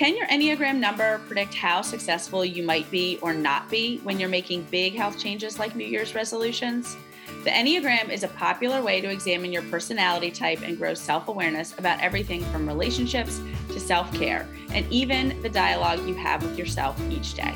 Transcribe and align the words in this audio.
Can 0.00 0.16
your 0.16 0.26
Enneagram 0.28 0.78
number 0.78 1.18
predict 1.26 1.52
how 1.52 1.82
successful 1.82 2.42
you 2.42 2.62
might 2.62 2.90
be 2.90 3.18
or 3.20 3.34
not 3.34 3.68
be 3.68 3.98
when 3.98 4.18
you're 4.18 4.30
making 4.30 4.62
big 4.70 4.94
health 4.94 5.18
changes 5.18 5.58
like 5.58 5.76
New 5.76 5.84
Year's 5.84 6.14
resolutions? 6.14 6.96
The 7.44 7.50
Enneagram 7.50 8.08
is 8.08 8.22
a 8.22 8.28
popular 8.28 8.80
way 8.80 9.02
to 9.02 9.10
examine 9.10 9.52
your 9.52 9.60
personality 9.64 10.30
type 10.30 10.62
and 10.62 10.78
grow 10.78 10.94
self 10.94 11.28
awareness 11.28 11.74
about 11.76 12.00
everything 12.00 12.42
from 12.46 12.66
relationships 12.66 13.42
to 13.68 13.78
self 13.78 14.10
care, 14.14 14.48
and 14.72 14.90
even 14.90 15.38
the 15.42 15.50
dialogue 15.50 16.08
you 16.08 16.14
have 16.14 16.42
with 16.42 16.58
yourself 16.58 16.98
each 17.10 17.34
day. 17.34 17.52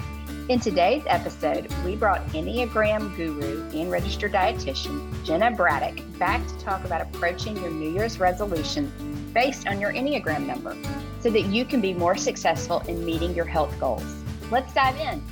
In 0.50 0.60
today's 0.60 1.04
episode, 1.06 1.72
we 1.82 1.96
brought 1.96 2.26
Enneagram 2.34 3.16
guru 3.16 3.66
and 3.70 3.90
registered 3.90 4.34
dietitian 4.34 5.24
Jenna 5.24 5.50
Braddock 5.50 6.04
back 6.18 6.46
to 6.46 6.58
talk 6.58 6.84
about 6.84 7.00
approaching 7.00 7.56
your 7.56 7.70
New 7.70 7.90
Year's 7.90 8.20
resolution 8.20 8.92
based 9.32 9.66
on 9.66 9.80
your 9.80 9.94
Enneagram 9.94 10.44
number 10.44 10.76
so 11.24 11.30
that 11.30 11.46
you 11.46 11.64
can 11.64 11.80
be 11.80 11.94
more 11.94 12.18
successful 12.18 12.80
in 12.80 13.02
meeting 13.02 13.34
your 13.34 13.46
health 13.46 13.74
goals. 13.80 14.04
Let's 14.50 14.74
dive 14.74 14.94
in. 15.00 15.24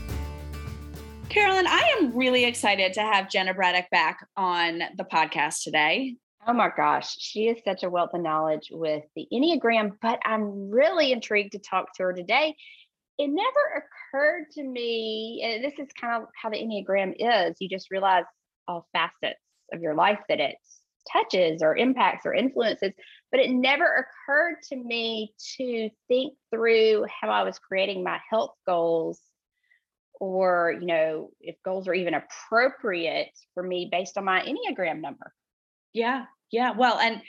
Carolyn, 1.29 1.67
I 1.67 1.83
am 1.99 2.17
really 2.17 2.47
excited 2.47 2.95
to 2.95 3.03
have 3.03 3.29
Jenna 3.29 3.53
Braddock 3.53 3.91
back 3.91 4.27
on 4.35 4.81
the 4.97 5.05
podcast 5.05 5.63
today. 5.63 6.17
Oh 6.49 6.55
my 6.55 6.71
gosh, 6.75 7.15
she 7.19 7.49
is 7.49 7.59
such 7.63 7.83
a 7.83 7.91
wealth 7.91 8.15
of 8.15 8.23
knowledge 8.23 8.69
with 8.71 9.05
the 9.17 9.29
Enneagram, 9.31 9.93
but 10.01 10.19
I'm 10.25 10.71
really 10.71 11.13
intrigued 11.13 11.53
to 11.53 11.59
talk 11.59 11.95
to 11.97 12.05
her 12.05 12.15
today. 12.15 12.57
It 13.19 13.29
never 13.29 13.85
occurred 14.15 14.47
to 14.53 14.63
me, 14.63 15.61
this 15.63 15.79
is 15.79 15.93
kind 16.01 16.23
of 16.23 16.29
how 16.41 16.49
the 16.49 16.57
Enneagram 16.57 17.13
is. 17.19 17.55
You 17.61 17.69
just 17.69 17.91
realize 17.91 18.25
all 18.67 18.89
facets 18.95 19.41
of 19.75 19.83
your 19.83 19.95
life 19.95 20.21
that 20.31 20.41
it 20.41 20.57
touches 21.13 21.63
or 21.63 21.77
impacts 21.77 22.25
or 22.25 22.33
influences 22.33 22.93
but 23.33 23.41
it 23.41 23.51
never 23.51 24.07
occurred 24.07 24.57
to 24.69 24.77
me 24.77 25.34
to 25.56 25.91
think 26.06 26.34
through 26.53 27.06
how 27.20 27.31
I 27.31 27.43
was 27.43 27.59
creating 27.59 28.05
my 28.05 28.20
health 28.31 28.55
goals 28.67 29.19
or, 30.20 30.77
you 30.79 30.87
know, 30.87 31.31
if 31.41 31.56
goals 31.65 31.89
are 31.89 31.95
even 31.95 32.15
appropriate 32.15 33.33
for 33.55 33.62
me 33.62 33.89
based 33.91 34.19
on 34.19 34.27
my 34.27 34.43
Enneagram 34.43 35.01
number. 35.01 35.33
Yeah. 35.95 36.27
Yeah. 36.53 36.73
Well, 36.73 36.98
and 36.98 37.23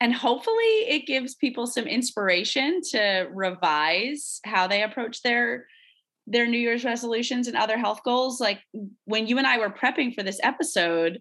and 0.00 0.14
hopefully 0.14 0.88
it 0.88 1.06
gives 1.06 1.34
people 1.34 1.66
some 1.66 1.86
inspiration 1.86 2.80
to 2.90 3.28
revise 3.32 4.40
how 4.44 4.66
they 4.66 4.82
approach 4.82 5.22
their 5.22 5.66
their 6.26 6.46
new 6.46 6.58
year's 6.58 6.84
resolutions 6.84 7.48
and 7.48 7.56
other 7.56 7.76
health 7.76 8.00
goals 8.04 8.40
like 8.40 8.60
when 9.06 9.26
you 9.26 9.38
and 9.38 9.46
i 9.46 9.58
were 9.58 9.70
prepping 9.70 10.14
for 10.14 10.22
this 10.22 10.38
episode 10.44 11.20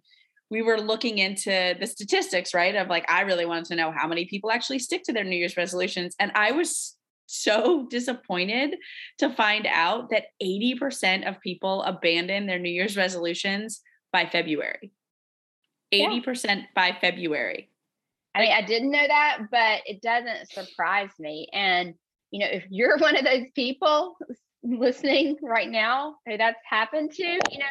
we 0.52 0.62
were 0.62 0.80
looking 0.80 1.18
into 1.18 1.76
the 1.80 1.88
statistics, 1.88 2.54
right? 2.54 2.76
Of 2.76 2.90
like, 2.90 3.10
I 3.10 3.22
really 3.22 3.46
wanted 3.46 3.66
to 3.68 3.76
know 3.76 3.92
how 3.92 4.06
many 4.06 4.26
people 4.26 4.52
actually 4.52 4.80
stick 4.80 5.02
to 5.04 5.14
their 5.14 5.24
New 5.24 5.38
Year's 5.38 5.56
resolutions. 5.56 6.14
And 6.20 6.30
I 6.36 6.52
was 6.52 6.98
so 7.26 7.88
disappointed 7.90 8.76
to 9.20 9.30
find 9.30 9.66
out 9.66 10.10
that 10.10 10.26
80% 10.44 11.28
of 11.28 11.40
people 11.40 11.82
abandon 11.84 12.48
their 12.48 12.60
New 12.60 12.70
Year's 12.70 12.98
resolutions 12.98 13.82
by 14.12 14.26
February. 14.26 14.92
80% 15.94 16.44
yeah. 16.46 16.62
by 16.76 16.98
February. 17.00 17.70
I 18.36 18.42
mean, 18.42 18.52
I 18.52 18.62
didn't 18.62 18.92
know 18.92 19.08
that, 19.08 19.40
but 19.50 19.82
it 19.86 20.02
doesn't 20.02 20.52
surprise 20.52 21.12
me. 21.18 21.48
And, 21.54 21.94
you 22.30 22.42
know, 22.42 22.52
if 22.52 22.66
you're 22.70 22.98
one 23.00 23.16
of 23.16 23.24
those 23.24 23.46
people 23.56 24.18
listening 24.64 25.38
right 25.42 25.70
now 25.70 26.16
who 26.26 26.38
that's 26.38 26.60
happened 26.70 27.12
to, 27.14 27.24
you 27.24 27.60
know, 27.60 27.66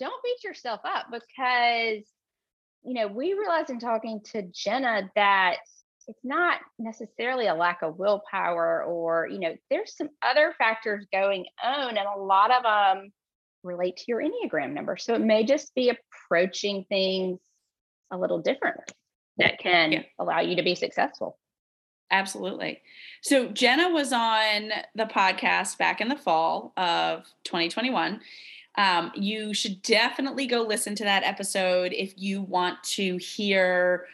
don't 0.00 0.22
beat 0.24 0.42
yourself 0.42 0.80
up 0.84 1.06
because 1.12 2.04
you 2.84 2.94
know, 2.94 3.06
we 3.06 3.32
realized 3.34 3.70
in 3.70 3.78
talking 3.78 4.20
to 4.32 4.42
Jenna 4.52 5.10
that 5.14 5.56
it's 6.06 6.18
not 6.22 6.58
necessarily 6.78 7.46
a 7.46 7.54
lack 7.54 7.82
of 7.82 7.98
willpower 7.98 8.84
or, 8.84 9.26
you 9.26 9.38
know, 9.38 9.56
there's 9.70 9.96
some 9.96 10.10
other 10.22 10.54
factors 10.58 11.06
going 11.10 11.46
on, 11.62 11.96
and 11.96 12.06
a 12.06 12.20
lot 12.20 12.50
of 12.50 12.62
them 12.62 13.10
relate 13.62 13.96
to 13.96 14.04
your 14.08 14.22
Enneagram 14.22 14.72
number. 14.72 14.96
So 14.96 15.14
it 15.14 15.22
may 15.22 15.44
just 15.44 15.74
be 15.74 15.90
approaching 15.90 16.84
things 16.88 17.40
a 18.10 18.18
little 18.18 18.40
differently 18.40 18.84
that 19.38 19.58
can 19.58 19.92
yeah. 19.92 20.02
allow 20.18 20.40
you 20.40 20.56
to 20.56 20.62
be 20.62 20.74
successful. 20.74 21.38
Absolutely. 22.10 22.82
So 23.22 23.48
Jenna 23.48 23.88
was 23.88 24.12
on 24.12 24.70
the 24.94 25.06
podcast 25.06 25.78
back 25.78 26.00
in 26.00 26.08
the 26.08 26.16
fall 26.16 26.74
of 26.76 27.24
2021 27.44 28.20
um, 28.76 29.12
you 29.14 29.54
should 29.54 29.82
definitely 29.82 30.46
go 30.46 30.62
listen 30.62 30.94
to 30.96 31.04
that 31.04 31.24
episode 31.24 31.92
if 31.92 32.14
you 32.16 32.42
want 32.42 32.82
to 32.82 33.16
hear 33.18 34.06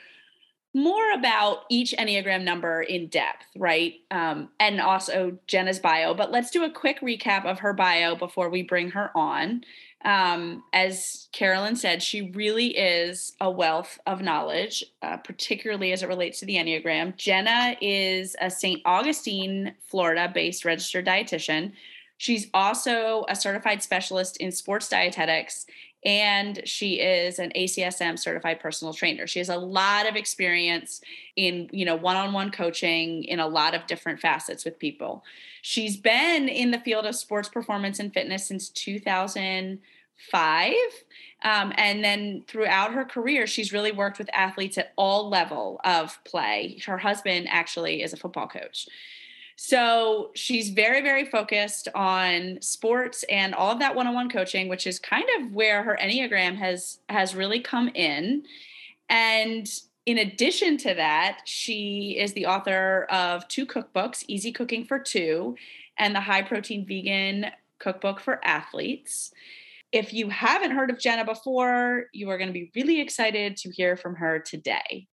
more 0.73 1.13
about 1.13 1.65
each 1.69 1.93
Enneagram 1.99 2.45
number 2.45 2.83
in 2.83 3.09
depth, 3.09 3.45
right? 3.57 3.95
Um, 4.11 4.51
and 4.61 4.81
also 4.81 5.39
Jenna's 5.47 5.81
bio. 5.81 6.15
But 6.15 6.31
let's 6.31 6.51
do 6.51 6.65
a 6.65 6.71
quick 6.71 7.01
recap 7.01 7.45
of 7.45 7.59
her 7.61 7.73
bio 7.73 8.15
before 8.15 8.49
we 8.51 8.63
bring 8.63 8.91
her 8.91 9.11
on. 9.17 9.65
Um, 10.05 10.63
as 10.73 11.29
Carolyn 11.33 11.77
said, 11.77 12.03
she 12.03 12.31
really 12.31 12.69
is 12.69 13.35
a 13.41 13.51
wealth 13.51 13.99
of 14.07 14.23
knowledge, 14.23 14.85
uh, 15.03 15.17
particularly 15.19 15.93
as 15.93 16.03
it 16.03 16.09
relates 16.09 16.39
to 16.41 16.47
the 16.47 16.57
Enneagram. 16.57 17.17
Jenna 17.17 17.77
is 17.81 18.37
a 18.41 18.51
St. 18.51 18.81
Augustine, 18.85 19.75
Florida 19.89 20.31
based 20.33 20.65
registered 20.65 21.07
dietitian 21.07 21.73
She's 22.21 22.49
also 22.53 23.25
a 23.31 23.35
certified 23.35 23.83
specialist 23.83 24.37
in 24.37 24.53
sports 24.53 24.91
dietetics 24.91 25.65
and 26.05 26.61
she 26.67 27.01
is 27.01 27.39
an 27.39 27.51
ACSM 27.57 28.19
certified 28.19 28.61
personal 28.61 28.93
trainer. 28.93 29.27
She 29.27 29.39
has 29.39 29.49
a 29.49 29.57
lot 29.57 30.07
of 30.07 30.17
experience 30.17 31.01
in, 31.35 31.71
you 31.73 31.87
know, 31.87 31.97
one-on-one 31.97 32.51
coaching 32.51 33.25
in 33.25 33.41
a 33.41 33.49
lot 33.49 33.75
of 33.75 33.87
different 33.87 34.21
facets 34.21 34.67
with 34.67 34.79
people. 34.79 35.25
She's 35.63 35.97
been 35.97 36.51
in 36.51 36.73
the 36.73 36.81
field 36.81 37.07
of 37.07 37.17
sports 37.17 37.49
performance 37.49 37.99
and 37.99 38.13
fitness 38.13 38.47
since 38.47 38.69
2005. 38.69 40.75
Um, 41.43 41.73
and 41.77 42.05
then 42.05 42.45
throughout 42.47 42.93
her 42.93 43.07
career, 43.07 43.47
she's 43.47 43.73
really 43.73 43.93
worked 43.93 44.19
with 44.19 44.29
athletes 44.35 44.77
at 44.77 44.93
all 44.97 45.31
level 45.31 45.81
of 45.85 46.23
play. 46.25 46.83
Her 46.85 46.99
husband 46.99 47.49
actually 47.49 48.03
is 48.03 48.13
a 48.13 48.19
football 48.19 48.47
coach. 48.47 48.89
So 49.63 50.31
she's 50.35 50.71
very, 50.71 51.03
very 51.03 51.27
focused 51.27 51.87
on 51.95 52.57
sports 52.63 53.25
and 53.25 53.55
all 53.55 53.71
of 53.71 53.79
that 53.81 53.95
one-on-one 53.95 54.31
coaching, 54.31 54.69
which 54.69 54.87
is 54.87 54.99
kind 54.99 55.27
of 55.39 55.53
where 55.53 55.83
her 55.83 55.99
Enneagram 56.01 56.57
has 56.57 57.01
has 57.11 57.35
really 57.35 57.61
come 57.61 57.89
in. 57.89 58.45
And 59.11 59.69
in 60.07 60.17
addition 60.17 60.79
to 60.79 60.95
that, 60.95 61.43
she 61.45 62.17
is 62.19 62.33
the 62.33 62.47
author 62.47 63.05
of 63.11 63.47
two 63.49 63.67
cookbooks, 63.67 64.25
Easy 64.29 64.51
Cooking 64.51 64.87
for 64.87 64.99
Two 64.99 65.57
and 65.99 66.15
the 66.15 66.23
High 66.23 66.41
Protein 66.41 66.87
Vegan 66.87 67.51
Cookbook 67.81 68.19
for 68.19 68.43
Athletes. 68.43 69.31
If 69.93 70.15
you 70.15 70.31
haven't 70.31 70.71
heard 70.71 70.89
of 70.89 70.99
Jenna 70.99 71.27
before, 71.27 72.07
you 72.15 72.31
are 72.31 72.39
going 72.39 72.49
to 72.49 72.55
be 72.55 72.73
really 72.75 72.99
excited 72.99 73.59
to 73.59 73.71
hear 73.71 73.95
from 73.99 74.15
her 74.15 74.39
today. 74.39 75.07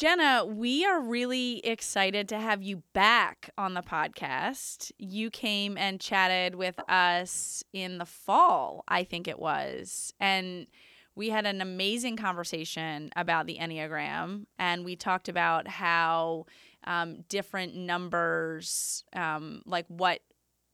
Jenna, 0.00 0.46
we 0.46 0.86
are 0.86 0.98
really 0.98 1.58
excited 1.58 2.26
to 2.30 2.38
have 2.38 2.62
you 2.62 2.82
back 2.94 3.50
on 3.58 3.74
the 3.74 3.82
podcast. 3.82 4.92
You 4.96 5.28
came 5.28 5.76
and 5.76 6.00
chatted 6.00 6.54
with 6.54 6.80
us 6.88 7.62
in 7.74 7.98
the 7.98 8.06
fall, 8.06 8.82
I 8.88 9.04
think 9.04 9.28
it 9.28 9.38
was. 9.38 10.14
And 10.18 10.68
we 11.14 11.28
had 11.28 11.44
an 11.44 11.60
amazing 11.60 12.16
conversation 12.16 13.10
about 13.14 13.46
the 13.46 13.58
Enneagram. 13.60 14.46
And 14.58 14.86
we 14.86 14.96
talked 14.96 15.28
about 15.28 15.68
how 15.68 16.46
um, 16.84 17.18
different 17.28 17.76
numbers, 17.76 19.04
um, 19.14 19.60
like 19.66 19.84
what 19.88 20.20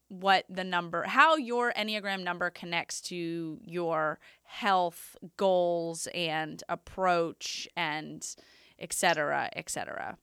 what 0.09 0.45
the 0.49 0.63
number 0.63 1.03
how 1.03 1.35
your 1.35 1.73
enneagram 1.73 2.23
number 2.23 2.49
connects 2.49 3.01
to 3.01 3.59
your 3.65 4.21
health 4.45 5.17
goals 5.37 6.07
and 6.15 6.63
approach 6.69 7.67
and 7.77 8.37
et 8.79 8.93
cetera, 8.93 9.49
et 9.55 9.69
cetera. 9.69 10.19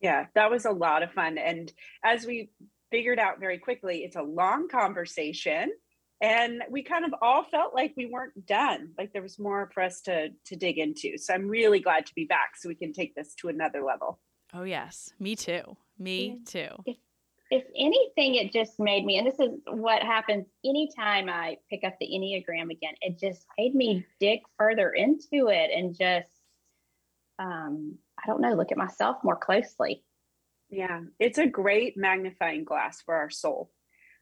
Yeah, 0.00 0.26
that 0.34 0.50
was 0.50 0.64
a 0.64 0.70
lot 0.70 1.02
of 1.02 1.12
fun. 1.12 1.38
And 1.38 1.72
as 2.04 2.24
we 2.24 2.50
figured 2.90 3.18
out 3.18 3.40
very 3.40 3.58
quickly, 3.58 4.04
it's 4.04 4.16
a 4.16 4.22
long 4.22 4.68
conversation. 4.68 5.72
And 6.20 6.62
we 6.68 6.82
kind 6.82 7.04
of 7.04 7.14
all 7.22 7.44
felt 7.44 7.74
like 7.74 7.94
we 7.96 8.06
weren't 8.06 8.46
done. 8.46 8.90
Like 8.98 9.12
there 9.12 9.22
was 9.22 9.38
more 9.38 9.70
for 9.72 9.82
us 9.82 10.00
to 10.02 10.30
to 10.46 10.56
dig 10.56 10.78
into. 10.78 11.16
So 11.16 11.32
I'm 11.32 11.48
really 11.48 11.80
glad 11.80 12.06
to 12.06 12.14
be 12.14 12.24
back 12.24 12.56
so 12.56 12.68
we 12.68 12.74
can 12.74 12.92
take 12.92 13.14
this 13.14 13.34
to 13.36 13.48
another 13.48 13.82
level. 13.84 14.18
Oh 14.52 14.64
yes, 14.64 15.12
me 15.20 15.36
too. 15.36 15.76
Me 15.98 16.40
too. 16.46 16.70
If, 16.86 16.96
if 17.50 17.64
anything, 17.76 18.36
it 18.36 18.52
just 18.52 18.78
made 18.78 19.04
me, 19.04 19.18
and 19.18 19.26
this 19.26 19.38
is 19.40 19.50
what 19.66 20.02
happens 20.02 20.46
anytime 20.64 21.28
I 21.28 21.56
pick 21.70 21.82
up 21.84 21.94
the 22.00 22.06
Enneagram 22.06 22.70
again, 22.70 22.94
it 23.00 23.18
just 23.18 23.46
made 23.58 23.74
me 23.74 24.04
dig 24.20 24.40
further 24.56 24.90
into 24.90 25.48
it 25.48 25.70
and 25.74 25.96
just 25.96 26.30
um, 27.38 27.98
I 28.22 28.26
don't 28.26 28.40
know, 28.40 28.54
look 28.54 28.72
at 28.72 28.78
myself 28.78 29.18
more 29.22 29.36
closely. 29.36 30.04
Yeah, 30.70 31.00
it's 31.18 31.38
a 31.38 31.46
great 31.46 31.96
magnifying 31.96 32.64
glass 32.64 33.00
for 33.00 33.14
our 33.14 33.30
soul, 33.30 33.70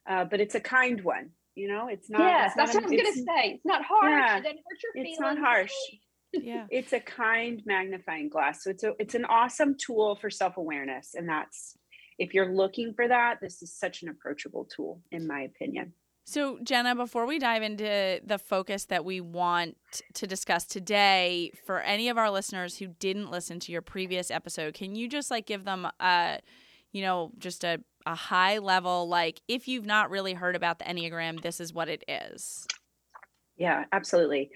uh, 0.09 0.25
but 0.25 0.39
it's 0.39 0.55
a 0.55 0.59
kind 0.59 1.03
one. 1.03 1.31
You 1.55 1.67
know, 1.67 1.87
it's 1.87 2.09
not. 2.09 2.21
Yes, 2.21 2.47
it's 2.47 2.55
that's 2.55 2.73
not 2.73 2.83
what 2.83 2.93
I 2.93 2.95
was 2.95 3.01
going 3.01 3.13
to 3.13 3.23
say. 3.23 3.53
It's 3.55 3.65
not 3.65 3.81
harsh. 3.83 4.09
Yeah, 4.11 4.49
it 4.49 4.57
it's 4.95 5.19
not 5.19 5.37
harsh. 5.37 5.71
yeah, 6.33 6.67
it's 6.69 6.93
a 6.93 6.99
kind 6.99 7.61
magnifying 7.65 8.29
glass. 8.29 8.63
So 8.63 8.69
it's 8.69 8.83
a 8.83 8.93
it's 8.99 9.15
an 9.15 9.25
awesome 9.25 9.75
tool 9.75 10.15
for 10.15 10.29
self 10.29 10.57
awareness, 10.57 11.15
and 11.15 11.27
that's 11.27 11.75
if 12.19 12.33
you're 12.33 12.53
looking 12.53 12.93
for 12.93 13.07
that, 13.07 13.39
this 13.41 13.61
is 13.61 13.73
such 13.73 14.03
an 14.03 14.09
approachable 14.09 14.65
tool, 14.65 15.01
in 15.11 15.27
my 15.27 15.41
opinion. 15.41 15.93
So, 16.29 16.59
Jenna, 16.61 16.93
before 16.93 17.25
we 17.25 17.39
dive 17.39 17.63
into 17.63 18.19
the 18.21 18.37
focus 18.37 18.83
that 18.87 19.05
we 19.05 19.21
want 19.21 19.77
to 20.15 20.27
discuss 20.27 20.65
today, 20.65 21.53
for 21.65 21.79
any 21.79 22.09
of 22.09 22.17
our 22.17 22.29
listeners 22.29 22.77
who 22.77 22.87
didn't 22.87 23.31
listen 23.31 23.61
to 23.61 23.71
your 23.71 23.81
previous 23.81 24.29
episode, 24.29 24.73
can 24.73 24.93
you 24.93 25.07
just 25.07 25.31
like 25.31 25.45
give 25.45 25.63
them 25.63 25.87
a, 26.01 26.39
you 26.91 27.01
know, 27.01 27.31
just 27.37 27.63
a, 27.63 27.79
a 28.05 28.13
high 28.13 28.57
level, 28.57 29.07
like 29.07 29.41
if 29.47 29.69
you've 29.69 29.85
not 29.85 30.09
really 30.09 30.33
heard 30.33 30.57
about 30.57 30.79
the 30.79 30.85
Enneagram, 30.85 31.41
this 31.41 31.61
is 31.61 31.73
what 31.73 31.87
it 31.87 32.03
is? 32.09 32.67
Yeah, 33.55 33.85
absolutely. 33.93 34.49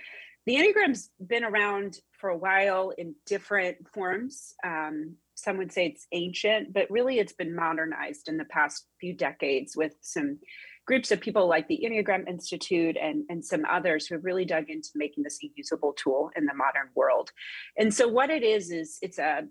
The 0.45 0.57
Enneagram's 0.57 1.09
been 1.25 1.45
around 1.45 1.99
for 2.19 2.31
a 2.31 2.37
while 2.37 2.91
in 2.97 3.15
different 3.25 3.87
forms. 3.93 4.53
Um, 4.65 5.15
some 5.35 5.57
would 5.57 5.71
say 5.71 5.85
it's 5.85 6.05
ancient, 6.11 6.73
but 6.73 6.91
really 6.91 7.19
it's 7.19 7.31
been 7.31 7.55
modernized 7.55 8.27
in 8.27 8.35
the 8.35 8.43
past 8.45 8.87
few 8.99 9.13
decades 9.13 9.77
with 9.77 9.95
some 10.01 10.39
groups 10.85 11.11
of 11.11 11.21
people 11.21 11.47
like 11.47 11.67
the 11.67 11.83
Enneagram 11.85 12.27
Institute 12.27 12.97
and, 13.01 13.23
and 13.29 13.43
some 13.45 13.65
others 13.69 14.07
who 14.07 14.15
have 14.15 14.25
really 14.25 14.45
dug 14.45 14.69
into 14.69 14.89
making 14.95 15.23
this 15.23 15.39
a 15.43 15.51
usable 15.55 15.93
tool 15.93 16.31
in 16.35 16.45
the 16.45 16.53
modern 16.53 16.89
world. 16.95 17.31
And 17.77 17.93
so, 17.93 18.07
what 18.07 18.29
it 18.29 18.43
is, 18.43 18.71
is 18.71 18.97
it's 19.01 19.19
a, 19.19 19.43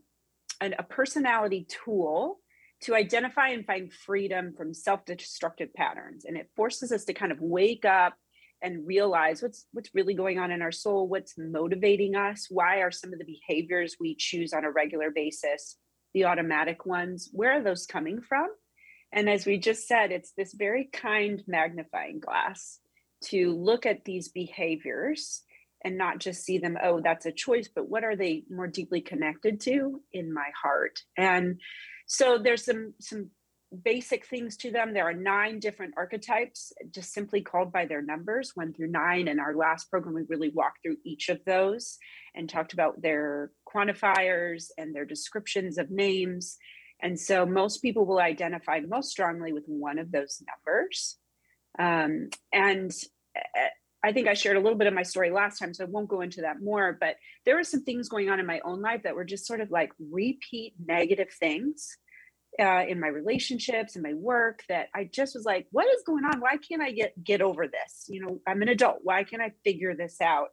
a 0.61 0.83
personality 0.83 1.67
tool 1.69 2.41
to 2.83 2.95
identify 2.95 3.49
and 3.49 3.67
find 3.67 3.93
freedom 3.93 4.55
from 4.57 4.75
self 4.75 5.05
destructive 5.05 5.73
patterns. 5.75 6.25
And 6.25 6.37
it 6.37 6.51
forces 6.57 6.93
us 6.93 7.05
to 7.07 7.15
kind 7.15 7.33
of 7.33 7.41
wake 7.41 7.85
up 7.85 8.15
and 8.63 8.87
realize 8.87 9.43
what's 9.43 9.67
what's 9.73 9.95
really 9.95 10.15
going 10.15 10.39
on 10.39 10.51
in 10.51 10.63
our 10.63 10.73
soul 10.73 11.09
what's 11.09 11.35
motivating 11.39 12.15
us 12.15 12.47
why 12.51 12.79
are 12.79 12.91
some 12.91 13.13
of 13.13 13.19
the 13.19 13.25
behaviors 13.25 13.97
we 13.99 14.15
choose 14.15 14.53
on 14.53 14.65
a 14.65 14.71
regular 14.71 15.11
basis 15.11 15.77
the 16.15 16.25
automatic 16.25 16.85
ones 16.85 17.31
where 17.33 17.53
are 17.53 17.63
those 17.63 17.87
coming 17.87 18.21
from 18.21 18.49
and 19.13 19.29
as 19.29 19.47
we 19.47 19.59
just 19.59 19.89
said, 19.89 20.13
it's 20.13 20.33
this 20.37 20.55
very 20.55 20.89
kind 20.93 21.43
magnifying 21.47 22.21
glass 22.21 22.79
to 23.25 23.53
look 23.57 23.87
at 23.87 24.05
these 24.05 24.29
behaviors 24.29 25.43
and 25.85 25.97
not 25.97 26.19
just 26.19 26.45
see 26.45 26.59
them, 26.59 26.77
oh, 26.83 27.01
that's 27.01 27.27
a 27.27 27.33
choice, 27.33 27.69
but 27.75 27.89
what 27.89 28.05
are 28.05 28.17
they 28.17 28.45
more 28.51 28.67
deeply 28.67 29.01
connected 29.01 29.61
to 29.63 30.01
in 30.13 30.33
my 30.33 30.49
heart? 30.63 31.01
And 31.17 31.61
so 32.07 32.39
there's 32.39 32.65
some 32.65 32.95
some 33.01 33.31
basic 33.85 34.27
things 34.27 34.57
to 34.57 34.71
them. 34.73 34.93
There 34.93 35.09
are 35.09 35.15
nine 35.15 35.61
different 35.61 35.95
archetypes, 35.97 36.73
just 36.91 37.13
simply 37.13 37.41
called 37.41 37.73
by 37.73 37.87
their 37.87 38.03
numbers, 38.03 38.53
one 38.55 38.73
through 38.73 38.91
nine. 38.91 39.29
In 39.29 39.39
our 39.39 39.55
last 39.55 39.91
program, 39.91 40.15
we 40.15 40.23
really 40.29 40.51
walked 40.53 40.79
through 40.83 40.97
each 41.05 41.29
of 41.29 41.45
those 41.45 41.99
and 42.35 42.49
talked 42.49 42.73
about 42.73 43.01
their 43.01 43.53
quantifiers 43.73 44.67
and 44.77 44.95
their 44.95 45.05
descriptions 45.05 45.79
of 45.79 45.91
names 45.91 46.59
and 47.03 47.19
so 47.19 47.47
most 47.47 47.79
people 47.79 48.07
will 48.07 48.21
identify 48.21 48.81
most 48.81 49.11
strongly 49.11 49.53
with 49.53 49.65
one 49.67 49.99
of 49.99 50.11
those 50.13 50.43
numbers. 50.47 51.17
Um, 51.79 52.31
and 52.53 52.93
eh, 53.37 53.69
I 54.03 54.13
think 54.13 54.29
I 54.29 54.35
shared 54.35 54.57
a 54.57 54.61
little 54.61 54.79
bit 54.79 54.87
of 54.87 54.95
my 54.95 55.03
story 55.03 55.31
last 55.31 55.59
time, 55.59 55.75
so 55.75 55.85
I 55.85 55.89
won't 55.89 56.09
go 56.09 56.23
into 56.23 56.43
that 56.43 56.63
more. 56.63 56.97
But 56.99 57.17
there 57.45 57.57
were 57.57 57.65
some 57.65 57.85
things 57.85 58.09
going 58.09 58.31
on 58.31 58.41
in 58.41 58.47
my 58.47 58.61
own 58.65 58.81
life 58.81 59.03
that 59.05 59.15
were 59.15 59.25
just 59.25 59.47
sort 59.47 59.61
of 59.61 59.71
like 59.71 59.93
repeat 59.99 60.75
negative 60.85 61.29
things 61.39 61.97
uh, 62.59 62.85
in 62.89 62.99
my 62.99 63.09
relationships 63.09 63.95
and 63.95 64.03
my 64.03 64.15
work 64.15 64.63
that 64.69 64.89
I 64.95 65.05
just 65.05 65.35
was 65.35 65.45
like, 65.45 65.67
what 65.71 65.87
is 65.95 66.03
going 66.07 66.25
on? 66.25 66.41
Why 66.41 66.57
can't 66.57 66.83
I 66.83 66.93
get 66.93 67.23
get 67.23 67.43
over 67.43 67.67
this? 67.67 68.07
You 68.09 68.25
know, 68.25 68.41
I'm 68.47 68.63
an 68.63 68.69
adult. 68.69 69.01
Why 69.03 69.23
can't 69.25 69.43
I 69.43 69.53
figure 69.65 69.95
this 69.95 70.21
out? 70.21 70.49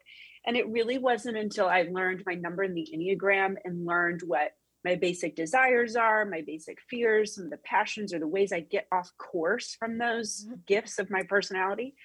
And 0.45 0.55
it 0.55 0.69
really 0.69 0.97
wasn't 0.97 1.37
until 1.37 1.67
I 1.67 1.83
learned 1.83 2.23
my 2.25 2.35
number 2.35 2.63
in 2.63 2.73
the 2.73 2.87
Enneagram 2.95 3.55
and 3.65 3.85
learned 3.85 4.21
what 4.25 4.51
my 4.87 4.95
basic 4.95 5.35
desires 5.35 5.97
are, 5.97 6.23
my 6.23 6.41
basic 6.47 6.77
fears, 6.89 7.35
some 7.35 7.43
of 7.43 7.49
the 7.49 7.57
passions 7.57 8.13
or 8.13 8.19
the 8.19 8.27
ways 8.27 8.53
I 8.53 8.61
get 8.61 8.87
off 8.89 9.11
course 9.17 9.75
from 9.77 9.97
those 9.97 10.45
mm-hmm. 10.45 10.55
gifts 10.65 10.97
of 10.97 11.11
my 11.11 11.23
personality, 11.23 11.95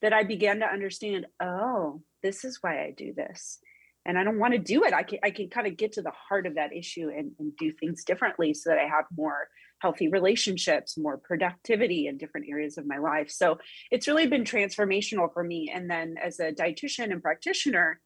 that 0.00 0.14
I 0.14 0.22
began 0.24 0.60
to 0.60 0.66
understand, 0.66 1.26
oh, 1.42 2.00
this 2.22 2.46
is 2.46 2.58
why 2.62 2.82
I 2.82 2.94
do 2.96 3.12
this. 3.12 3.58
And 4.06 4.18
I 4.18 4.24
don't 4.24 4.38
want 4.38 4.54
to 4.54 4.58
do 4.58 4.84
it. 4.84 4.94
I 4.94 5.02
can 5.02 5.18
I 5.22 5.30
can 5.30 5.50
kind 5.50 5.66
of 5.66 5.76
get 5.76 5.92
to 5.92 6.02
the 6.02 6.18
heart 6.28 6.46
of 6.46 6.54
that 6.54 6.74
issue 6.74 7.10
and, 7.14 7.32
and 7.38 7.54
do 7.58 7.70
things 7.70 8.02
differently 8.02 8.54
so 8.54 8.70
that 8.70 8.78
I 8.78 8.88
have 8.88 9.04
more 9.14 9.48
healthy 9.82 10.08
relationships, 10.08 10.96
more 10.96 11.18
productivity 11.18 12.06
in 12.06 12.16
different 12.16 12.46
areas 12.48 12.78
of 12.78 12.86
my 12.86 12.96
life. 12.96 13.30
So 13.30 13.58
it's 13.90 14.08
really 14.08 14.26
been 14.26 14.44
transformational 14.44 15.30
for 15.34 15.44
me. 15.44 15.70
And 15.74 15.90
then 15.90 16.14
as 16.22 16.40
a 16.40 16.52
dietitian 16.52 17.12
and 17.12 17.22
practitioner, 17.22 18.00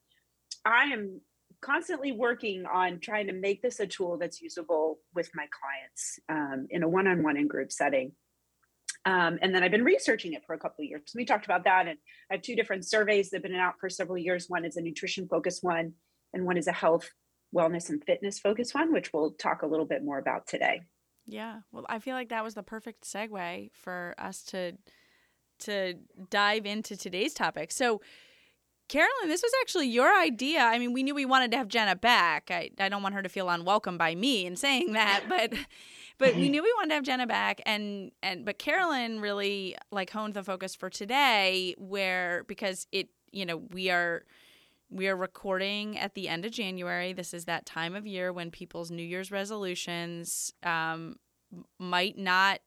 I 0.65 0.83
am 0.95 1.21
constantly 1.65 2.11
working 2.11 2.65
on 2.71 2.99
trying 2.99 3.25
to 3.27 3.33
make 3.33 3.61
this 3.61 3.79
a 3.79 3.87
tool 3.87 4.17
that's 4.19 4.39
usable 4.41 4.99
with 5.15 5.29
my 5.33 5.47
clients 5.51 6.19
um, 6.29 6.67
in 6.69 6.83
a 6.83 6.87
one-on-one 6.87 7.37
and 7.37 7.49
group 7.49 7.71
setting. 7.71 8.11
Um, 9.05 9.39
and 9.41 9.53
then 9.53 9.63
I've 9.63 9.71
been 9.71 9.83
researching 9.83 10.33
it 10.33 10.43
for 10.45 10.53
a 10.53 10.59
couple 10.59 10.83
of 10.83 10.89
years. 10.89 11.01
We 11.15 11.25
talked 11.25 11.45
about 11.45 11.63
that, 11.63 11.87
and 11.87 11.97
I 12.29 12.35
have 12.35 12.43
two 12.43 12.55
different 12.55 12.87
surveys 12.87 13.29
that 13.29 13.37
have 13.37 13.43
been 13.43 13.55
out 13.55 13.79
for 13.79 13.89
several 13.89 14.17
years. 14.17 14.45
One 14.47 14.63
is 14.63 14.77
a 14.77 14.81
nutrition 14.81 15.27
focused 15.27 15.63
one, 15.63 15.93
and 16.33 16.45
one 16.45 16.57
is 16.57 16.67
a 16.67 16.71
health, 16.71 17.09
wellness, 17.55 17.89
and 17.89 18.03
fitness 18.03 18.37
focused 18.37 18.75
one, 18.75 18.93
which 18.93 19.11
we'll 19.11 19.31
talk 19.31 19.63
a 19.63 19.67
little 19.67 19.85
bit 19.85 20.03
more 20.03 20.19
about 20.19 20.47
today. 20.47 20.81
Yeah, 21.25 21.61
well, 21.71 21.85
I 21.89 21.97
feel 21.97 22.15
like 22.15 22.29
that 22.29 22.43
was 22.43 22.53
the 22.53 22.63
perfect 22.63 23.05
segue 23.05 23.71
for 23.73 24.13
us 24.19 24.43
to 24.45 24.73
to 25.57 25.95
dive 26.29 26.65
into 26.65 26.97
today's 26.97 27.33
topic. 27.33 27.71
So, 27.71 28.01
Carolyn, 28.87 29.27
this 29.27 29.41
was 29.41 29.51
actually 29.61 29.87
your 29.87 30.13
idea. 30.21 30.59
I 30.59 30.77
mean, 30.77 30.93
we 30.93 31.01
knew 31.01 31.15
we 31.15 31.25
wanted 31.25 31.51
to 31.51 31.57
have 31.57 31.67
Jenna 31.67 31.95
back. 31.95 32.49
I, 32.51 32.69
I 32.79 32.87
don't 32.87 33.01
want 33.01 33.15
her 33.15 33.23
to 33.23 33.29
feel 33.29 33.49
unwelcome 33.49 33.97
by 33.97 34.13
me 34.13 34.45
in 34.45 34.55
saying 34.55 34.93
that, 34.93 35.23
but 35.29 35.53
but 36.17 36.35
we 36.35 36.49
knew 36.49 36.61
we 36.61 36.73
wanted 36.77 36.89
to 36.89 36.95
have 36.95 37.03
Jenna 37.03 37.27
back 37.27 37.61
and 37.65 38.11
and 38.21 38.45
but 38.45 38.59
Carolyn 38.59 39.19
really 39.19 39.75
like 39.91 40.11
honed 40.11 40.35
the 40.35 40.43
focus 40.43 40.75
for 40.75 40.89
today 40.89 41.73
where 41.77 42.43
because 42.47 42.87
it, 42.91 43.09
you 43.31 43.45
know, 43.45 43.57
we 43.57 43.89
are 43.89 44.23
we 44.91 45.07
are 45.07 45.15
recording 45.15 45.97
at 45.97 46.13
the 46.13 46.29
end 46.29 46.45
of 46.45 46.51
January. 46.51 47.11
This 47.11 47.33
is 47.33 47.45
that 47.45 47.65
time 47.65 47.95
of 47.95 48.05
year 48.05 48.31
when 48.31 48.51
people's 48.51 48.91
New 48.91 49.03
Year's 49.03 49.31
resolutions 49.31 50.53
um, 50.63 51.15
might 51.79 52.17
not 52.17 52.59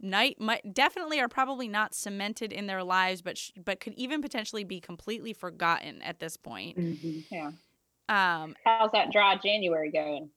night 0.00 0.40
might 0.40 0.74
definitely 0.74 1.20
are 1.20 1.28
probably 1.28 1.68
not 1.68 1.94
cemented 1.94 2.52
in 2.52 2.66
their 2.66 2.82
lives 2.82 3.22
but 3.22 3.36
sh- 3.38 3.50
but 3.62 3.80
could 3.80 3.94
even 3.94 4.22
potentially 4.22 4.64
be 4.64 4.80
completely 4.80 5.32
forgotten 5.32 6.00
at 6.02 6.18
this 6.20 6.36
point. 6.36 6.78
Mm-hmm. 6.78 7.20
yeah. 7.30 7.50
Um 8.08 8.54
how's 8.64 8.90
that 8.92 9.12
dry 9.12 9.36
january 9.36 9.90
going? 9.90 10.30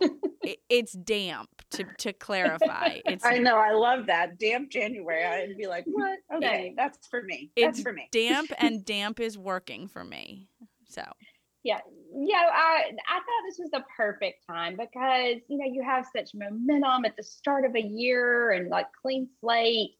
It, 0.44 0.58
it's 0.68 0.92
damp 0.94 1.48
to 1.70 1.84
to 1.98 2.12
clarify. 2.12 2.98
It's 3.04 3.24
i 3.24 3.38
know 3.38 3.56
i 3.56 3.70
love 3.72 4.06
that. 4.06 4.38
Damp 4.38 4.70
january 4.70 5.24
i'd 5.24 5.56
be 5.56 5.68
like 5.68 5.84
what? 5.86 6.18
Okay 6.36 6.74
yeah. 6.76 6.82
that's 6.82 7.06
for 7.06 7.22
me. 7.22 7.50
That's 7.56 7.78
it's 7.78 7.82
for 7.82 7.92
me. 7.92 8.08
damp 8.10 8.50
and 8.58 8.84
damp 8.84 9.20
is 9.20 9.38
working 9.38 9.86
for 9.86 10.02
me 10.02 10.48
so. 10.88 11.04
Yeah 11.62 11.78
yeah 12.14 12.44
i 12.52 12.90
i 13.08 13.14
thought 13.14 13.46
this 13.46 13.58
was 13.58 13.70
the 13.70 13.82
perfect 13.96 14.46
time 14.46 14.76
because 14.76 15.40
you 15.48 15.58
know 15.58 15.64
you 15.64 15.82
have 15.82 16.06
such 16.14 16.30
momentum 16.34 17.04
at 17.04 17.16
the 17.16 17.22
start 17.22 17.64
of 17.64 17.74
a 17.74 17.80
year 17.80 18.50
and 18.50 18.68
like 18.68 18.86
clean 19.00 19.28
slate 19.40 19.92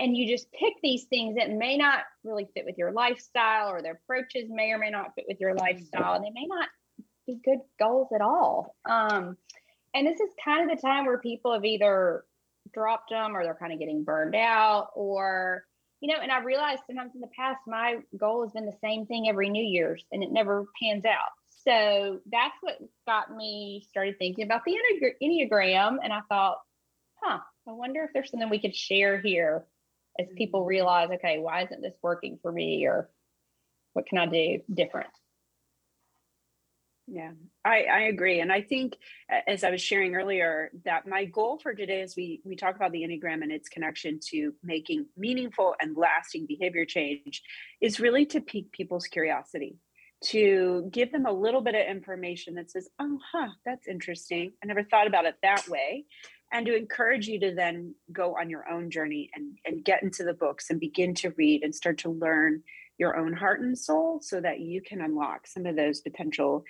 and 0.00 0.16
you 0.16 0.26
just 0.26 0.50
pick 0.52 0.74
these 0.82 1.04
things 1.04 1.36
that 1.36 1.50
may 1.50 1.76
not 1.76 2.00
really 2.24 2.48
fit 2.54 2.64
with 2.64 2.78
your 2.78 2.92
lifestyle 2.92 3.68
or 3.68 3.82
their 3.82 4.00
approaches 4.02 4.48
may 4.48 4.70
or 4.70 4.78
may 4.78 4.90
not 4.90 5.14
fit 5.14 5.24
with 5.28 5.40
your 5.40 5.54
lifestyle 5.54 6.14
and 6.14 6.24
they 6.24 6.30
may 6.30 6.46
not 6.46 6.68
be 7.26 7.38
good 7.44 7.60
goals 7.78 8.08
at 8.14 8.20
all 8.20 8.76
um 8.88 9.36
and 9.94 10.06
this 10.06 10.20
is 10.20 10.30
kind 10.42 10.70
of 10.70 10.76
the 10.76 10.80
time 10.80 11.04
where 11.04 11.18
people 11.18 11.52
have 11.52 11.64
either 11.64 12.24
dropped 12.72 13.10
them 13.10 13.36
or 13.36 13.44
they're 13.44 13.54
kind 13.54 13.72
of 13.72 13.78
getting 13.78 14.04
burned 14.04 14.34
out 14.34 14.88
or 14.94 15.64
you 16.02 16.08
know, 16.08 16.20
and 16.20 16.32
I 16.32 16.42
realized 16.42 16.82
sometimes 16.88 17.14
in 17.14 17.20
the 17.20 17.28
past, 17.28 17.60
my 17.64 17.98
goal 18.18 18.42
has 18.42 18.50
been 18.50 18.66
the 18.66 18.76
same 18.82 19.06
thing 19.06 19.28
every 19.28 19.48
New 19.48 19.62
Year's 19.62 20.04
and 20.10 20.22
it 20.22 20.32
never 20.32 20.66
pans 20.82 21.04
out. 21.04 21.30
So 21.64 22.20
that's 22.30 22.56
what 22.60 22.78
got 23.06 23.34
me 23.34 23.86
started 23.88 24.18
thinking 24.18 24.44
about 24.44 24.62
the 24.64 24.76
Enneagram. 25.22 25.96
And 26.02 26.12
I 26.12 26.20
thought, 26.28 26.58
huh, 27.22 27.38
I 27.68 27.72
wonder 27.72 28.02
if 28.02 28.10
there's 28.12 28.30
something 28.30 28.50
we 28.50 28.60
could 28.60 28.74
share 28.74 29.20
here 29.20 29.64
as 30.18 30.26
people 30.36 30.60
mm-hmm. 30.60 30.68
realize, 30.68 31.10
okay, 31.14 31.38
why 31.38 31.62
isn't 31.64 31.82
this 31.82 31.96
working 32.02 32.38
for 32.42 32.50
me? 32.50 32.86
Or 32.86 33.08
what 33.92 34.06
can 34.06 34.18
I 34.18 34.26
do 34.26 34.60
different? 34.72 35.10
Yeah, 37.08 37.32
I, 37.64 37.82
I 37.82 38.00
agree. 38.02 38.40
And 38.40 38.52
I 38.52 38.62
think, 38.62 38.96
as 39.46 39.64
I 39.64 39.70
was 39.70 39.82
sharing 39.82 40.14
earlier, 40.14 40.70
that 40.84 41.06
my 41.06 41.24
goal 41.24 41.58
for 41.58 41.74
today 41.74 42.00
as 42.00 42.14
we, 42.16 42.40
we 42.44 42.56
talk 42.56 42.76
about 42.76 42.92
the 42.92 43.02
Enneagram 43.02 43.42
and 43.42 43.50
its 43.50 43.68
connection 43.68 44.20
to 44.30 44.54
making 44.62 45.06
meaningful 45.16 45.74
and 45.80 45.96
lasting 45.96 46.46
behavior 46.46 46.86
change 46.86 47.42
is 47.80 48.00
really 48.00 48.24
to 48.26 48.40
pique 48.40 48.70
people's 48.72 49.08
curiosity, 49.08 49.76
to 50.24 50.88
give 50.90 51.12
them 51.12 51.26
a 51.26 51.32
little 51.32 51.60
bit 51.60 51.74
of 51.74 51.86
information 51.86 52.54
that 52.54 52.70
says, 52.70 52.88
oh, 52.98 53.18
huh, 53.32 53.48
that's 53.64 53.88
interesting. 53.88 54.52
I 54.62 54.66
never 54.66 54.84
thought 54.84 55.06
about 55.06 55.26
it 55.26 55.36
that 55.42 55.68
way. 55.68 56.04
And 56.52 56.66
to 56.66 56.76
encourage 56.76 57.28
you 57.28 57.40
to 57.40 57.54
then 57.54 57.94
go 58.12 58.36
on 58.38 58.50
your 58.50 58.68
own 58.68 58.90
journey 58.90 59.30
and, 59.34 59.58
and 59.64 59.84
get 59.84 60.02
into 60.02 60.22
the 60.22 60.34
books 60.34 60.70
and 60.70 60.78
begin 60.78 61.14
to 61.16 61.30
read 61.30 61.62
and 61.64 61.74
start 61.74 61.98
to 61.98 62.10
learn 62.10 62.62
your 62.98 63.16
own 63.16 63.32
heart 63.32 63.60
and 63.60 63.76
soul 63.76 64.20
so 64.20 64.40
that 64.40 64.60
you 64.60 64.82
can 64.82 65.00
unlock 65.00 65.46
some 65.46 65.66
of 65.66 65.76
those 65.76 66.02
potential 66.02 66.62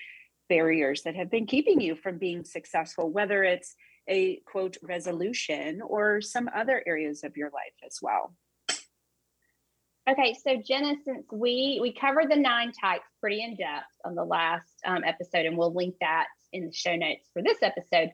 barriers 0.48 1.02
that 1.02 1.16
have 1.16 1.30
been 1.30 1.46
keeping 1.46 1.80
you 1.80 1.96
from 1.96 2.18
being 2.18 2.44
successful, 2.44 3.10
whether 3.10 3.42
it's 3.42 3.74
a 4.08 4.36
quote 4.46 4.76
resolution 4.82 5.80
or 5.82 6.20
some 6.20 6.48
other 6.54 6.82
areas 6.86 7.24
of 7.24 7.36
your 7.36 7.50
life 7.50 7.74
as 7.84 7.98
well. 8.00 8.34
Okay, 10.10 10.34
so 10.34 10.56
Jenna, 10.56 10.94
since 11.04 11.26
we 11.30 11.78
we 11.80 11.92
covered 11.92 12.30
the 12.30 12.36
nine 12.36 12.72
types 12.72 13.04
pretty 13.20 13.42
in 13.42 13.54
depth 13.56 13.86
on 14.04 14.16
the 14.16 14.24
last 14.24 14.72
um, 14.84 15.04
episode, 15.04 15.46
and 15.46 15.56
we'll 15.56 15.72
link 15.72 15.94
that 16.00 16.26
in 16.52 16.66
the 16.66 16.72
show 16.72 16.96
notes 16.96 17.28
for 17.32 17.40
this 17.40 17.58
episode. 17.62 18.10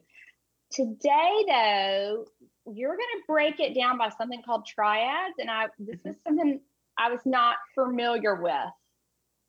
Today, 0.71 1.45
though, 1.47 2.25
you're 2.71 2.95
going 2.95 2.99
to 2.99 3.23
break 3.27 3.59
it 3.59 3.73
down 3.73 3.97
by 3.97 4.09
something 4.09 4.43
called 4.45 4.67
triads, 4.67 5.35
and 5.39 5.49
I 5.49 5.67
this 5.79 5.97
mm-hmm. 5.97 6.09
is 6.09 6.15
something 6.27 6.61
I 6.97 7.09
was 7.09 7.21
not 7.25 7.55
familiar 7.73 8.35
with. 8.35 8.53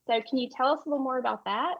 So, 0.07 0.23
can 0.27 0.39
you 0.39 0.49
tell 0.49 0.73
us 0.73 0.81
a 0.87 0.89
little 0.89 1.05
more 1.05 1.19
about 1.19 1.45
that? 1.45 1.75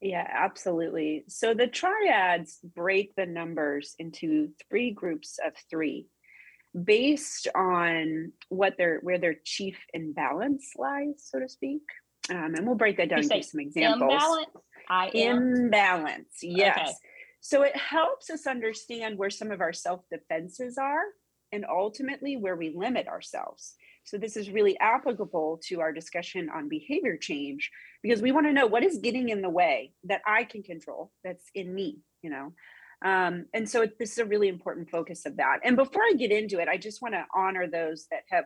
Yeah, 0.00 0.26
absolutely. 0.26 1.24
So 1.28 1.52
the 1.52 1.66
triads 1.66 2.58
break 2.74 3.14
the 3.16 3.26
numbers 3.26 3.94
into 3.98 4.48
three 4.68 4.92
groups 4.92 5.38
of 5.46 5.52
three 5.68 6.06
based 6.84 7.48
on 7.54 8.32
what 8.48 8.76
their 8.76 9.00
where 9.02 9.18
their 9.18 9.36
chief 9.44 9.76
imbalance 9.92 10.72
lies, 10.76 11.14
so 11.18 11.40
to 11.40 11.48
speak. 11.48 11.82
Um, 12.30 12.54
and 12.54 12.66
we'll 12.66 12.76
break 12.76 12.96
that 12.98 13.08
down 13.08 13.20
into 13.20 13.42
some 13.42 13.60
examples. 13.60 14.12
Imbalance. 14.12 14.50
I 14.88 15.08
imbalance. 15.08 16.38
Yes. 16.42 16.78
Okay. 16.78 16.92
So 17.40 17.62
it 17.62 17.76
helps 17.76 18.28
us 18.30 18.46
understand 18.46 19.18
where 19.18 19.30
some 19.30 19.50
of 19.50 19.60
our 19.60 19.72
self 19.72 20.02
defenses 20.10 20.78
are 20.78 21.02
and 21.52 21.64
ultimately 21.68 22.36
where 22.36 22.56
we 22.56 22.74
limit 22.74 23.08
ourselves. 23.08 23.74
So 24.04 24.18
this 24.18 24.36
is 24.36 24.50
really 24.50 24.78
applicable 24.78 25.60
to 25.68 25.80
our 25.80 25.92
discussion 25.92 26.48
on 26.50 26.68
behavior 26.68 27.16
change 27.16 27.70
because 28.02 28.22
we 28.22 28.32
want 28.32 28.46
to 28.46 28.52
know 28.52 28.66
what 28.66 28.84
is 28.84 28.98
getting 28.98 29.28
in 29.28 29.42
the 29.42 29.50
way 29.50 29.92
that 30.04 30.22
I 30.26 30.44
can 30.44 30.62
control 30.62 31.12
that's 31.22 31.44
in 31.54 31.74
me, 31.74 31.98
you 32.22 32.30
know. 32.30 32.52
Um, 33.04 33.46
and 33.54 33.68
so 33.68 33.86
this 33.98 34.12
is 34.12 34.18
a 34.18 34.24
really 34.24 34.48
important 34.48 34.90
focus 34.90 35.24
of 35.26 35.36
that. 35.38 35.60
And 35.64 35.76
before 35.76 36.02
I 36.02 36.14
get 36.16 36.32
into 36.32 36.60
it, 36.60 36.68
I 36.68 36.76
just 36.76 37.00
want 37.00 37.14
to 37.14 37.24
honor 37.34 37.66
those 37.66 38.06
that 38.10 38.24
have, 38.30 38.44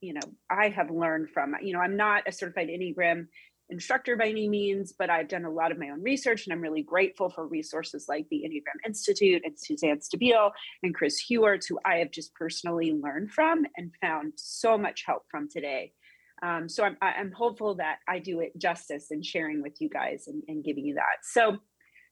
you 0.00 0.14
know, 0.14 0.20
I 0.48 0.68
have 0.68 0.90
learned 0.90 1.30
from. 1.30 1.54
You 1.60 1.72
know, 1.72 1.80
I'm 1.80 1.96
not 1.96 2.22
a 2.26 2.32
certified 2.32 2.68
Enneagram 2.68 3.26
instructor 3.68 4.16
by 4.16 4.28
any 4.28 4.48
means, 4.48 4.92
but 4.96 5.10
I've 5.10 5.28
done 5.28 5.44
a 5.44 5.50
lot 5.50 5.72
of 5.72 5.78
my 5.78 5.90
own 5.90 6.02
research 6.02 6.46
and 6.46 6.52
I'm 6.52 6.60
really 6.60 6.82
grateful 6.82 7.30
for 7.30 7.46
resources 7.46 8.06
like 8.08 8.26
the 8.30 8.44
Enneagram 8.46 8.86
Institute 8.86 9.42
and 9.44 9.58
Suzanne 9.58 10.00
Stabile 10.00 10.50
and 10.82 10.94
Chris 10.94 11.22
Heuertz, 11.30 11.66
who 11.68 11.78
I 11.84 11.96
have 11.96 12.10
just 12.10 12.34
personally 12.34 12.92
learned 12.92 13.32
from 13.32 13.64
and 13.76 13.92
found 14.00 14.32
so 14.36 14.76
much 14.76 15.04
help 15.06 15.22
from 15.30 15.48
today. 15.48 15.92
Um, 16.42 16.68
so 16.68 16.84
I'm, 16.84 16.96
I'm 17.02 17.32
hopeful 17.32 17.74
that 17.76 17.98
I 18.08 18.18
do 18.18 18.40
it 18.40 18.56
justice 18.58 19.08
in 19.10 19.22
sharing 19.22 19.62
with 19.62 19.80
you 19.80 19.88
guys 19.88 20.24
and, 20.26 20.42
and 20.48 20.64
giving 20.64 20.86
you 20.86 20.94
that. 20.94 21.18
So 21.22 21.58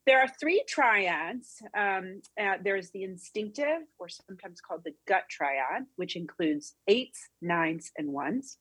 there 0.09 0.21
are 0.21 0.29
three 0.41 0.65
triads. 0.67 1.61
Um, 1.77 2.23
uh, 2.41 2.55
there's 2.65 2.91
the 2.93 3.05
instinctive, 3.05 3.83
or 3.99 4.09
sometimes 4.09 4.63
called 4.63 4.81
the 4.85 4.95
gut 5.07 5.25
triad, 5.29 5.85
which 5.97 6.17
includes 6.17 6.75
eights, 6.87 7.29
nines, 7.43 7.91
and 7.99 8.09
ones. 8.09 8.57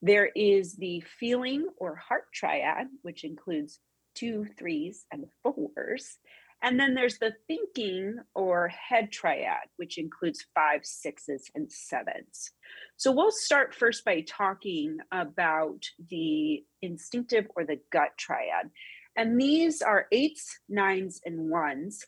There 0.00 0.30
is 0.34 0.74
the 0.76 1.02
feeling 1.20 1.68
or 1.76 1.94
heart 1.96 2.24
triad, 2.32 2.86
which 3.02 3.22
includes 3.22 3.80
two, 4.14 4.46
threes, 4.58 5.04
and 5.12 5.26
fours. 5.42 6.16
And 6.62 6.80
then 6.80 6.94
there's 6.94 7.18
the 7.18 7.34
thinking 7.48 8.16
or 8.34 8.68
head 8.68 9.12
triad, 9.12 9.68
which 9.76 9.98
includes 9.98 10.46
five, 10.54 10.80
sixes, 10.84 11.50
and 11.54 11.70
sevens. 11.70 12.50
So 12.96 13.12
we'll 13.12 13.30
start 13.30 13.74
first 13.74 14.06
by 14.06 14.24
talking 14.26 14.98
about 15.10 15.84
the 16.08 16.64
instinctive 16.80 17.46
or 17.56 17.66
the 17.66 17.80
gut 17.90 18.16
triad. 18.16 18.70
And 19.16 19.40
these 19.40 19.82
are 19.82 20.06
eights, 20.10 20.58
nines, 20.68 21.20
and 21.24 21.50
ones, 21.50 22.04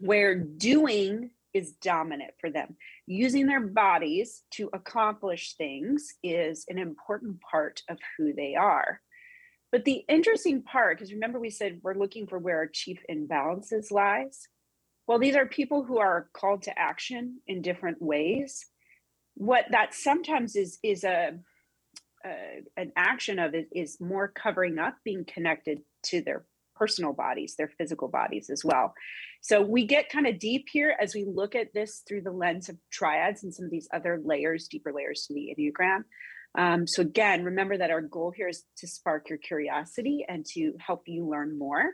where 0.00 0.34
doing 0.34 1.30
is 1.54 1.72
dominant 1.72 2.32
for 2.40 2.50
them. 2.50 2.76
Using 3.06 3.46
their 3.46 3.60
bodies 3.60 4.42
to 4.52 4.68
accomplish 4.72 5.54
things 5.56 6.14
is 6.22 6.64
an 6.68 6.78
important 6.78 7.40
part 7.40 7.82
of 7.88 7.98
who 8.16 8.32
they 8.32 8.54
are. 8.54 9.00
But 9.72 9.84
the 9.84 10.04
interesting 10.08 10.62
part, 10.62 10.98
because 10.98 11.12
remember 11.12 11.38
we 11.38 11.50
said 11.50 11.80
we're 11.82 11.94
looking 11.94 12.26
for 12.26 12.38
where 12.38 12.58
our 12.58 12.66
chief 12.66 13.00
imbalances 13.10 13.90
lies. 13.90 14.48
Well, 15.06 15.18
these 15.18 15.36
are 15.36 15.46
people 15.46 15.84
who 15.84 15.98
are 15.98 16.28
called 16.34 16.62
to 16.62 16.78
action 16.78 17.40
in 17.46 17.62
different 17.62 18.00
ways. 18.00 18.64
What 19.34 19.66
that 19.70 19.94
sometimes 19.94 20.56
is 20.56 20.78
is 20.82 21.04
a, 21.04 21.38
a 22.28 22.62
an 22.76 22.92
action 22.96 23.38
of 23.38 23.54
it 23.54 23.68
is 23.72 24.00
more 24.00 24.28
covering 24.28 24.78
up, 24.78 24.96
being 25.04 25.24
connected 25.24 25.80
to 26.04 26.22
their 26.22 26.44
personal 26.76 27.12
bodies, 27.12 27.56
their 27.56 27.72
physical 27.76 28.08
bodies 28.08 28.50
as 28.50 28.64
well. 28.64 28.94
So 29.40 29.62
we 29.62 29.84
get 29.86 30.10
kind 30.10 30.26
of 30.26 30.38
deep 30.38 30.66
here 30.70 30.96
as 31.00 31.14
we 31.14 31.24
look 31.24 31.54
at 31.54 31.74
this 31.74 32.02
through 32.06 32.22
the 32.22 32.30
lens 32.30 32.68
of 32.68 32.76
triads 32.90 33.42
and 33.42 33.52
some 33.52 33.64
of 33.64 33.70
these 33.70 33.88
other 33.92 34.20
layers, 34.24 34.68
deeper 34.68 34.92
layers 34.92 35.26
to 35.26 35.34
the 35.34 35.54
Enneagram. 35.58 36.04
Um, 36.56 36.86
so 36.86 37.02
again, 37.02 37.44
remember 37.44 37.76
that 37.76 37.90
our 37.90 38.00
goal 38.00 38.32
here 38.34 38.48
is 38.48 38.64
to 38.78 38.86
spark 38.86 39.28
your 39.28 39.38
curiosity 39.38 40.24
and 40.28 40.46
to 40.54 40.74
help 40.78 41.02
you 41.06 41.28
learn 41.28 41.58
more. 41.58 41.84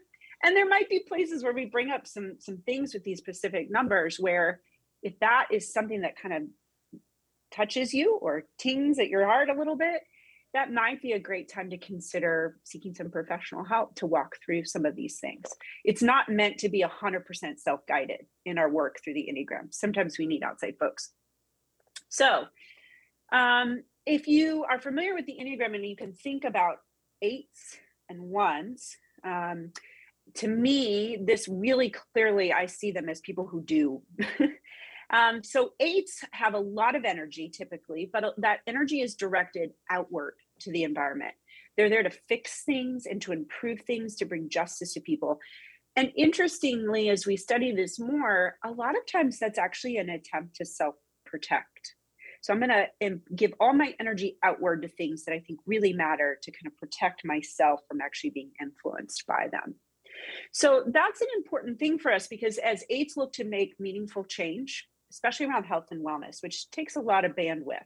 And 0.42 0.54
there 0.54 0.68
might 0.68 0.88
be 0.90 1.04
places 1.08 1.42
where 1.42 1.54
we 1.54 1.64
bring 1.64 1.90
up 1.90 2.06
some 2.06 2.36
some 2.38 2.58
things 2.58 2.92
with 2.92 3.04
these 3.04 3.18
specific 3.18 3.70
numbers 3.70 4.18
where 4.18 4.60
if 5.02 5.18
that 5.20 5.46
is 5.50 5.72
something 5.72 6.02
that 6.02 6.20
kind 6.20 6.34
of 6.34 7.00
touches 7.50 7.94
you 7.94 8.18
or 8.20 8.44
tings 8.58 8.98
at 8.98 9.08
your 9.08 9.24
heart 9.24 9.48
a 9.48 9.54
little 9.54 9.76
bit, 9.76 10.02
that 10.54 10.72
might 10.72 11.02
be 11.02 11.12
a 11.12 11.18
great 11.18 11.48
time 11.48 11.68
to 11.68 11.76
consider 11.76 12.56
seeking 12.62 12.94
some 12.94 13.10
professional 13.10 13.64
help 13.64 13.96
to 13.96 14.06
walk 14.06 14.36
through 14.42 14.64
some 14.64 14.86
of 14.86 14.94
these 14.94 15.18
things. 15.18 15.46
It's 15.84 16.02
not 16.02 16.28
meant 16.28 16.58
to 16.58 16.68
be 16.68 16.84
100% 16.84 17.58
self 17.58 17.80
guided 17.88 18.26
in 18.46 18.56
our 18.56 18.70
work 18.70 18.98
through 19.02 19.14
the 19.14 19.28
Enneagram. 19.28 19.74
Sometimes 19.74 20.16
we 20.16 20.28
need 20.28 20.44
outside 20.44 20.76
folks. 20.78 21.10
So, 22.08 22.44
um, 23.32 23.82
if 24.06 24.28
you 24.28 24.64
are 24.70 24.78
familiar 24.78 25.14
with 25.14 25.26
the 25.26 25.36
Enneagram 25.40 25.74
and 25.74 25.84
you 25.84 25.96
can 25.96 26.12
think 26.12 26.44
about 26.44 26.76
eights 27.20 27.76
and 28.08 28.20
ones, 28.20 28.96
um, 29.24 29.72
to 30.34 30.46
me, 30.46 31.18
this 31.20 31.48
really 31.48 31.90
clearly, 31.90 32.52
I 32.52 32.66
see 32.66 32.92
them 32.92 33.08
as 33.08 33.20
people 33.20 33.46
who 33.46 33.60
do. 33.60 34.02
um, 35.10 35.42
so, 35.42 35.72
eights 35.80 36.22
have 36.30 36.54
a 36.54 36.60
lot 36.60 36.94
of 36.94 37.04
energy 37.04 37.48
typically, 37.48 38.08
but 38.12 38.34
that 38.38 38.60
energy 38.68 39.00
is 39.00 39.16
directed 39.16 39.70
outward 39.90 40.34
to 40.60 40.70
the 40.70 40.84
environment. 40.84 41.34
They're 41.76 41.88
there 41.88 42.02
to 42.02 42.10
fix 42.10 42.62
things 42.64 43.06
and 43.06 43.20
to 43.22 43.32
improve 43.32 43.80
things, 43.80 44.16
to 44.16 44.24
bring 44.24 44.48
justice 44.48 44.94
to 44.94 45.00
people. 45.00 45.40
And 45.96 46.12
interestingly, 46.16 47.08
as 47.08 47.26
we 47.26 47.36
study 47.36 47.72
this 47.72 47.98
more, 47.98 48.56
a 48.64 48.70
lot 48.70 48.96
of 48.96 49.06
times 49.10 49.38
that's 49.38 49.58
actually 49.58 49.96
an 49.96 50.08
attempt 50.08 50.56
to 50.56 50.64
self 50.64 50.94
protect. 51.24 51.94
So 52.42 52.52
I'm 52.52 52.60
going 52.60 52.70
to 52.70 53.06
um, 53.06 53.22
give 53.34 53.54
all 53.58 53.72
my 53.72 53.94
energy 53.98 54.36
outward 54.42 54.82
to 54.82 54.88
things 54.88 55.24
that 55.24 55.32
I 55.32 55.38
think 55.38 55.60
really 55.66 55.94
matter 55.94 56.38
to 56.42 56.50
kind 56.50 56.66
of 56.66 56.76
protect 56.76 57.24
myself 57.24 57.80
from 57.88 58.02
actually 58.02 58.30
being 58.30 58.50
influenced 58.60 59.26
by 59.26 59.48
them. 59.50 59.76
So 60.52 60.84
that's 60.86 61.20
an 61.22 61.28
important 61.36 61.78
thing 61.78 61.98
for 61.98 62.12
us 62.12 62.26
because 62.26 62.58
as 62.58 62.84
eights 62.90 63.16
look 63.16 63.32
to 63.34 63.44
make 63.44 63.80
meaningful 63.80 64.24
change, 64.24 64.86
especially 65.10 65.46
around 65.46 65.64
health 65.64 65.86
and 65.90 66.04
wellness, 66.04 66.42
which 66.42 66.70
takes 66.70 66.96
a 66.96 67.00
lot 67.00 67.24
of 67.24 67.34
bandwidth, 67.34 67.80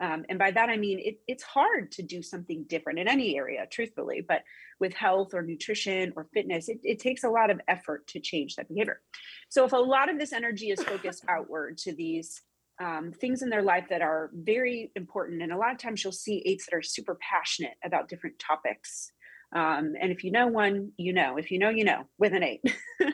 um, 0.00 0.24
and 0.28 0.38
by 0.38 0.50
that, 0.52 0.68
I 0.68 0.76
mean 0.76 1.00
it, 1.00 1.20
it's 1.26 1.42
hard 1.42 1.90
to 1.92 2.02
do 2.02 2.22
something 2.22 2.64
different 2.68 2.98
in 2.98 3.08
any 3.08 3.36
area, 3.36 3.66
truthfully, 3.70 4.24
but 4.26 4.42
with 4.78 4.94
health 4.94 5.34
or 5.34 5.42
nutrition 5.42 6.12
or 6.16 6.28
fitness, 6.32 6.68
it, 6.68 6.78
it 6.84 7.00
takes 7.00 7.24
a 7.24 7.28
lot 7.28 7.50
of 7.50 7.60
effort 7.66 8.06
to 8.08 8.20
change 8.20 8.56
that 8.56 8.68
behavior. 8.68 9.00
So, 9.48 9.64
if 9.64 9.72
a 9.72 9.76
lot 9.76 10.08
of 10.08 10.18
this 10.18 10.32
energy 10.32 10.70
is 10.70 10.82
focused 10.82 11.24
outward 11.28 11.78
to 11.78 11.92
these 11.92 12.42
um, 12.80 13.10
things 13.12 13.42
in 13.42 13.50
their 13.50 13.62
life 13.62 13.86
that 13.90 14.02
are 14.02 14.30
very 14.34 14.92
important, 14.94 15.42
and 15.42 15.52
a 15.52 15.56
lot 15.56 15.72
of 15.72 15.78
times 15.78 16.04
you'll 16.04 16.12
see 16.12 16.42
eights 16.46 16.66
that 16.66 16.76
are 16.76 16.82
super 16.82 17.18
passionate 17.20 17.74
about 17.84 18.08
different 18.08 18.38
topics. 18.38 19.10
Um, 19.54 19.94
and 20.00 20.12
if 20.12 20.22
you 20.22 20.30
know 20.30 20.46
one, 20.46 20.92
you 20.96 21.12
know. 21.12 21.38
If 21.38 21.50
you 21.50 21.58
know, 21.58 21.70
you 21.70 21.84
know, 21.84 22.04
with 22.18 22.34
an 22.34 22.44
eight. 22.44 22.62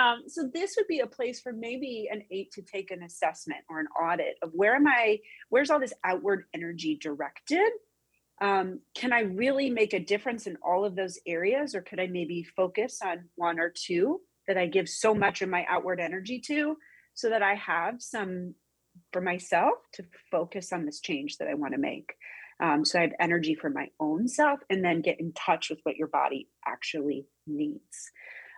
Um, 0.00 0.22
so 0.26 0.48
this 0.52 0.74
would 0.76 0.86
be 0.86 1.00
a 1.00 1.06
place 1.06 1.40
for 1.40 1.52
maybe 1.52 2.08
an 2.10 2.22
eight 2.30 2.52
to 2.52 2.62
take 2.62 2.90
an 2.90 3.02
assessment 3.02 3.60
or 3.68 3.80
an 3.80 3.88
audit 3.88 4.36
of 4.42 4.50
where 4.52 4.74
am 4.74 4.86
I, 4.86 5.18
where's 5.50 5.70
all 5.70 5.80
this 5.80 5.92
outward 6.04 6.44
energy 6.54 6.98
directed? 7.00 7.70
Um, 8.40 8.80
can 8.94 9.12
I 9.12 9.20
really 9.20 9.70
make 9.70 9.92
a 9.92 10.00
difference 10.00 10.46
in 10.46 10.56
all 10.64 10.84
of 10.84 10.96
those 10.96 11.18
areas, 11.26 11.74
or 11.74 11.82
could 11.82 12.00
I 12.00 12.06
maybe 12.06 12.42
focus 12.42 13.00
on 13.04 13.28
one 13.36 13.60
or 13.60 13.72
two 13.74 14.20
that 14.48 14.58
I 14.58 14.66
give 14.66 14.88
so 14.88 15.14
much 15.14 15.42
of 15.42 15.48
my 15.48 15.64
outward 15.68 16.00
energy 16.00 16.40
to 16.46 16.76
so 17.14 17.30
that 17.30 17.42
I 17.42 17.54
have 17.54 18.02
some 18.02 18.54
for 19.12 19.20
myself 19.20 19.74
to 19.94 20.04
focus 20.30 20.72
on 20.72 20.86
this 20.86 21.00
change 21.00 21.36
that 21.36 21.48
I 21.48 21.54
want 21.54 21.74
to 21.74 21.78
make? 21.78 22.14
Um, 22.60 22.84
so 22.84 22.98
I 22.98 23.02
have 23.02 23.12
energy 23.20 23.54
for 23.54 23.70
my 23.70 23.88
own 24.00 24.28
self 24.28 24.60
and 24.70 24.84
then 24.84 25.02
get 25.02 25.20
in 25.20 25.32
touch 25.32 25.68
with 25.68 25.80
what 25.82 25.96
your 25.96 26.08
body 26.08 26.48
actually 26.66 27.26
needs. 27.46 28.10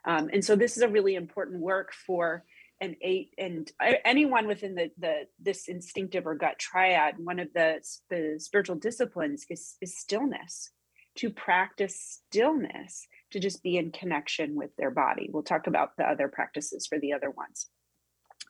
Um, 0.07 0.29
and 0.33 0.45
so 0.45 0.57
this 0.57 0.77
is 0.77 0.83
a 0.83 0.89
really 0.89 1.15
important 1.15 1.61
work 1.61 1.93
for 2.07 2.45
an 2.81 2.97
eight 3.01 3.33
and 3.39 3.71
anyone 4.05 4.47
within 4.47 4.75
the, 4.75 4.91
the 4.99 5.27
this 5.41 5.69
instinctive 5.69 6.27
or 6.27 6.35
gut 6.35 6.59
triad. 6.59 7.15
One 7.19 7.39
of 7.39 7.49
the, 7.55 7.81
the 8.11 8.37
spiritual 8.39 8.77
disciplines 8.77 9.47
is, 9.49 9.77
is 9.81 9.97
stillness, 9.97 10.71
to 11.17 11.31
practice 11.31 12.21
stillness 12.29 13.07
to 13.31 13.39
just 13.39 13.63
be 13.63 13.77
in 13.77 13.93
connection 13.93 14.55
with 14.55 14.71
their 14.77 14.91
body. 14.91 15.31
We'll 15.33 15.43
talk 15.43 15.67
about 15.67 15.97
the 15.97 16.05
other 16.05 16.29
practices 16.29 16.87
for 16.87 16.99
the 16.99 17.13
other 17.13 17.31
ones. 17.31 17.69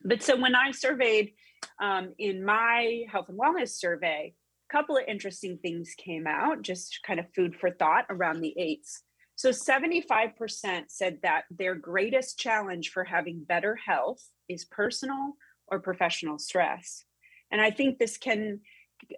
But 0.02 0.22
so 0.22 0.36
when 0.36 0.54
I 0.54 0.72
surveyed 0.72 1.32
um, 1.80 2.14
in 2.18 2.44
my 2.44 3.04
health 3.10 3.28
and 3.28 3.38
wellness 3.38 3.70
survey, 3.70 4.34
a 4.70 4.72
couple 4.72 4.96
of 4.96 5.04
interesting 5.06 5.58
things 5.58 5.94
came 5.96 6.26
out, 6.26 6.62
just 6.62 7.00
kind 7.06 7.20
of 7.20 7.26
food 7.34 7.54
for 7.54 7.70
thought 7.70 8.06
around 8.10 8.40
the 8.40 8.54
eights. 8.58 9.02
So 9.36 9.50
75% 9.50 10.84
said 10.88 11.18
that 11.22 11.42
their 11.50 11.74
greatest 11.74 12.38
challenge 12.38 12.90
for 12.90 13.04
having 13.04 13.44
better 13.44 13.76
health 13.76 14.22
is 14.48 14.64
personal 14.64 15.36
or 15.68 15.80
professional 15.80 16.38
stress. 16.38 17.04
And 17.50 17.60
I 17.60 17.70
think 17.70 17.98
this 17.98 18.16
can 18.16 18.60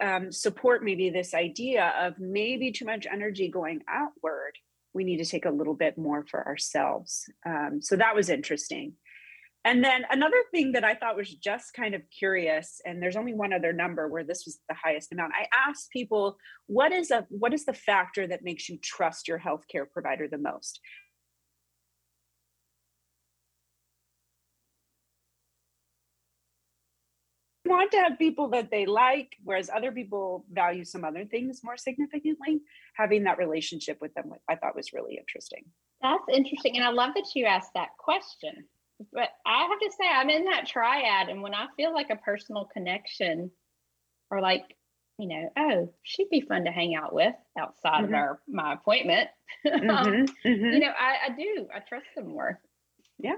um, 0.00 0.32
support 0.32 0.82
maybe 0.82 1.10
this 1.10 1.34
idea 1.34 1.92
of 2.00 2.18
maybe 2.18 2.72
too 2.72 2.84
much 2.84 3.06
energy 3.10 3.48
going 3.48 3.82
outward. 3.88 4.52
We 4.94 5.04
need 5.04 5.18
to 5.18 5.24
take 5.24 5.44
a 5.44 5.50
little 5.50 5.74
bit 5.74 5.98
more 5.98 6.24
for 6.24 6.46
ourselves. 6.46 7.28
Um, 7.44 7.80
so 7.82 7.96
that 7.96 8.14
was 8.14 8.30
interesting. 8.30 8.94
And 9.66 9.82
then 9.82 10.04
another 10.10 10.36
thing 10.52 10.70
that 10.72 10.84
I 10.84 10.94
thought 10.94 11.16
was 11.16 11.34
just 11.34 11.74
kind 11.74 11.96
of 11.96 12.02
curious, 12.16 12.80
and 12.84 13.02
there's 13.02 13.16
only 13.16 13.34
one 13.34 13.52
other 13.52 13.72
number 13.72 14.06
where 14.06 14.22
this 14.22 14.44
was 14.46 14.60
the 14.68 14.76
highest 14.76 15.12
amount. 15.12 15.32
I 15.34 15.48
asked 15.68 15.90
people, 15.90 16.38
what 16.66 16.92
is 16.92 17.10
a 17.10 17.26
what 17.30 17.52
is 17.52 17.64
the 17.64 17.74
factor 17.74 18.28
that 18.28 18.44
makes 18.44 18.68
you 18.68 18.78
trust 18.78 19.26
your 19.26 19.40
healthcare 19.40 19.90
provider 19.92 20.28
the 20.28 20.38
most? 20.38 20.80
want 27.64 27.90
to 27.90 27.98
have 27.98 28.16
people 28.16 28.48
that 28.50 28.70
they 28.70 28.86
like, 28.86 29.32
whereas 29.42 29.68
other 29.74 29.90
people 29.90 30.44
value 30.52 30.84
some 30.84 31.04
other 31.04 31.24
things 31.24 31.62
more 31.64 31.76
significantly. 31.76 32.60
Having 32.94 33.24
that 33.24 33.38
relationship 33.38 33.98
with 34.00 34.14
them, 34.14 34.30
I 34.48 34.54
thought 34.54 34.76
was 34.76 34.92
really 34.92 35.16
interesting. 35.18 35.64
That's 36.00 36.22
interesting. 36.32 36.76
And 36.76 36.84
I 36.84 36.90
love 36.90 37.14
that 37.16 37.26
you 37.34 37.46
asked 37.46 37.72
that 37.74 37.88
question. 37.98 38.66
But 39.12 39.28
I 39.44 39.66
have 39.68 39.78
to 39.78 39.90
say, 39.98 40.08
I'm 40.08 40.30
in 40.30 40.44
that 40.44 40.66
triad. 40.66 41.28
And 41.28 41.42
when 41.42 41.54
I 41.54 41.66
feel 41.76 41.92
like 41.92 42.10
a 42.10 42.16
personal 42.16 42.68
connection 42.72 43.50
or 44.30 44.40
like, 44.40 44.64
you 45.18 45.28
know, 45.28 45.50
oh, 45.56 45.92
she'd 46.02 46.30
be 46.30 46.42
fun 46.42 46.64
to 46.64 46.70
hang 46.70 46.94
out 46.94 47.12
with 47.14 47.34
outside 47.58 48.04
mm-hmm. 48.04 48.14
of 48.14 48.20
our 48.20 48.40
my 48.48 48.74
appointment. 48.74 49.28
Mm-hmm. 49.66 49.90
um, 49.90 50.06
mm-hmm. 50.44 50.64
You 50.64 50.78
know, 50.80 50.92
I, 50.98 51.26
I 51.26 51.36
do. 51.36 51.66
I 51.74 51.78
trust 51.80 52.06
them 52.16 52.28
more. 52.28 52.60
Yeah. 53.18 53.36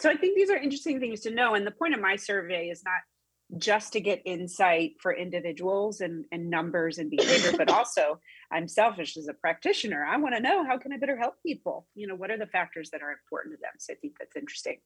So 0.00 0.08
I 0.08 0.16
think 0.16 0.36
these 0.36 0.50
are 0.50 0.56
interesting 0.56 1.00
things 1.00 1.20
to 1.20 1.30
know. 1.30 1.54
And 1.54 1.66
the 1.66 1.72
point 1.72 1.94
of 1.94 2.00
my 2.00 2.16
survey 2.16 2.68
is 2.68 2.82
not 2.84 3.60
just 3.60 3.92
to 3.94 4.00
get 4.00 4.22
insight 4.24 4.92
for 5.00 5.12
individuals 5.12 6.00
and, 6.00 6.24
and 6.30 6.50
numbers 6.50 6.98
and 6.98 7.10
behavior, 7.10 7.52
but 7.56 7.70
also 7.72 8.20
I'm 8.52 8.68
selfish 8.68 9.16
as 9.16 9.28
a 9.28 9.34
practitioner. 9.34 10.04
I 10.04 10.16
want 10.18 10.34
to 10.34 10.40
know 10.40 10.64
how 10.64 10.78
can 10.78 10.92
I 10.92 10.98
better 10.98 11.16
help 11.16 11.34
people? 11.44 11.86
You 11.94 12.06
know, 12.06 12.14
what 12.14 12.30
are 12.30 12.38
the 12.38 12.46
factors 12.46 12.90
that 12.90 13.02
are 13.02 13.12
important 13.12 13.54
to 13.54 13.60
them? 13.60 13.72
So 13.78 13.92
I 13.92 13.96
think 13.96 14.14
that's 14.18 14.36
interesting. 14.36 14.78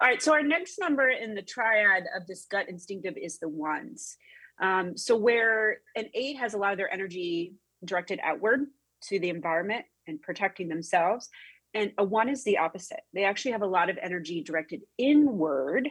All 0.00 0.08
right, 0.08 0.22
so 0.22 0.32
our 0.32 0.42
next 0.42 0.78
number 0.78 1.08
in 1.08 1.34
the 1.34 1.42
triad 1.42 2.04
of 2.16 2.26
this 2.26 2.46
gut 2.50 2.68
instinctive 2.68 3.16
is 3.16 3.38
the 3.38 3.48
ones. 3.48 4.16
Um, 4.60 4.96
so 4.96 5.16
where 5.16 5.78
an 5.96 6.06
eight 6.14 6.38
has 6.38 6.54
a 6.54 6.58
lot 6.58 6.72
of 6.72 6.78
their 6.78 6.92
energy 6.92 7.54
directed 7.84 8.20
outward 8.22 8.66
to 9.04 9.18
the 9.18 9.28
environment 9.28 9.84
and 10.06 10.20
protecting 10.20 10.68
themselves, 10.68 11.28
and 11.74 11.92
a 11.98 12.04
one 12.04 12.28
is 12.28 12.44
the 12.44 12.58
opposite. 12.58 13.00
They 13.12 13.24
actually 13.24 13.52
have 13.52 13.62
a 13.62 13.66
lot 13.66 13.90
of 13.90 13.98
energy 14.00 14.42
directed 14.42 14.82
inward 14.96 15.88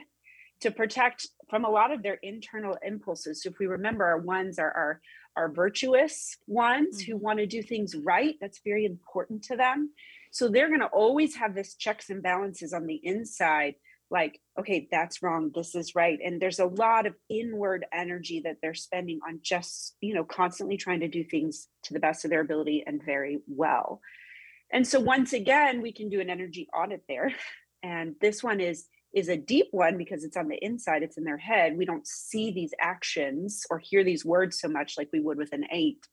to 0.60 0.70
protect 0.70 1.28
from 1.50 1.64
a 1.64 1.70
lot 1.70 1.92
of 1.92 2.02
their 2.02 2.18
internal 2.22 2.76
impulses. 2.82 3.42
So 3.42 3.50
if 3.50 3.58
we 3.58 3.66
remember, 3.66 4.04
our 4.04 4.18
ones 4.18 4.58
are 4.58 4.70
our, 4.70 5.00
our 5.36 5.52
virtuous 5.52 6.36
ones 6.46 7.02
mm-hmm. 7.02 7.12
who 7.12 7.18
want 7.18 7.38
to 7.38 7.46
do 7.46 7.62
things 7.62 7.94
right. 7.96 8.36
That's 8.40 8.60
very 8.64 8.86
important 8.86 9.42
to 9.44 9.56
them. 9.56 9.90
So 10.34 10.48
they're 10.48 10.68
going 10.68 10.80
to 10.80 10.86
always 10.86 11.36
have 11.36 11.54
this 11.54 11.76
checks 11.76 12.10
and 12.10 12.20
balances 12.20 12.72
on 12.72 12.86
the 12.86 13.00
inside 13.02 13.74
like 14.10 14.38
okay 14.60 14.86
that's 14.92 15.22
wrong 15.22 15.50
this 15.54 15.74
is 15.74 15.94
right 15.94 16.18
and 16.22 16.40
there's 16.40 16.58
a 16.58 16.66
lot 16.66 17.06
of 17.06 17.14
inward 17.30 17.86
energy 17.90 18.42
that 18.44 18.56
they're 18.60 18.74
spending 18.74 19.18
on 19.26 19.40
just 19.42 19.96
you 20.02 20.12
know 20.12 20.24
constantly 20.24 20.76
trying 20.76 21.00
to 21.00 21.08
do 21.08 21.24
things 21.24 21.68
to 21.82 21.94
the 21.94 21.98
best 21.98 22.22
of 22.22 22.30
their 22.30 22.42
ability 22.42 22.84
and 22.86 23.02
very 23.02 23.38
well 23.48 24.02
and 24.70 24.86
so 24.86 25.00
once 25.00 25.32
again 25.32 25.80
we 25.80 25.90
can 25.90 26.10
do 26.10 26.20
an 26.20 26.28
energy 26.28 26.68
audit 26.78 27.02
there 27.08 27.32
and 27.82 28.14
this 28.20 28.42
one 28.42 28.60
is 28.60 28.88
is 29.14 29.28
a 29.28 29.36
deep 29.36 29.68
one 29.70 29.96
because 29.96 30.24
it's 30.24 30.36
on 30.36 30.48
the 30.48 30.62
inside, 30.62 31.02
it's 31.02 31.16
in 31.16 31.24
their 31.24 31.38
head. 31.38 31.76
We 31.76 31.84
don't 31.84 32.06
see 32.06 32.50
these 32.50 32.74
actions 32.80 33.64
or 33.70 33.78
hear 33.78 34.02
these 34.02 34.24
words 34.24 34.60
so 34.60 34.68
much 34.68 34.94
like 34.98 35.08
we 35.12 35.20
would 35.20 35.38
with 35.38 35.52
an 35.52 35.64
eight. 35.70 36.04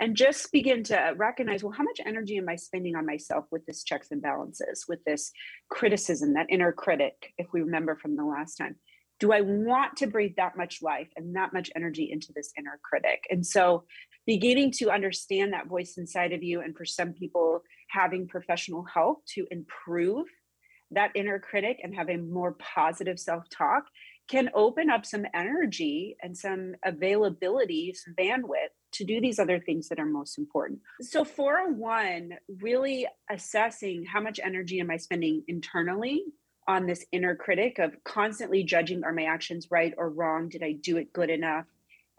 And 0.00 0.16
just 0.16 0.50
begin 0.50 0.82
to 0.84 1.12
recognize 1.16 1.62
well, 1.62 1.74
how 1.76 1.84
much 1.84 2.00
energy 2.04 2.38
am 2.38 2.48
I 2.48 2.56
spending 2.56 2.96
on 2.96 3.04
myself 3.04 3.44
with 3.52 3.66
this 3.66 3.84
checks 3.84 4.08
and 4.10 4.22
balances, 4.22 4.86
with 4.88 5.04
this 5.04 5.30
criticism, 5.68 6.32
that 6.34 6.46
inner 6.48 6.72
critic, 6.72 7.34
if 7.36 7.48
we 7.52 7.60
remember 7.60 7.94
from 7.96 8.16
the 8.16 8.24
last 8.24 8.56
time? 8.56 8.76
Do 9.18 9.32
I 9.32 9.42
want 9.42 9.98
to 9.98 10.06
breathe 10.06 10.36
that 10.38 10.56
much 10.56 10.80
life 10.80 11.08
and 11.16 11.36
that 11.36 11.52
much 11.52 11.70
energy 11.76 12.08
into 12.10 12.32
this 12.34 12.50
inner 12.58 12.80
critic? 12.82 13.24
And 13.28 13.46
so, 13.46 13.84
beginning 14.26 14.72
to 14.78 14.90
understand 14.90 15.52
that 15.52 15.66
voice 15.66 15.98
inside 15.98 16.32
of 16.32 16.42
you, 16.42 16.62
and 16.62 16.74
for 16.74 16.86
some 16.86 17.12
people, 17.12 17.60
having 17.90 18.26
professional 18.26 18.84
help 18.84 19.26
to 19.34 19.46
improve 19.50 20.26
that 20.92 21.10
inner 21.14 21.38
critic 21.38 21.78
and 21.82 21.94
have 21.94 22.08
a 22.08 22.16
more 22.16 22.52
positive 22.54 23.18
self 23.18 23.44
talk 23.50 23.84
can 24.30 24.48
open 24.54 24.88
up 24.90 25.04
some 25.04 25.26
energy 25.34 26.16
and 26.22 26.38
some 26.38 26.76
availability, 26.84 27.92
some 27.92 28.14
bandwidth 28.14 28.70
to 28.92 29.04
do 29.04 29.20
these 29.20 29.40
other 29.40 29.58
things 29.58 29.88
that 29.88 29.98
are 29.98 30.06
most 30.06 30.38
important. 30.38 30.78
So, 31.00 31.24
for 31.24 31.56
a 31.56 31.72
one, 31.72 32.34
really 32.60 33.08
assessing 33.28 34.04
how 34.04 34.20
much 34.20 34.38
energy 34.42 34.78
am 34.78 34.90
I 34.90 34.98
spending 34.98 35.42
internally 35.48 36.22
on 36.68 36.86
this 36.86 37.04
inner 37.10 37.34
critic 37.34 37.80
of 37.80 37.96
constantly 38.04 38.62
judging 38.62 39.02
are 39.02 39.12
my 39.12 39.24
actions 39.24 39.66
right 39.68 39.92
or 39.98 40.08
wrong? 40.10 40.48
Did 40.48 40.62
I 40.62 40.72
do 40.72 40.96
it 40.96 41.12
good 41.12 41.30
enough? 41.30 41.66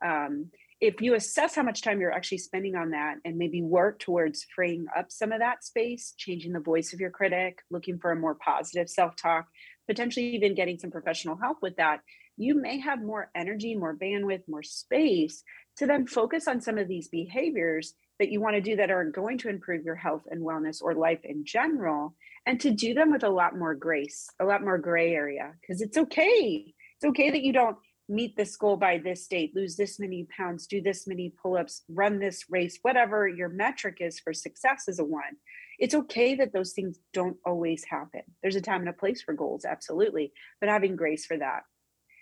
Um, 0.05 0.51
if 0.81 0.99
you 0.99 1.13
assess 1.13 1.55
how 1.55 1.61
much 1.61 1.83
time 1.83 2.01
you're 2.01 2.11
actually 2.11 2.39
spending 2.39 2.75
on 2.75 2.89
that 2.89 3.17
and 3.23 3.37
maybe 3.37 3.61
work 3.61 3.99
towards 3.99 4.45
freeing 4.55 4.87
up 4.97 5.11
some 5.11 5.31
of 5.31 5.39
that 5.39 5.63
space, 5.63 6.13
changing 6.17 6.53
the 6.53 6.59
voice 6.59 6.91
of 6.91 6.99
your 6.99 7.11
critic, 7.11 7.59
looking 7.69 7.99
for 7.99 8.11
a 8.11 8.15
more 8.15 8.35
positive 8.35 8.89
self 8.89 9.15
talk, 9.15 9.47
potentially 9.91 10.27
even 10.35 10.55
getting 10.55 10.79
some 10.79 10.89
professional 10.89 11.35
help 11.35 11.57
with 11.61 11.75
that, 11.75 11.99
you 12.37 12.55
may 12.55 12.79
have 12.79 13.01
more 13.03 13.29
energy, 13.35 13.75
more 13.75 13.93
bandwidth, 13.95 14.47
more 14.47 14.63
space 14.63 15.43
to 15.77 15.85
then 15.85 16.07
focus 16.07 16.47
on 16.47 16.61
some 16.61 16.77
of 16.77 16.87
these 16.87 17.09
behaviors 17.09 17.93
that 18.17 18.31
you 18.31 18.39
want 18.39 18.55
to 18.55 18.61
do 18.61 18.77
that 18.77 18.89
are 18.89 19.03
going 19.03 19.37
to 19.39 19.49
improve 19.49 19.83
your 19.83 19.95
health 19.95 20.21
and 20.31 20.41
wellness 20.41 20.81
or 20.81 20.93
life 20.93 21.19
in 21.25 21.43
general, 21.43 22.15
and 22.45 22.61
to 22.61 22.71
do 22.71 22.93
them 22.93 23.11
with 23.11 23.23
a 23.23 23.29
lot 23.29 23.57
more 23.57 23.75
grace, 23.75 24.29
a 24.39 24.45
lot 24.45 24.63
more 24.63 24.77
gray 24.77 25.13
area, 25.13 25.51
because 25.59 25.81
it's 25.81 25.97
okay. 25.97 26.73
It's 26.95 27.09
okay 27.09 27.31
that 27.31 27.43
you 27.43 27.51
don't 27.51 27.77
meet 28.11 28.35
this 28.35 28.55
goal 28.57 28.77
by 28.77 28.97
this 28.97 29.25
date, 29.27 29.55
lose 29.55 29.75
this 29.75 29.99
many 29.99 30.27
pounds, 30.35 30.67
do 30.67 30.81
this 30.81 31.07
many 31.07 31.33
pull 31.41 31.57
ups, 31.57 31.83
run 31.89 32.19
this 32.19 32.45
race, 32.49 32.77
whatever 32.81 33.27
your 33.27 33.49
metric 33.49 33.97
is 34.01 34.19
for 34.19 34.33
success 34.33 34.85
as 34.87 34.99
a 34.99 35.03
one. 35.03 35.37
It's 35.79 35.95
okay 35.95 36.35
that 36.35 36.53
those 36.53 36.73
things 36.73 36.99
don't 37.13 37.37
always 37.45 37.83
happen. 37.85 38.21
There's 38.41 38.57
a 38.57 38.61
time 38.61 38.81
and 38.81 38.89
a 38.89 38.93
place 38.93 39.21
for 39.21 39.33
goals, 39.33 39.65
absolutely, 39.65 40.33
but 40.59 40.69
having 40.69 40.95
grace 40.95 41.25
for 41.25 41.37
that. 41.37 41.61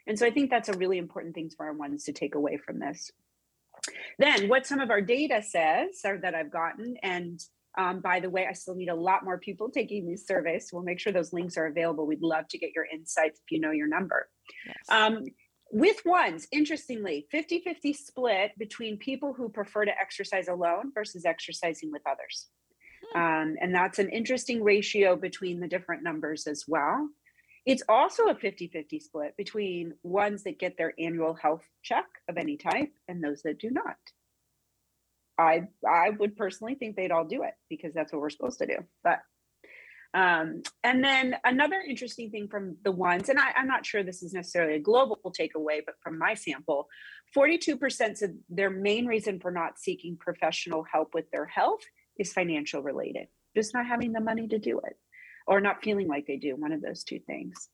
And 0.08 0.17
so 0.17 0.25
I 0.25 0.32
think 0.32 0.49
that's 0.49 0.69
a 0.69 0.78
really 0.78 0.97
important 0.97 1.36
thing 1.36 1.49
for 1.49 1.65
our 1.65 1.73
ones 1.73 2.06
to 2.06 2.13
take 2.13 2.36
away 2.36 2.58
from 2.58 2.80
this. 2.80 3.12
Then, 4.17 4.47
what 4.49 4.65
some 4.65 4.80
of 4.80 4.89
our 4.89 5.02
data 5.02 5.41
says, 5.41 5.99
or 6.06 6.17
that 6.19 6.36
I've 6.36 6.52
gotten, 6.52 6.97
and 7.02 7.39
um, 7.78 8.02
by 8.02 8.19
the 8.19 8.30
way, 8.30 8.47
I 8.49 8.54
still 8.54 8.75
need 8.75 8.89
a 8.89 8.95
lot 8.95 9.23
more 9.23 9.38
people 9.38 9.69
taking 9.69 10.08
these 10.08 10.25
surveys. 10.25 10.69
So 10.69 10.78
we'll 10.78 10.86
make 10.86 10.99
sure 10.99 11.13
those 11.13 11.34
links 11.34 11.58
are 11.58 11.67
available. 11.67 12.06
We'd 12.06 12.21
love 12.21 12.47
to 12.49 12.58
get 12.58 12.71
your 12.75 12.86
insights 12.86 13.39
if 13.39 13.52
you 13.52 13.60
know 13.60 13.71
your 13.71 13.88
number. 13.88 14.28
Yes. 14.65 14.75
Um, 14.89 15.23
with 15.71 16.01
ones, 16.05 16.47
interestingly, 16.51 17.27
50 17.32 17.60
50 17.60 17.93
split 17.93 18.51
between 18.58 18.97
people 18.97 19.34
who 19.34 19.49
prefer 19.49 19.86
to 19.86 19.99
exercise 19.99 20.47
alone 20.47 20.91
versus 20.93 21.25
exercising 21.25 21.91
with 21.91 22.01
others. 22.10 22.47
Hmm. 23.13 23.19
Um, 23.19 23.55
and 23.62 23.73
that's 23.73 23.99
an 23.99 24.10
interesting 24.10 24.63
ratio 24.63 25.15
between 25.15 25.60
the 25.60 25.67
different 25.67 26.03
numbers 26.03 26.47
as 26.47 26.65
well. 26.67 27.10
It's 27.65 27.84
also 27.88 28.27
a 28.27 28.36
50 28.36 28.67
50 28.67 28.99
split 28.99 29.38
between 29.38 29.93
ones 30.01 30.43
that 30.43 30.60
get 30.60 30.77
their 30.77 30.93
annual 30.97 31.34
health 31.36 31.63
check 31.84 32.05
of 32.27 32.38
any 32.38 32.58
type 32.58 32.91
and 33.08 33.23
those 33.23 33.43
that 33.43 33.60
do 33.60 33.69
not. 33.69 33.97
I, 35.38 35.67
I 35.88 36.10
would 36.10 36.36
personally 36.36 36.75
think 36.75 36.95
they'd 36.95 37.12
all 37.12 37.25
do 37.25 37.43
it 37.43 37.53
because 37.69 37.93
that's 37.93 38.12
what 38.12 38.21
we're 38.21 38.29
supposed 38.29 38.60
to 38.60 38.65
do. 38.65 38.77
But 39.03 39.19
um, 40.13 40.63
and 40.84 41.04
then 41.04 41.36
another 41.43 41.82
interesting 41.88 42.32
thing 42.32 42.48
from 42.48 42.78
the 42.84 42.91
ones, 42.91 43.30
and 43.30 43.39
I, 43.39 43.52
am 43.56 43.67
not 43.67 43.86
sure 43.86 44.02
this 44.02 44.24
is 44.24 44.34
necessarily 44.34 44.76
a 44.76 44.80
global 44.80 45.17
takeaway, 45.26 45.82
but 45.86 45.95
from 46.02 46.17
my 46.17 46.34
sample, 46.34 46.88
42% 47.36 48.17
said 48.17 48.38
their 48.50 48.72
main 48.72 49.06
reason 49.06 49.39
for 49.39 49.52
not 49.52 49.78
seeking 49.78 50.17
professional 50.17 50.84
help 50.84 51.13
with 51.13 51.30
their 51.32 51.45
health 51.45 51.82
is 52.17 52.34
financial 52.34 52.82
related, 52.82 53.28
just 53.56 53.74
not 53.74 53.86
having 53.86 54.12
the 54.12 54.22
money 54.22 54.48
to 54.48 54.58
do 54.58 54.80
it 54.80 54.98
or 55.45 55.62
not 55.62 55.84
feeling 55.84 56.08
like 56.08 56.26
they 56.26 56.38
do, 56.38 56.56
one 56.56 56.72
of 56.72 56.82
those 56.82 57.04
two 57.04 57.19
things. 57.19 57.69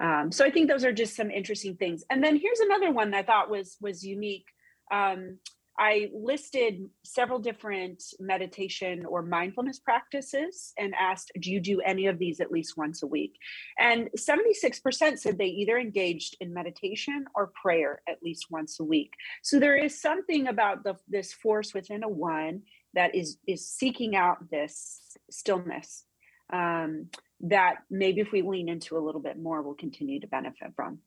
Um, 0.00 0.32
so 0.32 0.44
I 0.44 0.50
think 0.50 0.68
those 0.68 0.84
are 0.84 0.92
just 0.92 1.16
some 1.16 1.30
interesting 1.30 1.76
things. 1.76 2.04
And 2.08 2.22
then 2.22 2.36
here's 2.36 2.60
another 2.60 2.92
one 2.92 3.10
that 3.10 3.18
I 3.18 3.22
thought 3.22 3.50
was 3.50 3.76
was 3.80 4.04
unique. 4.04 4.46
Um, 4.92 5.38
I 5.80 6.10
listed 6.12 6.90
several 7.06 7.38
different 7.38 8.02
meditation 8.20 9.06
or 9.06 9.22
mindfulness 9.22 9.78
practices 9.78 10.74
and 10.78 10.94
asked, 10.94 11.32
Do 11.40 11.50
you 11.50 11.58
do 11.58 11.80
any 11.80 12.06
of 12.06 12.18
these 12.18 12.38
at 12.40 12.52
least 12.52 12.76
once 12.76 13.02
a 13.02 13.06
week? 13.06 13.34
And 13.78 14.10
76% 14.14 15.18
said 15.18 15.38
they 15.38 15.46
either 15.46 15.78
engaged 15.78 16.36
in 16.40 16.52
meditation 16.52 17.24
or 17.34 17.50
prayer 17.60 18.02
at 18.06 18.22
least 18.22 18.48
once 18.50 18.78
a 18.78 18.84
week. 18.84 19.14
So 19.42 19.58
there 19.58 19.76
is 19.76 19.98
something 19.98 20.48
about 20.48 20.84
the, 20.84 20.96
this 21.08 21.32
force 21.32 21.72
within 21.72 22.02
a 22.02 22.08
one 22.08 22.60
that 22.92 23.14
is, 23.14 23.38
is 23.48 23.66
seeking 23.66 24.14
out 24.14 24.50
this 24.50 25.16
stillness 25.30 26.04
um, 26.52 27.06
that 27.40 27.76
maybe 27.90 28.20
if 28.20 28.32
we 28.32 28.42
lean 28.42 28.68
into 28.68 28.98
a 28.98 29.00
little 29.00 29.22
bit 29.22 29.38
more, 29.38 29.62
we'll 29.62 29.74
continue 29.74 30.20
to 30.20 30.26
benefit 30.26 30.72
from. 30.76 30.98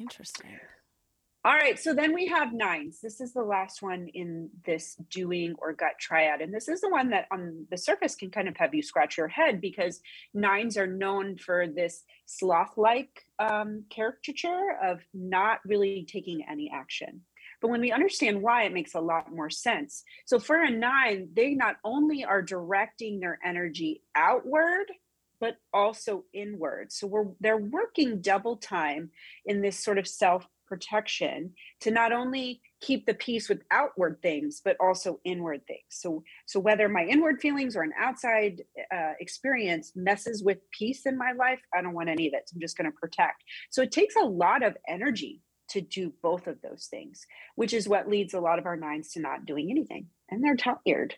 Interesting. 0.00 0.58
All 1.44 1.54
right, 1.54 1.76
so 1.76 1.92
then 1.92 2.14
we 2.14 2.26
have 2.28 2.52
nines. 2.52 3.00
This 3.00 3.20
is 3.20 3.32
the 3.32 3.42
last 3.42 3.82
one 3.82 4.06
in 4.14 4.48
this 4.64 4.94
doing 5.10 5.56
or 5.58 5.72
gut 5.72 5.98
triad. 5.98 6.40
And 6.40 6.54
this 6.54 6.68
is 6.68 6.80
the 6.80 6.88
one 6.88 7.10
that 7.10 7.26
on 7.32 7.66
the 7.68 7.76
surface 7.76 8.14
can 8.14 8.30
kind 8.30 8.46
of 8.46 8.56
have 8.58 8.72
you 8.72 8.82
scratch 8.82 9.16
your 9.16 9.26
head 9.26 9.60
because 9.60 10.00
nines 10.32 10.76
are 10.76 10.86
known 10.86 11.36
for 11.36 11.66
this 11.66 12.04
sloth 12.26 12.74
like 12.76 13.24
um, 13.40 13.82
caricature 13.90 14.76
of 14.84 15.00
not 15.12 15.58
really 15.66 16.06
taking 16.08 16.44
any 16.48 16.70
action. 16.72 17.22
But 17.60 17.72
when 17.72 17.80
we 17.80 17.90
understand 17.90 18.40
why, 18.40 18.62
it 18.62 18.72
makes 18.72 18.94
a 18.94 19.00
lot 19.00 19.32
more 19.32 19.50
sense. 19.50 20.04
So 20.26 20.38
for 20.38 20.62
a 20.62 20.70
nine, 20.70 21.28
they 21.34 21.54
not 21.54 21.74
only 21.84 22.24
are 22.24 22.42
directing 22.42 23.18
their 23.18 23.40
energy 23.44 24.02
outward, 24.14 24.86
but 25.40 25.56
also 25.74 26.22
inward. 26.32 26.92
So 26.92 27.08
we're 27.08 27.26
they're 27.40 27.56
working 27.56 28.20
double 28.20 28.58
time 28.58 29.10
in 29.44 29.60
this 29.60 29.76
sort 29.76 29.98
of 29.98 30.06
self 30.06 30.46
protection 30.72 31.52
to 31.80 31.90
not 31.90 32.12
only 32.12 32.62
keep 32.80 33.04
the 33.04 33.12
peace 33.12 33.46
with 33.46 33.60
outward 33.70 34.18
things 34.22 34.62
but 34.64 34.76
also 34.80 35.20
inward 35.22 35.60
things. 35.66 35.90
So 35.90 36.22
so 36.46 36.58
whether 36.60 36.88
my 36.88 37.04
inward 37.04 37.40
feelings 37.42 37.76
or 37.76 37.82
an 37.82 37.92
outside 37.98 38.62
uh, 38.96 39.12
experience 39.20 39.92
messes 39.94 40.42
with 40.42 40.58
peace 40.78 41.02
in 41.04 41.18
my 41.18 41.32
life 41.32 41.60
i 41.74 41.82
don't 41.82 41.92
want 41.92 42.08
any 42.08 42.26
of 42.26 42.32
it. 42.32 42.44
So 42.46 42.54
i'm 42.54 42.60
just 42.60 42.78
going 42.78 42.90
to 42.90 42.96
protect. 43.02 43.44
So 43.70 43.82
it 43.82 43.92
takes 43.92 44.16
a 44.16 44.24
lot 44.24 44.62
of 44.62 44.76
energy 44.88 45.42
to 45.68 45.82
do 45.82 46.12
both 46.22 46.46
of 46.46 46.56
those 46.62 46.88
things 46.90 47.26
which 47.54 47.74
is 47.74 47.88
what 47.88 48.08
leads 48.08 48.32
a 48.34 48.40
lot 48.40 48.58
of 48.58 48.66
our 48.66 48.76
nines 48.76 49.12
to 49.12 49.20
not 49.20 49.44
doing 49.44 49.70
anything 49.70 50.06
and 50.30 50.42
they're 50.42 50.56
tired. 50.56 51.14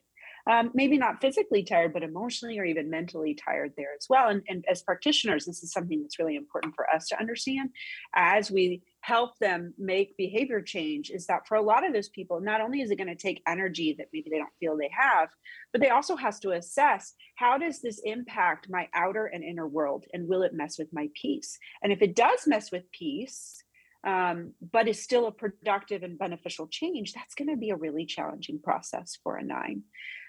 Um, 0.46 0.72
maybe 0.74 0.98
not 0.98 1.22
physically 1.22 1.62
tired, 1.62 1.94
but 1.94 2.02
emotionally 2.02 2.58
or 2.58 2.66
even 2.66 2.90
mentally 2.90 3.34
tired 3.34 3.72
there 3.78 3.94
as 3.98 4.06
well. 4.10 4.28
And, 4.28 4.42
and 4.46 4.62
as 4.70 4.82
practitioners, 4.82 5.46
this 5.46 5.62
is 5.62 5.72
something 5.72 6.02
that's 6.02 6.18
really 6.18 6.36
important 6.36 6.74
for 6.74 6.86
us 6.90 7.08
to 7.08 7.18
understand. 7.18 7.70
As 8.14 8.50
we 8.50 8.82
help 9.04 9.38
them 9.38 9.74
make 9.76 10.16
behavior 10.16 10.62
change 10.62 11.10
is 11.10 11.26
that 11.26 11.46
for 11.46 11.56
a 11.56 11.62
lot 11.62 11.86
of 11.86 11.92
those 11.92 12.08
people 12.08 12.40
not 12.40 12.62
only 12.62 12.80
is 12.80 12.90
it 12.90 12.96
going 12.96 13.06
to 13.06 13.14
take 13.14 13.42
energy 13.46 13.94
that 13.98 14.08
maybe 14.14 14.30
they 14.30 14.38
don't 14.38 14.58
feel 14.58 14.78
they 14.78 14.90
have 14.98 15.28
but 15.72 15.82
they 15.82 15.90
also 15.90 16.16
has 16.16 16.40
to 16.40 16.52
assess 16.52 17.12
how 17.36 17.58
does 17.58 17.82
this 17.82 18.00
impact 18.04 18.70
my 18.70 18.88
outer 18.94 19.26
and 19.26 19.44
inner 19.44 19.68
world 19.68 20.06
and 20.14 20.26
will 20.26 20.42
it 20.42 20.54
mess 20.54 20.78
with 20.78 20.88
my 20.90 21.08
peace? 21.20 21.58
And 21.82 21.92
if 21.92 22.00
it 22.00 22.16
does 22.16 22.46
mess 22.46 22.72
with 22.72 22.90
peace 22.92 23.62
um, 24.06 24.52
but 24.72 24.88
is 24.88 25.02
still 25.02 25.26
a 25.26 25.32
productive 25.32 26.02
and 26.02 26.18
beneficial 26.18 26.66
change 26.68 27.12
that's 27.12 27.34
going 27.34 27.48
to 27.48 27.56
be 27.56 27.70
a 27.70 27.76
really 27.76 28.06
challenging 28.06 28.58
process 28.58 29.18
for 29.22 29.36
a 29.36 29.44
nine. 29.44 29.82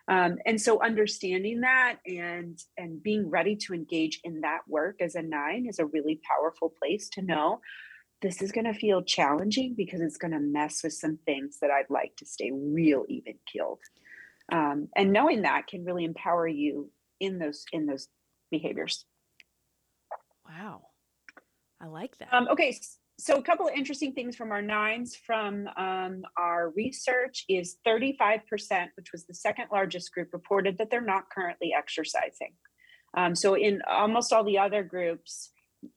Um, 0.08 0.38
and 0.46 0.60
so 0.60 0.84
understanding 0.84 1.62
that 1.62 1.98
and 2.06 2.60
and 2.78 3.02
being 3.02 3.30
ready 3.30 3.56
to 3.56 3.74
engage 3.74 4.20
in 4.24 4.42
that 4.42 4.60
work 4.68 4.98
as 5.02 5.16
a 5.16 5.22
nine 5.22 5.66
is 5.68 5.80
a 5.80 5.86
really 5.86 6.22
powerful 6.24 6.74
place 6.80 7.10
to 7.14 7.22
know 7.22 7.60
this 8.26 8.42
is 8.42 8.52
going 8.52 8.66
to 8.66 8.74
feel 8.74 9.04
challenging 9.04 9.76
because 9.76 10.02
it's 10.02 10.18
going 10.18 10.32
to 10.32 10.40
mess 10.40 10.84
with 10.84 10.94
some 10.94 11.20
things 11.26 11.60
that 11.62 11.70
I'd 11.70 11.92
like 11.92 12.16
to 12.18 12.26
stay 12.26 12.52
real 12.52 13.06
even 13.08 13.36
killed. 13.52 13.78
Um, 14.52 14.88
and 14.96 15.14
knowing 15.14 15.44
that 15.44 15.68
can 15.68 15.86
really 15.86 16.06
empower 16.06 16.48
you 16.48 16.90
in 17.20 17.38
those 17.38 17.66
in 17.72 17.86
those 17.86 18.08
behaviors. 18.50 19.06
Wow, 20.50 20.88
I 21.80 21.86
like 21.86 22.18
that. 22.18 22.34
Um, 22.34 22.48
okay, 22.50 22.80
so 23.20 23.38
a 23.38 23.44
couple 23.44 23.68
of 23.68 23.76
interesting 23.76 24.14
things 24.14 24.36
from 24.36 24.52
our 24.52 24.62
nines 24.62 25.16
from 25.16 25.68
um, 25.78 26.24
our 26.36 26.72
research 26.76 27.46
is 27.48 27.78
35%, 27.88 28.42
which 28.98 29.12
was 29.12 29.26
the 29.26 29.36
second 29.36 29.68
largest 29.72 30.12
group, 30.12 30.30
reported 30.34 30.80
that 30.80 30.90
they're 30.90 31.00
not 31.00 31.30
currently 31.30 31.74
exercising. 31.78 32.54
Um, 33.16 33.36
so 33.36 33.54
in 33.54 33.82
almost 33.88 34.34
all 34.34 34.44
the 34.44 34.58
other 34.58 34.84
groups, 34.84 35.52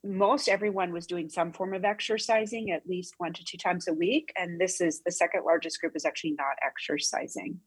most 0.04 0.48
everyone 0.48 0.92
was 0.92 1.06
doing 1.06 1.28
some 1.28 1.52
form 1.52 1.74
of 1.74 1.84
exercising 1.84 2.70
at 2.70 2.86
least 2.86 3.14
one 3.18 3.32
to 3.32 3.44
two 3.44 3.58
times 3.58 3.88
a 3.88 3.94
week. 3.94 4.32
And 4.36 4.60
this 4.60 4.80
is 4.80 5.02
the 5.04 5.12
second 5.12 5.44
largest 5.44 5.80
group 5.80 5.94
is 5.96 6.04
actually 6.04 6.36
not 6.38 6.56
exercising. 6.62 7.60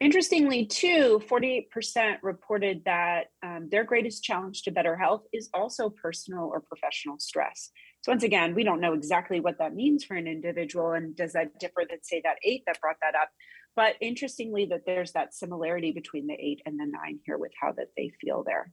Interestingly, 0.00 0.64
too, 0.64 1.20
48% 1.28 2.16
reported 2.22 2.82
that 2.86 3.26
um, 3.42 3.68
their 3.70 3.84
greatest 3.84 4.24
challenge 4.24 4.62
to 4.62 4.70
better 4.70 4.96
health 4.96 5.24
is 5.30 5.50
also 5.52 5.90
personal 5.90 6.44
or 6.44 6.60
professional 6.60 7.18
stress. 7.18 7.70
So 8.00 8.12
once 8.12 8.22
again, 8.22 8.54
we 8.54 8.64
don't 8.64 8.80
know 8.80 8.94
exactly 8.94 9.40
what 9.40 9.58
that 9.58 9.74
means 9.74 10.04
for 10.04 10.14
an 10.14 10.26
individual, 10.26 10.92
and 10.92 11.14
does 11.14 11.34
that 11.34 11.58
differ 11.60 11.84
than 11.88 12.02
say 12.02 12.22
that 12.24 12.38
eight 12.42 12.62
that 12.66 12.80
brought 12.80 12.96
that 13.02 13.14
up? 13.14 13.28
But 13.76 13.96
interestingly, 14.00 14.64
that 14.66 14.86
there's 14.86 15.12
that 15.12 15.34
similarity 15.34 15.92
between 15.92 16.26
the 16.26 16.34
eight 16.34 16.62
and 16.64 16.80
the 16.80 16.86
nine 16.86 17.20
here 17.26 17.36
with 17.36 17.52
how 17.60 17.72
that 17.72 17.88
they 17.94 18.10
feel 18.22 18.42
there. 18.42 18.72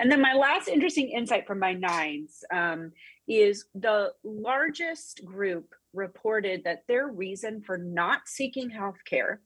And 0.00 0.10
then 0.10 0.22
my 0.22 0.32
last 0.32 0.66
interesting 0.66 1.10
insight 1.10 1.46
from 1.46 1.58
my 1.58 1.74
nines 1.74 2.42
um, 2.50 2.92
is 3.28 3.66
the 3.74 4.12
largest 4.24 5.22
group 5.26 5.74
reported 5.92 6.64
that 6.64 6.84
their 6.88 7.08
reason 7.08 7.60
for 7.60 7.76
not 7.76 8.22
seeking 8.24 8.70
health 8.70 8.96
care 9.04 9.42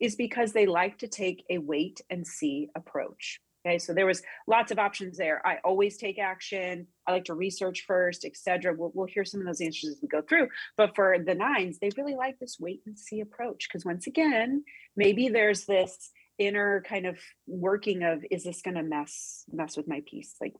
is 0.00 0.16
because 0.16 0.52
they 0.52 0.66
like 0.66 0.98
to 0.98 1.06
take 1.06 1.44
a 1.50 1.58
wait 1.58 2.00
and 2.10 2.26
see 2.26 2.68
approach. 2.74 3.38
Okay, 3.64 3.78
so 3.78 3.94
there 3.94 4.06
was 4.06 4.22
lots 4.48 4.72
of 4.72 4.78
options 4.80 5.16
there. 5.16 5.44
I 5.46 5.58
always 5.64 5.96
take 5.96 6.18
action. 6.18 6.88
I 7.06 7.12
like 7.12 7.24
to 7.26 7.34
research 7.34 7.84
first, 7.86 8.24
etc. 8.24 8.74
We'll, 8.76 8.90
we'll 8.92 9.06
hear 9.06 9.24
some 9.24 9.40
of 9.40 9.46
those 9.46 9.60
answers 9.60 9.90
as 9.90 9.98
we 10.02 10.08
go 10.08 10.22
through. 10.22 10.48
But 10.76 10.96
for 10.96 11.16
the 11.24 11.34
nines, 11.34 11.78
they 11.78 11.90
really 11.96 12.16
like 12.16 12.38
this 12.40 12.58
wait 12.58 12.82
and 12.86 12.98
see 12.98 13.20
approach 13.20 13.68
because 13.68 13.84
once 13.84 14.08
again, 14.08 14.64
maybe 14.96 15.28
there's 15.28 15.64
this 15.64 16.10
inner 16.38 16.82
kind 16.86 17.06
of 17.06 17.18
working 17.46 18.02
of 18.02 18.24
is 18.30 18.44
this 18.44 18.62
going 18.62 18.76
to 18.76 18.82
mess 18.82 19.44
mess 19.52 19.76
with 19.76 19.88
my 19.88 20.02
peace 20.06 20.34
like 20.40 20.52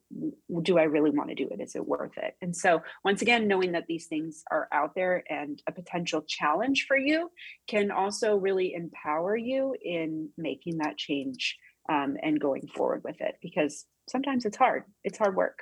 do 0.63 0.79
i 0.79 0.85
really 0.85 1.11
want 1.11 1.29
to 1.29 1.35
do 1.35 1.49
it 1.51 1.61
is 1.61 1.77
it 1.77 1.87
worth 1.87 2.17
it 2.17 2.35
and 2.41 2.57
so 2.57 2.83
once 3.05 3.23
again 3.23 3.47
knowing 3.47 3.73
that 3.73 3.87
these 3.87 4.07
things 4.07 4.43
are 4.51 4.69
out 4.73 4.95
there 4.95 5.23
and 5.29 5.63
a 5.67 5.73
potential 5.73 6.23
challenge 6.27 6.87
for 6.89 6.97
you 6.97 7.31
can 7.67 7.91
also 7.91 8.37
really 8.37 8.75
empower 8.75 9.37
you 9.37 9.77
in 9.83 10.29
making 10.39 10.79
that 10.79 10.97
change 10.97 11.57
um, 11.89 12.17
and 12.23 12.41
going 12.41 12.67
forward 12.67 13.03
with 13.05 13.21
it 13.21 13.37
because 13.43 13.85
sometimes 14.09 14.45
it's 14.45 14.57
hard. 14.57 14.85
It's 15.05 15.19
hard 15.19 15.37
work. 15.37 15.61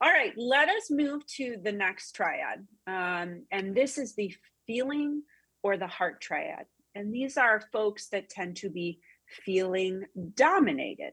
All 0.00 0.10
right, 0.10 0.32
let 0.36 0.68
us 0.68 0.90
move 0.90 1.26
to 1.36 1.56
the 1.62 1.72
next 1.72 2.12
triad. 2.12 2.66
Um, 2.86 3.44
and 3.50 3.74
this 3.74 3.96
is 3.96 4.14
the 4.14 4.34
feeling 4.66 5.22
or 5.62 5.78
the 5.78 5.86
heart 5.86 6.20
triad. 6.20 6.66
And 6.96 7.12
these 7.12 7.36
are 7.36 7.62
folks 7.72 8.08
that 8.08 8.30
tend 8.30 8.56
to 8.56 8.70
be 8.70 9.00
feeling 9.44 10.04
dominated. 10.34 11.12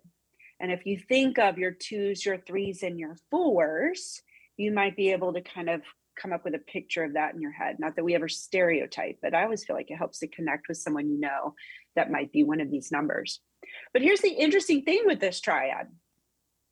And 0.62 0.72
if 0.72 0.86
you 0.86 0.98
think 0.98 1.38
of 1.38 1.58
your 1.58 1.72
twos, 1.72 2.26
your 2.26 2.38
threes, 2.38 2.84
and 2.84 2.98
your 2.98 3.18
fours, 3.30 4.22
you 4.56 4.72
might 4.72 4.96
be 4.96 5.12
able 5.12 5.34
to 5.34 5.42
kind 5.42 5.70
of 5.70 5.82
come 6.16 6.32
up 6.32 6.46
with 6.46 6.56
a 6.56 6.60
picture 6.60 7.04
of 7.04 7.14
that 7.14 7.34
in 7.34 7.42
your 7.42 7.52
head. 7.52 7.78
Not 7.80 7.98
that 7.98 8.06
we 8.06 8.16
ever 8.16 8.30
stereotype, 8.30 9.18
but 9.22 9.34
I 9.34 9.44
always 9.44 9.66
feel 9.66 9.76
like 9.76 9.92
it 9.92 9.98
helps 9.98 10.20
to 10.20 10.28
connect 10.28 10.70
with 10.70 10.78
someone 10.78 11.10
you 11.10 11.20
know 11.20 11.54
that 11.98 12.12
might 12.12 12.32
be 12.32 12.44
one 12.44 12.62
of 12.62 12.72
these 12.72 12.92
numbers. 12.92 13.42
But 13.92 14.04
here's 14.04 14.22
the 14.22 14.30
interesting 14.30 14.84
thing 14.84 15.04
with 15.06 15.20
this 15.20 15.42
triad. 15.42 15.88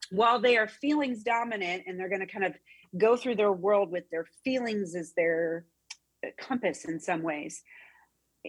While 0.09 0.39
they 0.39 0.55
are 0.55 0.67
feelings 0.67 1.23
dominant 1.23 1.83
and 1.85 1.99
they're 1.99 2.09
going 2.09 2.25
to 2.25 2.31
kind 2.31 2.45
of 2.45 2.53
go 2.97 3.17
through 3.17 3.35
their 3.35 3.51
world 3.51 3.91
with 3.91 4.09
their 4.09 4.27
feelings 4.45 4.95
as 4.95 5.11
their 5.17 5.65
compass 6.39 6.85
in 6.85 6.99
some 6.99 7.23
ways, 7.23 7.61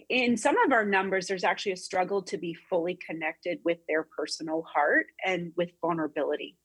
in 0.09 0.37
some 0.37 0.57
of 0.65 0.71
our 0.71 0.85
numbers, 0.85 1.27
there's 1.27 1.43
actually 1.43 1.73
a 1.73 1.77
struggle 1.77 2.23
to 2.23 2.37
be 2.37 2.55
fully 2.69 2.97
connected 3.05 3.59
with 3.63 3.77
their 3.87 4.03
personal 4.03 4.63
heart 4.63 5.07
and 5.23 5.51
with 5.55 5.69
vulnerability. 5.81 6.57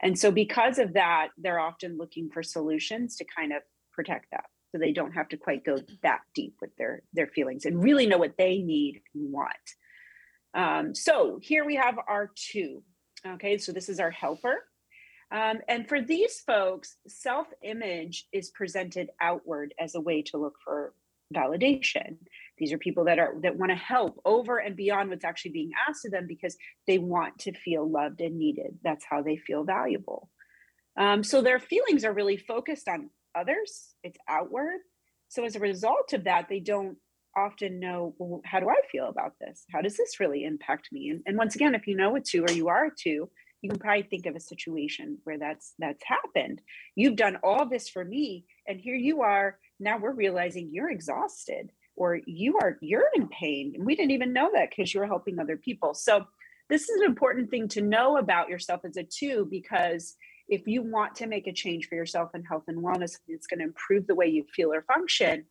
And 0.00 0.18
so, 0.18 0.30
because 0.30 0.78
of 0.78 0.94
that, 0.94 1.28
they're 1.38 1.60
often 1.60 1.98
looking 1.98 2.30
for 2.30 2.42
solutions 2.42 3.16
to 3.16 3.24
kind 3.24 3.52
of 3.52 3.62
protect 3.92 4.26
that. 4.32 4.44
So 4.72 4.78
they 4.78 4.92
don't 4.92 5.12
have 5.12 5.28
to 5.28 5.36
quite 5.36 5.64
go 5.64 5.78
that 6.02 6.20
deep 6.34 6.56
with 6.60 6.74
their 6.76 7.02
their 7.12 7.26
feelings 7.26 7.66
and 7.66 7.82
really 7.82 8.06
know 8.06 8.18
what 8.18 8.38
they 8.38 8.58
need 8.58 9.02
and 9.14 9.30
want. 9.30 9.54
Um, 10.54 10.94
so 10.94 11.38
here 11.42 11.64
we 11.64 11.76
have 11.76 11.98
our 12.08 12.30
two. 12.34 12.82
Okay 13.26 13.58
so 13.58 13.72
this 13.72 13.88
is 13.88 14.00
our 14.00 14.10
helper. 14.10 14.64
Um, 15.30 15.60
and 15.68 15.88
for 15.88 16.00
these 16.00 16.40
folks 16.40 16.96
self-image 17.06 18.26
is 18.32 18.50
presented 18.50 19.10
outward 19.20 19.74
as 19.78 19.94
a 19.94 20.00
way 20.00 20.22
to 20.22 20.38
look 20.38 20.56
for 20.64 20.94
validation 21.34 22.16
these 22.62 22.72
are 22.72 22.78
people 22.78 23.04
that 23.04 23.18
are 23.18 23.34
that 23.42 23.58
want 23.58 23.70
to 23.70 23.76
help 23.76 24.20
over 24.24 24.58
and 24.58 24.76
beyond 24.76 25.10
what's 25.10 25.24
actually 25.24 25.50
being 25.50 25.72
asked 25.88 26.06
of 26.06 26.12
them 26.12 26.26
because 26.26 26.56
they 26.86 26.98
want 26.98 27.38
to 27.38 27.52
feel 27.52 27.88
loved 27.88 28.20
and 28.20 28.38
needed 28.38 28.78
that's 28.82 29.04
how 29.04 29.20
they 29.20 29.36
feel 29.36 29.64
valuable 29.64 30.30
um, 30.96 31.22
so 31.24 31.40
their 31.40 31.58
feelings 31.58 32.04
are 32.04 32.12
really 32.12 32.36
focused 32.36 32.88
on 32.88 33.10
others, 33.34 33.94
it's 34.02 34.18
outward. 34.28 34.80
So 35.28 35.44
as 35.44 35.56
a 35.56 35.60
result 35.60 36.12
of 36.12 36.24
that, 36.24 36.48
they 36.48 36.60
don't 36.60 36.96
often 37.36 37.80
know, 37.80 38.14
well, 38.18 38.42
how 38.44 38.60
do 38.60 38.68
I 38.68 38.80
feel 38.90 39.08
about 39.08 39.32
this? 39.40 39.64
How 39.72 39.80
does 39.80 39.96
this 39.96 40.20
really 40.20 40.44
impact 40.44 40.88
me? 40.92 41.08
And, 41.08 41.22
and 41.26 41.38
once 41.38 41.54
again, 41.54 41.74
if 41.74 41.86
you 41.86 41.96
know 41.96 42.14
a 42.16 42.20
two 42.20 42.44
or 42.44 42.52
you 42.52 42.68
are 42.68 42.86
a 42.86 42.90
two, 42.94 43.30
you 43.62 43.70
can 43.70 43.78
probably 43.78 44.02
think 44.02 44.26
of 44.26 44.36
a 44.36 44.40
situation 44.40 45.18
where 45.24 45.38
that's 45.38 45.74
that's 45.78 46.02
happened. 46.04 46.60
You've 46.96 47.16
done 47.16 47.38
all 47.44 47.64
this 47.64 47.88
for 47.88 48.04
me, 48.04 48.44
and 48.66 48.78
here 48.78 48.96
you 48.96 49.22
are. 49.22 49.56
Now 49.78 49.98
we're 49.98 50.12
realizing 50.12 50.70
you're 50.72 50.90
exhausted 50.90 51.70
or 51.96 52.20
you 52.26 52.58
are 52.60 52.78
you're 52.80 53.08
in 53.14 53.28
pain. 53.28 53.72
And 53.76 53.84
we 53.84 53.96
didn't 53.96 54.12
even 54.12 54.32
know 54.32 54.50
that 54.54 54.70
because 54.70 54.92
you 54.92 55.00
were 55.00 55.06
helping 55.06 55.38
other 55.38 55.56
people. 55.56 55.94
So 55.94 56.26
this 56.68 56.88
is 56.88 57.00
an 57.00 57.06
important 57.06 57.50
thing 57.50 57.68
to 57.68 57.82
know 57.82 58.16
about 58.16 58.48
yourself 58.48 58.80
as 58.84 58.96
a 58.96 59.02
two 59.02 59.46
because 59.50 60.16
if 60.48 60.66
you 60.66 60.82
want 60.82 61.14
to 61.16 61.26
make 61.26 61.46
a 61.46 61.52
change 61.52 61.88
for 61.88 61.94
yourself 61.94 62.30
in 62.34 62.42
health 62.44 62.64
and 62.68 62.82
wellness, 62.82 63.18
it's 63.28 63.46
going 63.46 63.60
to 63.60 63.66
improve 63.66 64.06
the 64.06 64.14
way 64.14 64.26
you 64.26 64.44
feel 64.54 64.72
or 64.72 64.82
function 64.82 65.44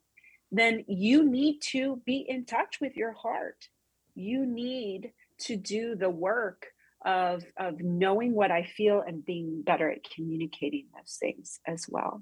then 0.52 0.84
you 0.88 1.24
need 1.24 1.60
to 1.62 2.02
be 2.06 2.26
in 2.28 2.46
touch 2.46 2.80
with 2.82 2.98
your 2.98 3.14
heart. 3.14 3.68
You 4.16 4.46
need 4.46 5.12
to 5.40 5.56
do 5.56 5.96
the 5.96 6.10
work 6.10 6.68
of, 7.06 7.44
of 7.58 7.80
knowing 7.80 8.36
what 8.36 8.52
I 8.52 8.64
feel 8.64 9.02
and 9.06 9.26
being 9.26 9.64
better 9.64 9.90
at 9.90 10.04
communicating 10.04 10.88
those 10.94 11.18
things 11.20 11.60
as 11.66 11.86
well. 11.90 12.22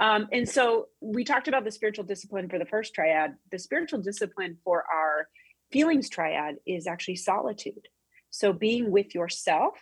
Um, 0.00 0.28
and 0.32 0.48
so 0.48 0.88
we 1.00 1.24
talked 1.24 1.46
about 1.46 1.64
the 1.64 1.70
spiritual 1.70 2.04
discipline 2.04 2.48
for 2.48 2.58
the 2.58 2.64
first 2.64 2.94
triad. 2.94 3.36
The 3.52 3.58
spiritual 3.58 4.00
discipline 4.00 4.56
for 4.64 4.84
our 4.92 5.28
feelings 5.70 6.08
triad 6.08 6.56
is 6.66 6.86
actually 6.86 7.16
solitude. 7.16 7.86
So 8.30 8.52
being 8.54 8.90
with 8.90 9.14
yourself, 9.14 9.74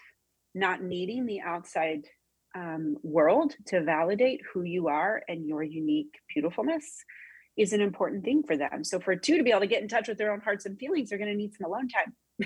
not 0.54 0.82
needing 0.82 1.24
the 1.24 1.40
outside 1.40 2.02
um, 2.56 2.96
world 3.02 3.54
to 3.66 3.82
validate 3.82 4.40
who 4.52 4.62
you 4.62 4.88
are 4.88 5.22
and 5.28 5.46
your 5.46 5.62
unique 5.62 6.18
beautifulness 6.34 7.04
is 7.56 7.72
an 7.72 7.80
important 7.80 8.24
thing 8.24 8.42
for 8.42 8.56
them. 8.56 8.82
So 8.82 8.98
for 8.98 9.14
two 9.14 9.36
to 9.36 9.44
be 9.44 9.50
able 9.50 9.60
to 9.60 9.66
get 9.66 9.82
in 9.82 9.88
touch 9.88 10.08
with 10.08 10.18
their 10.18 10.32
own 10.32 10.40
hearts 10.40 10.66
and 10.66 10.78
feelings, 10.78 11.10
they're 11.10 11.18
going 11.18 11.30
to 11.30 11.36
need 11.36 11.54
some 11.54 11.70
alone 11.70 11.88
time. 11.88 12.14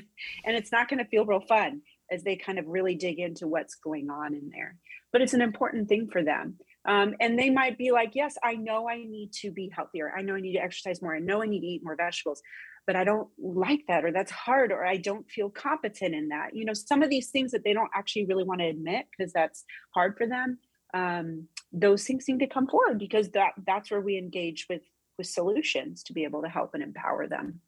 and 0.45 0.57
it's 0.57 0.73
not 0.73 0.89
going 0.89 0.99
to 0.99 1.09
feel 1.09 1.25
real 1.25 1.41
fun 1.41 1.83
as 2.11 2.23
they 2.23 2.37
kind 2.37 2.59
of 2.59 2.67
really 2.67 2.95
dig 2.95 3.19
into 3.19 3.47
what's 3.47 3.77
going 3.77 4.11
on 4.11 4.35
in 4.35 4.51
there. 4.51 4.77
But 5.13 5.23
it's 5.23 5.35
an 5.35 5.41
important 5.41 5.89
thing 5.89 6.09
for 6.11 6.23
them. 6.23 6.59
Um, 6.85 7.15
and 7.21 7.39
they 7.39 7.49
might 7.49 7.79
be 7.79 7.93
like, 7.93 8.13
yes, 8.15 8.37
I 8.43 8.55
know 8.55 8.89
I 8.89 9.05
need 9.05 9.33
to 9.35 9.51
be 9.53 9.71
healthier. 9.75 10.13
I 10.17 10.23
know 10.23 10.35
I 10.35 10.41
need 10.41 10.55
to 10.55 10.63
exercise 10.63 11.01
more. 11.01 11.15
I 11.15 11.21
know 11.21 11.43
I 11.43 11.47
need 11.47 11.61
to 11.61 11.67
eat 11.67 11.85
more 11.85 11.97
vegetables 11.97 12.43
but 12.87 12.97
I 12.97 13.05
don't 13.05 13.29
like 13.39 13.85
that, 13.89 14.05
or 14.05 14.11
that's 14.11 14.31
hard, 14.31 14.73
or 14.73 14.85
I 14.85 14.97
don't 14.97 15.29
feel 15.31 15.49
competent 15.49 16.15
in 16.15 16.29
that. 16.29 16.55
You 16.55 16.65
know, 16.65 16.75
some 16.75 17.03
of 17.03 17.11
these 17.11 17.31
things 17.31 17.53
that 17.53 17.63
they 17.65 17.73
don't 17.73 17.91
actually 17.95 18.27
really 18.27 18.45
want 18.45 18.61
to 18.61 18.67
admit 18.67 19.07
because 19.17 19.33
that's 19.33 19.65
hard 19.95 20.17
for 20.17 20.27
them. 20.27 20.59
Um, 20.95 21.47
those 21.73 22.05
things 22.05 22.25
seem 22.25 22.39
to 22.41 22.47
come 22.47 22.67
forward 22.67 22.99
because 22.99 23.31
that 23.31 23.53
that's 23.67 23.91
where 23.91 24.01
we 24.01 24.19
engage 24.19 24.67
with 24.69 24.83
with 25.17 25.27
solutions 25.27 26.03
to 26.05 26.13
be 26.13 26.25
able 26.25 26.43
to 26.43 26.49
help 26.49 26.75
and 26.75 26.83
empower 26.83 27.29
them. 27.29 27.61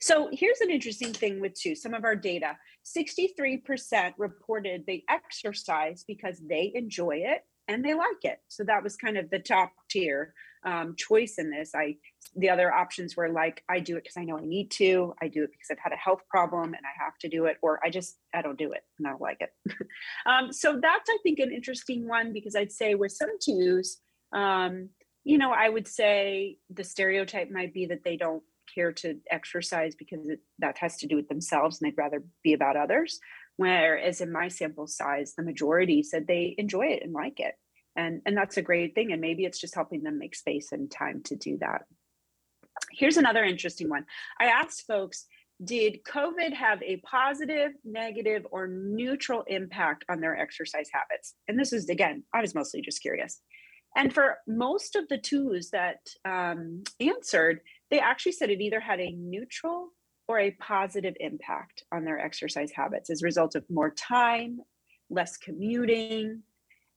So 0.00 0.28
here's 0.32 0.60
an 0.60 0.70
interesting 0.70 1.12
thing 1.12 1.40
with 1.40 1.54
two. 1.54 1.74
Some 1.74 1.92
of 1.92 2.04
our 2.04 2.14
data: 2.14 2.56
63% 2.86 4.14
reported 4.18 4.84
they 4.86 5.04
exercise 5.08 6.04
because 6.06 6.40
they 6.48 6.70
enjoy 6.74 7.22
it 7.24 7.42
and 7.70 7.84
they 7.84 7.94
like 7.94 8.24
it. 8.24 8.40
So 8.48 8.64
that 8.64 8.82
was 8.82 8.96
kind 8.96 9.16
of 9.16 9.30
the 9.30 9.38
top 9.38 9.72
tier 9.88 10.34
um, 10.66 10.94
choice 10.96 11.36
in 11.38 11.50
this. 11.50 11.70
I 11.74 11.96
the 12.36 12.50
other 12.50 12.72
options 12.72 13.16
were 13.16 13.28
like 13.28 13.62
I 13.68 13.80
do 13.80 13.96
it 13.96 14.04
because 14.04 14.16
I 14.16 14.24
know 14.24 14.38
I 14.38 14.44
need 14.44 14.70
to. 14.72 15.14
I 15.22 15.28
do 15.28 15.44
it 15.44 15.50
because 15.52 15.68
I've 15.70 15.82
had 15.82 15.92
a 15.92 15.96
health 15.96 16.20
problem 16.28 16.64
and 16.64 16.84
I 16.84 17.04
have 17.04 17.16
to 17.20 17.28
do 17.28 17.46
it, 17.46 17.56
or 17.62 17.80
I 17.84 17.90
just 17.90 18.18
I 18.34 18.42
don't 18.42 18.58
do 18.58 18.72
it 18.72 18.82
and 18.98 19.06
I 19.06 19.10
don't 19.10 19.22
like 19.22 19.40
it. 19.40 19.50
um, 20.26 20.52
so 20.52 20.78
that's 20.80 21.08
I 21.08 21.18
think 21.22 21.38
an 21.38 21.52
interesting 21.52 22.06
one 22.06 22.32
because 22.32 22.54
I'd 22.54 22.72
say 22.72 22.94
with 22.94 23.12
some 23.12 23.30
twos, 23.42 23.98
um, 24.34 24.90
you 25.24 25.38
know, 25.38 25.52
I 25.52 25.68
would 25.68 25.88
say 25.88 26.58
the 26.68 26.84
stereotype 26.84 27.50
might 27.50 27.72
be 27.72 27.86
that 27.86 28.04
they 28.04 28.16
don't 28.16 28.42
care 28.74 28.92
to 28.92 29.16
exercise 29.30 29.94
because 29.94 30.28
it, 30.28 30.40
that 30.58 30.78
has 30.78 30.96
to 30.98 31.06
do 31.06 31.16
with 31.16 31.28
themselves 31.28 31.80
and 31.80 31.90
they'd 31.90 31.98
rather 31.98 32.22
be 32.42 32.52
about 32.52 32.76
others. 32.76 33.18
Whereas 33.60 34.22
in 34.22 34.32
my 34.32 34.48
sample 34.48 34.86
size, 34.86 35.34
the 35.36 35.42
majority 35.42 36.02
said 36.02 36.26
they 36.26 36.54
enjoy 36.56 36.86
it 36.86 37.02
and 37.02 37.12
like 37.12 37.40
it. 37.40 37.56
And 37.94 38.22
and 38.24 38.34
that's 38.34 38.56
a 38.56 38.62
great 38.62 38.94
thing 38.94 39.12
and 39.12 39.20
maybe 39.20 39.44
it's 39.44 39.60
just 39.60 39.74
helping 39.74 40.02
them 40.02 40.18
make 40.18 40.34
space 40.34 40.72
and 40.72 40.90
time 40.90 41.20
to 41.24 41.36
do 41.36 41.58
that. 41.58 41.82
Here's 42.90 43.18
another 43.18 43.44
interesting 43.44 43.90
one. 43.90 44.06
I 44.40 44.46
asked 44.46 44.86
folks 44.86 45.26
did 45.62 46.02
covid 46.04 46.54
have 46.54 46.82
a 46.82 47.02
positive 47.04 47.72
negative 47.84 48.46
or 48.50 48.66
neutral 48.66 49.44
impact 49.46 50.06
on 50.08 50.22
their 50.22 50.38
exercise 50.38 50.88
habits? 50.90 51.34
And 51.46 51.58
this 51.58 51.74
is 51.74 51.90
again 51.90 52.22
i 52.32 52.40
was 52.40 52.54
mostly 52.54 52.80
just 52.80 53.02
curious. 53.02 53.42
And 53.94 54.14
for 54.14 54.38
most 54.46 54.96
of 54.96 55.06
the 55.08 55.18
twos 55.18 55.68
that 55.70 56.00
um, 56.24 56.84
answered 56.98 57.60
they 57.90 58.00
actually 58.00 58.32
said 58.32 58.48
it 58.48 58.62
either 58.62 58.80
had 58.80 59.00
a 59.00 59.12
neutral 59.12 59.90
or 60.30 60.38
a 60.38 60.52
positive 60.52 61.14
impact 61.20 61.84
on 61.92 62.04
their 62.04 62.18
exercise 62.18 62.70
habits 62.72 63.10
as 63.10 63.22
a 63.22 63.26
result 63.26 63.54
of 63.54 63.64
more 63.68 63.90
time 63.90 64.60
less 65.10 65.36
commuting 65.36 66.42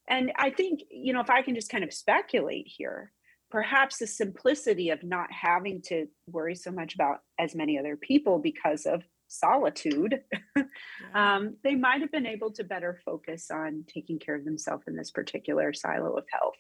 and 0.08 0.32
I 0.36 0.50
think, 0.50 0.82
you 0.92 1.14
know, 1.14 1.22
if 1.22 1.30
I 1.30 1.42
can 1.42 1.56
just 1.56 1.70
kind 1.70 1.84
of 1.84 1.94
speculate 1.94 2.68
here, 2.68 3.12
perhaps 3.50 3.98
the 3.98 4.08
simplicity 4.08 4.90
of 4.90 5.04
not 5.04 5.32
having 5.32 5.82
to 5.84 6.08
worry 6.28 6.56
so 6.56 6.72
much 6.72 6.96
about 6.96 7.20
as 7.40 7.56
many 7.56 7.78
other 7.78 7.96
people 7.96 8.40
because 8.40 8.86
of 8.86 9.04
solitude, 9.28 10.22
um, 11.16 11.56
they 11.64 11.76
might 11.76 12.02
have 12.02 12.12
been 12.12 12.26
able 12.26 12.52
to 12.52 12.64
better 12.64 13.00
focus 13.06 13.50
on 13.50 13.86
taking 13.88 14.20
care 14.20 14.36
of 14.36 14.46
themselves 14.46 14.84
in 14.88 14.96
this 14.96 15.12
particular 15.12 15.74
silo 15.74 16.18
of 16.18 16.26
health. 16.32 16.56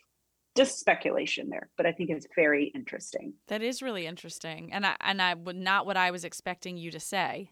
Just 0.55 0.79
speculation 0.79 1.49
there, 1.49 1.69
but 1.77 1.85
I 1.85 1.91
think 1.91 2.09
it's 2.11 2.27
very 2.35 2.65
interesting. 2.75 3.33
That 3.47 3.63
is 3.63 3.81
really 3.81 4.05
interesting, 4.05 4.71
and 4.71 4.85
I 4.85 4.95
and 5.01 5.21
I 5.21 5.33
would 5.33 5.55
not 5.55 5.85
what 5.85 5.97
I 5.97 6.11
was 6.11 6.23
expecting 6.23 6.77
you 6.77 6.91
to 6.91 6.99
say. 6.99 7.49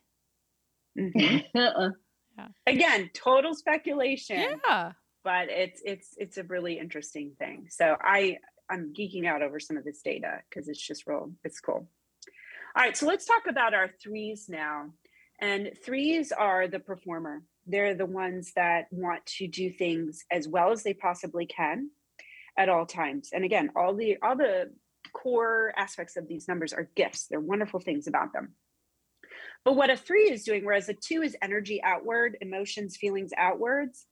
Mm-hmm. 0.97 1.37
uh-uh. 1.57 1.89
yeah. 2.37 2.47
Again, 2.67 3.09
total 3.13 3.55
speculation. 3.55 4.59
Yeah 4.67 4.91
but 5.23 5.49
it's 5.49 5.81
it's 5.85 6.15
it's 6.17 6.37
a 6.37 6.43
really 6.43 6.79
interesting 6.79 7.31
thing. 7.37 7.67
So 7.69 7.95
I 8.01 8.37
I'm 8.69 8.93
geeking 8.97 9.27
out 9.27 9.41
over 9.41 9.59
some 9.59 9.77
of 9.77 9.83
this 9.83 10.01
data 10.01 10.39
because 10.49 10.67
it's 10.67 10.85
just 10.85 11.07
real 11.07 11.31
it's 11.43 11.59
cool. 11.59 11.87
All 12.75 12.83
right, 12.83 12.95
so 12.95 13.05
let's 13.05 13.25
talk 13.25 13.43
about 13.49 13.73
our 13.73 13.89
threes 14.01 14.45
now. 14.47 14.91
And 15.41 15.71
threes 15.83 16.31
are 16.31 16.67
the 16.67 16.79
performer. 16.79 17.43
They're 17.67 17.95
the 17.95 18.05
ones 18.05 18.53
that 18.55 18.85
want 18.91 19.25
to 19.37 19.47
do 19.47 19.71
things 19.71 20.23
as 20.31 20.47
well 20.47 20.71
as 20.71 20.83
they 20.83 20.93
possibly 20.93 21.45
can 21.45 21.89
at 22.57 22.69
all 22.69 22.85
times. 22.85 23.29
And 23.33 23.43
again, 23.43 23.71
all 23.75 23.93
the 23.95 24.17
all 24.21 24.35
the 24.35 24.71
core 25.13 25.73
aspects 25.75 26.17
of 26.17 26.27
these 26.27 26.47
numbers 26.47 26.73
are 26.73 26.89
gifts. 26.95 27.27
They're 27.27 27.39
wonderful 27.39 27.79
things 27.79 28.07
about 28.07 28.33
them. 28.33 28.53
But 29.63 29.75
what 29.75 29.89
a 29.89 29.97
three 29.97 30.29
is 30.29 30.43
doing, 30.43 30.65
whereas 30.65 30.89
a 30.89 30.93
two 30.93 31.21
is 31.21 31.35
energy 31.41 31.81
outward, 31.83 32.37
emotions, 32.41 32.97
feelings 32.97 33.31
outwards, 33.37 34.05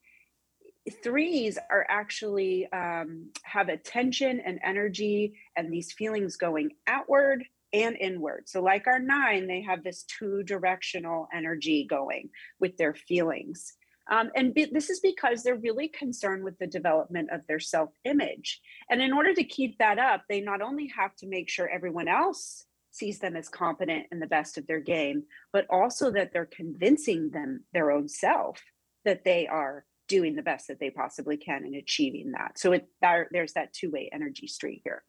threes 1.03 1.57
are 1.69 1.85
actually 1.89 2.71
um, 2.71 3.29
have 3.43 3.69
attention 3.69 4.39
and 4.39 4.59
energy 4.63 5.33
and 5.55 5.71
these 5.71 5.91
feelings 5.91 6.37
going 6.37 6.71
outward 6.87 7.43
and 7.73 7.95
inward. 7.99 8.43
So, 8.47 8.61
like 8.61 8.87
our 8.87 8.99
nine, 8.99 9.47
they 9.47 9.61
have 9.61 9.83
this 9.83 10.03
two 10.03 10.43
directional 10.43 11.27
energy 11.33 11.85
going 11.87 12.29
with 12.59 12.77
their 12.77 12.93
feelings. 12.93 13.73
Um, 14.09 14.31
and 14.35 14.53
be, 14.53 14.65
this 14.65 14.89
is 14.89 14.99
because 14.99 15.43
they're 15.43 15.55
really 15.55 15.87
concerned 15.87 16.43
with 16.43 16.57
the 16.57 16.67
development 16.67 17.29
of 17.31 17.41
their 17.47 17.59
self 17.59 17.91
image. 18.05 18.59
And 18.89 19.01
in 19.01 19.13
order 19.13 19.33
to 19.33 19.43
keep 19.43 19.77
that 19.77 19.99
up, 19.99 20.23
they 20.27 20.41
not 20.41 20.61
only 20.61 20.91
have 20.97 21.15
to 21.17 21.27
make 21.27 21.49
sure 21.49 21.69
everyone 21.69 22.07
else 22.07 22.65
sees 22.91 23.19
them 23.19 23.35
as 23.35 23.49
competent 23.49 24.07
and 24.11 24.21
the 24.21 24.27
best 24.27 24.57
of 24.57 24.65
their 24.65 24.79
game, 24.79 25.23
but 25.53 25.67
also 25.69 26.11
that 26.11 26.33
they're 26.33 26.49
convincing 26.51 27.29
them 27.29 27.63
their 27.71 27.91
own 27.91 28.09
self 28.09 28.59
that 29.05 29.23
they 29.23 29.47
are 29.47 29.85
doing 30.07 30.35
the 30.35 30.41
best 30.41 30.67
that 30.67 30.79
they 30.79 30.89
possibly 30.89 31.37
can 31.37 31.63
and 31.63 31.75
achieving 31.75 32.31
that. 32.31 32.57
So 32.57 32.73
it 32.73 32.87
there, 33.01 33.27
there's 33.31 33.53
that 33.53 33.73
two-way 33.73 34.09
energy 34.11 34.47
street 34.47 34.81
here. 34.83 35.03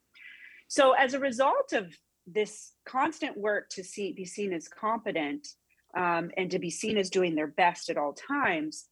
So 0.68 0.92
as 0.92 1.14
a 1.14 1.18
result 1.18 1.72
of 1.72 1.92
this 2.26 2.72
constant 2.86 3.36
work 3.36 3.70
to 3.70 3.82
see 3.82 4.12
be 4.12 4.26
seen 4.26 4.52
as 4.52 4.68
competent 4.68 5.48
um, 5.96 6.30
and 6.36 6.50
to 6.50 6.58
be 6.58 6.70
seen 6.70 6.96
as 6.96 7.10
doing 7.10 7.34
their 7.34 7.46
best 7.46 7.90
at 7.90 7.96
all 7.96 8.12
times, 8.12 8.86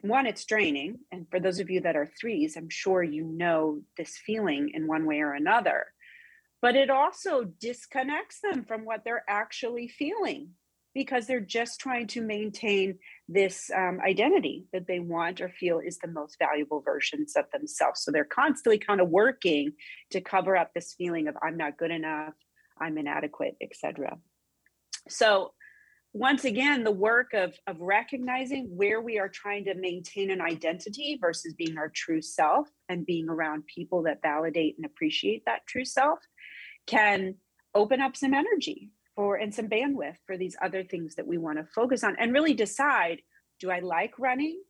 one, 0.00 0.26
it's 0.26 0.44
draining. 0.44 0.98
And 1.12 1.26
for 1.30 1.40
those 1.40 1.60
of 1.60 1.70
you 1.70 1.80
that 1.82 1.96
are 1.96 2.10
threes, 2.18 2.56
I'm 2.56 2.70
sure 2.70 3.02
you 3.02 3.24
know 3.24 3.80
this 3.96 4.16
feeling 4.16 4.70
in 4.74 4.86
one 4.86 5.06
way 5.06 5.20
or 5.20 5.32
another. 5.32 5.86
But 6.62 6.76
it 6.76 6.90
also 6.90 7.44
disconnects 7.44 8.40
them 8.40 8.64
from 8.64 8.84
what 8.84 9.04
they're 9.04 9.24
actually 9.28 9.88
feeling 9.88 10.50
because 10.94 11.26
they're 11.26 11.40
just 11.40 11.78
trying 11.78 12.06
to 12.06 12.22
maintain 12.22 12.98
this 13.28 13.70
um, 13.76 14.00
identity 14.00 14.64
that 14.72 14.86
they 14.86 14.98
want 14.98 15.42
or 15.42 15.50
feel 15.50 15.78
is 15.78 15.98
the 15.98 16.08
most 16.08 16.38
valuable 16.38 16.80
versions 16.80 17.36
of 17.36 17.44
themselves. 17.52 18.00
So 18.00 18.10
they're 18.10 18.24
constantly 18.24 18.78
kind 18.78 19.02
of 19.02 19.10
working 19.10 19.72
to 20.12 20.22
cover 20.22 20.56
up 20.56 20.70
this 20.72 20.94
feeling 20.96 21.28
of 21.28 21.36
I'm 21.42 21.58
not 21.58 21.76
good 21.76 21.90
enough, 21.90 22.32
I'm 22.80 22.96
inadequate, 22.96 23.56
etc. 23.60 24.16
So 25.06 25.52
once 26.16 26.46
again, 26.46 26.82
the 26.82 26.90
work 26.90 27.34
of, 27.34 27.54
of 27.66 27.78
recognizing 27.78 28.64
where 28.74 29.02
we 29.02 29.18
are 29.18 29.28
trying 29.28 29.66
to 29.66 29.74
maintain 29.74 30.30
an 30.30 30.40
identity 30.40 31.18
versus 31.20 31.52
being 31.52 31.76
our 31.76 31.90
true 31.94 32.22
self 32.22 32.68
and 32.88 33.04
being 33.04 33.28
around 33.28 33.62
people 33.66 34.02
that 34.02 34.22
validate 34.22 34.76
and 34.78 34.86
appreciate 34.86 35.42
that 35.44 35.66
true 35.68 35.84
self 35.84 36.18
can 36.86 37.34
open 37.74 38.00
up 38.00 38.16
some 38.16 38.32
energy 38.32 38.90
for 39.14 39.36
and 39.36 39.54
some 39.54 39.68
bandwidth 39.68 40.16
for 40.26 40.38
these 40.38 40.56
other 40.62 40.82
things 40.82 41.16
that 41.16 41.26
we 41.26 41.36
want 41.36 41.58
to 41.58 41.66
focus 41.74 42.02
on 42.02 42.16
and 42.18 42.32
really 42.32 42.54
decide 42.54 43.20
do 43.60 43.70
I 43.70 43.80
like 43.80 44.18
running? 44.18 44.62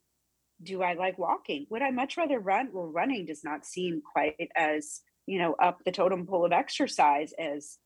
Do 0.63 0.83
I 0.83 0.95
like 0.95 1.17
walking? 1.17 1.67
Would 1.71 1.83
I 1.83 1.91
much 1.91 2.17
rather 2.17 2.41
run? 2.41 2.71
Well, 2.73 2.87
running 2.87 3.25
does 3.25 3.45
not 3.45 3.65
seem 3.65 4.03
quite 4.13 4.35
as 4.57 5.01
you 5.27 5.39
know 5.39 5.55
up 5.55 5.81
the 5.85 5.93
totem 5.93 6.27
pole 6.27 6.45
of 6.45 6.53
exercise 6.53 7.35
as 7.39 7.79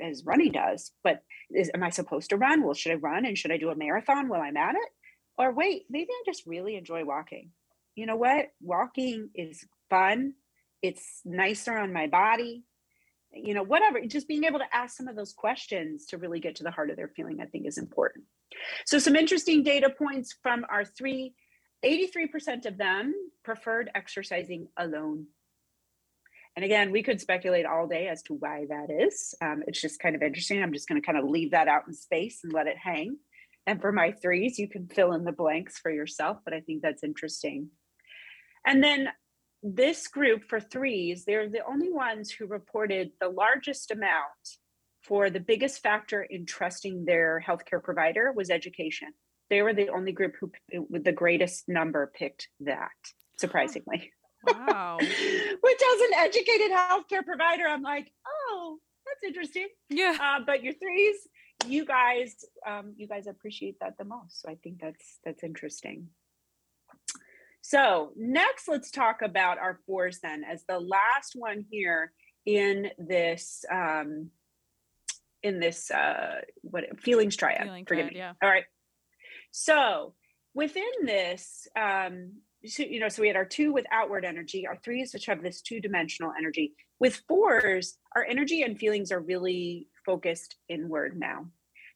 as 0.00 0.24
running 0.24 0.52
does 0.52 0.92
but 1.02 1.22
is 1.50 1.70
am 1.74 1.82
i 1.82 1.90
supposed 1.90 2.30
to 2.30 2.36
run? 2.36 2.64
Well 2.64 2.74
should 2.74 2.92
i 2.92 2.96
run 2.96 3.24
and 3.24 3.38
should 3.38 3.52
i 3.52 3.56
do 3.56 3.70
a 3.70 3.76
marathon 3.76 4.28
while 4.28 4.42
i'm 4.42 4.56
at 4.56 4.74
it? 4.74 4.90
Or 5.38 5.52
wait 5.52 5.86
maybe 5.88 6.10
i 6.10 6.22
just 6.26 6.46
really 6.46 6.76
enjoy 6.76 7.04
walking. 7.04 7.50
You 7.94 8.06
know 8.06 8.16
what? 8.16 8.50
Walking 8.60 9.30
is 9.34 9.64
fun. 9.90 10.34
It's 10.82 11.20
nicer 11.24 11.76
on 11.76 11.92
my 11.92 12.06
body. 12.06 12.64
You 13.32 13.54
know 13.54 13.62
whatever 13.62 14.00
just 14.06 14.28
being 14.28 14.44
able 14.44 14.58
to 14.58 14.74
ask 14.76 14.96
some 14.96 15.08
of 15.08 15.16
those 15.16 15.32
questions 15.32 16.06
to 16.06 16.18
really 16.18 16.40
get 16.40 16.56
to 16.56 16.64
the 16.64 16.70
heart 16.70 16.90
of 16.90 16.96
their 16.96 17.08
feeling 17.08 17.40
i 17.40 17.46
think 17.46 17.66
is 17.66 17.78
important. 17.78 18.24
So 18.86 18.98
some 18.98 19.16
interesting 19.16 19.62
data 19.62 19.90
points 19.90 20.34
from 20.42 20.64
our 20.68 20.84
three 20.84 21.34
83% 21.84 22.66
of 22.66 22.76
them 22.76 23.14
preferred 23.44 23.88
exercising 23.94 24.66
alone 24.76 25.26
and 26.56 26.64
again, 26.64 26.90
we 26.90 27.02
could 27.02 27.20
speculate 27.20 27.66
all 27.66 27.86
day 27.86 28.08
as 28.08 28.22
to 28.24 28.34
why 28.34 28.66
that 28.68 28.88
is. 28.90 29.34
Um, 29.40 29.62
it's 29.66 29.80
just 29.80 30.00
kind 30.00 30.16
of 30.16 30.22
interesting. 30.22 30.62
I'm 30.62 30.72
just 30.72 30.88
going 30.88 31.00
to 31.00 31.06
kind 31.06 31.18
of 31.18 31.28
leave 31.28 31.52
that 31.52 31.68
out 31.68 31.82
in 31.86 31.94
space 31.94 32.40
and 32.42 32.52
let 32.52 32.66
it 32.66 32.76
hang. 32.76 33.16
And 33.66 33.80
for 33.80 33.92
my 33.92 34.12
threes, 34.12 34.58
you 34.58 34.68
can 34.68 34.88
fill 34.88 35.12
in 35.12 35.24
the 35.24 35.32
blanks 35.32 35.78
for 35.78 35.90
yourself, 35.90 36.38
but 36.44 36.54
I 36.54 36.60
think 36.60 36.82
that's 36.82 37.04
interesting. 37.04 37.68
And 38.66 38.82
then 38.82 39.08
this 39.62 40.08
group 40.08 40.44
for 40.48 40.60
threes, 40.60 41.24
they're 41.24 41.48
the 41.48 41.66
only 41.66 41.92
ones 41.92 42.30
who 42.30 42.46
reported 42.46 43.10
the 43.20 43.28
largest 43.28 43.90
amount 43.90 44.24
for 45.02 45.30
the 45.30 45.40
biggest 45.40 45.82
factor 45.82 46.22
in 46.22 46.46
trusting 46.46 47.04
their 47.04 47.42
healthcare 47.46 47.82
provider 47.82 48.32
was 48.32 48.50
education. 48.50 49.08
They 49.50 49.62
were 49.62 49.74
the 49.74 49.88
only 49.88 50.12
group 50.12 50.34
who, 50.40 50.52
with 50.88 51.04
the 51.04 51.12
greatest 51.12 51.68
number, 51.68 52.10
picked 52.14 52.48
that, 52.60 52.90
surprisingly. 53.38 54.12
Wow. 54.56 54.98
Which, 55.00 55.10
as 55.94 56.00
an 56.00 56.14
educated 56.16 56.70
healthcare 56.70 57.24
provider, 57.24 57.66
I'm 57.66 57.82
like, 57.82 58.12
oh, 58.26 58.78
that's 59.06 59.26
interesting. 59.26 59.68
Yeah. 59.90 60.16
Uh, 60.20 60.40
but 60.44 60.62
your 60.62 60.74
threes, 60.74 61.16
you 61.66 61.84
guys, 61.84 62.44
um, 62.66 62.94
you 62.96 63.06
guys 63.08 63.26
appreciate 63.26 63.76
that 63.80 63.98
the 63.98 64.04
most. 64.04 64.42
So 64.42 64.50
I 64.50 64.56
think 64.56 64.80
that's 64.80 65.18
that's 65.24 65.42
interesting. 65.42 66.08
So 67.60 68.12
next, 68.16 68.68
let's 68.68 68.90
talk 68.90 69.22
about 69.22 69.58
our 69.58 69.80
fours 69.86 70.20
then, 70.22 70.44
as 70.44 70.64
the 70.68 70.78
last 70.78 71.34
one 71.34 71.64
here 71.70 72.12
in 72.46 72.90
this 72.98 73.64
um, 73.70 74.30
in 75.42 75.60
this 75.60 75.90
uh, 75.90 76.40
what 76.62 77.00
feelings 77.00 77.36
triad. 77.36 77.64
Feeling 77.64 77.84
Forgive 77.84 78.04
triad, 78.04 78.14
me. 78.14 78.18
yeah. 78.18 78.32
All 78.42 78.48
right. 78.48 78.64
So 79.50 80.14
within 80.54 80.90
this, 81.04 81.66
um, 81.76 82.34
so, 82.66 82.82
you 82.82 83.00
know, 83.00 83.08
so 83.08 83.22
we 83.22 83.28
had 83.28 83.36
our 83.36 83.44
two 83.44 83.72
with 83.72 83.86
outward 83.92 84.24
energy, 84.24 84.66
our 84.66 84.76
threes, 84.76 85.12
which 85.12 85.26
have 85.26 85.42
this 85.42 85.62
two 85.62 85.80
dimensional 85.80 86.32
energy. 86.36 86.74
With 86.98 87.22
fours, 87.28 87.98
our 88.16 88.24
energy 88.24 88.62
and 88.62 88.78
feelings 88.78 89.12
are 89.12 89.20
really 89.20 89.86
focused 90.04 90.56
inward 90.68 91.18
now. 91.18 91.46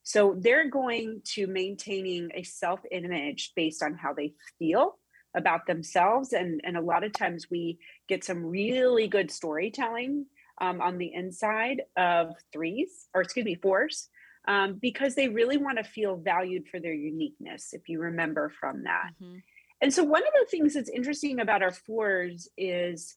So 0.05 0.37
they're 0.38 0.68
going 0.68 1.22
to 1.35 1.46
maintaining 1.46 2.31
a 2.35 2.42
self 2.42 2.81
image 2.90 3.53
based 3.57 3.83
on 3.83 3.94
how 3.94 4.12
they 4.12 4.35
feel 4.59 4.98
about 5.37 5.66
themselves. 5.66 6.33
And, 6.33 6.61
and 6.64 6.77
a 6.77 6.81
lot 6.81 7.05
of 7.05 7.12
times 7.12 7.46
we 7.51 7.79
get 8.09 8.25
some 8.25 8.44
really 8.44 9.09
good 9.09 9.31
storytelling 9.31 10.27
um, 10.61 10.81
on 10.81 10.98
the 10.98 11.12
inside 11.12 11.83
of 11.96 12.35
threes, 12.53 13.09
or 13.14 13.22
excuse 13.22 13.44
me, 13.44 13.55
fours, 13.57 14.09
um, 14.46 14.79
because 14.81 15.14
they 15.14 15.29
really 15.29 15.57
want 15.57 15.79
to 15.79 15.85
feel 15.85 16.16
valued 16.16 16.68
for 16.68 16.79
their 16.79 16.92
uniqueness, 16.92 17.72
if 17.72 17.88
you 17.88 18.01
remember 18.01 18.53
from 18.61 18.85
that. 18.85 19.11
Mm-hmm. 19.20 19.38
And 19.83 19.92
so, 19.92 20.05
one 20.05 20.23
of 20.23 20.33
the 20.40 20.47
things 20.49 20.75
that's 20.75 20.88
interesting 20.88 21.40
about 21.40 21.62
our 21.62 21.73
fours 21.73 22.49
is 22.57 23.16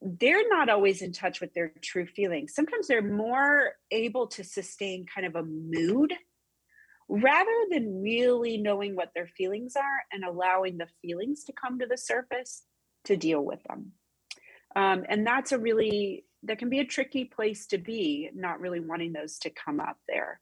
they're 0.00 0.48
not 0.48 0.68
always 0.68 1.02
in 1.02 1.12
touch 1.12 1.40
with 1.40 1.52
their 1.52 1.72
true 1.82 2.06
feelings. 2.06 2.54
Sometimes 2.54 2.86
they're 2.86 3.02
more 3.02 3.72
able 3.90 4.28
to 4.28 4.44
sustain 4.44 5.04
kind 5.12 5.26
of 5.26 5.34
a 5.34 5.42
mood 5.42 6.14
rather 7.08 7.64
than 7.70 8.02
really 8.02 8.56
knowing 8.56 8.94
what 8.94 9.10
their 9.14 9.26
feelings 9.26 9.74
are 9.74 10.00
and 10.12 10.24
allowing 10.24 10.78
the 10.78 10.86
feelings 11.02 11.42
to 11.44 11.52
come 11.52 11.80
to 11.80 11.86
the 11.86 11.98
surface 11.98 12.62
to 13.04 13.16
deal 13.16 13.44
with 13.44 13.60
them. 13.64 13.92
Um, 14.76 15.04
and 15.08 15.26
that's 15.26 15.50
a 15.50 15.58
really, 15.58 16.24
that 16.44 16.58
can 16.58 16.70
be 16.70 16.78
a 16.78 16.84
tricky 16.84 17.24
place 17.24 17.66
to 17.68 17.78
be, 17.78 18.30
not 18.32 18.60
really 18.60 18.78
wanting 18.78 19.12
those 19.12 19.38
to 19.40 19.50
come 19.50 19.80
up 19.80 19.96
there. 20.08 20.40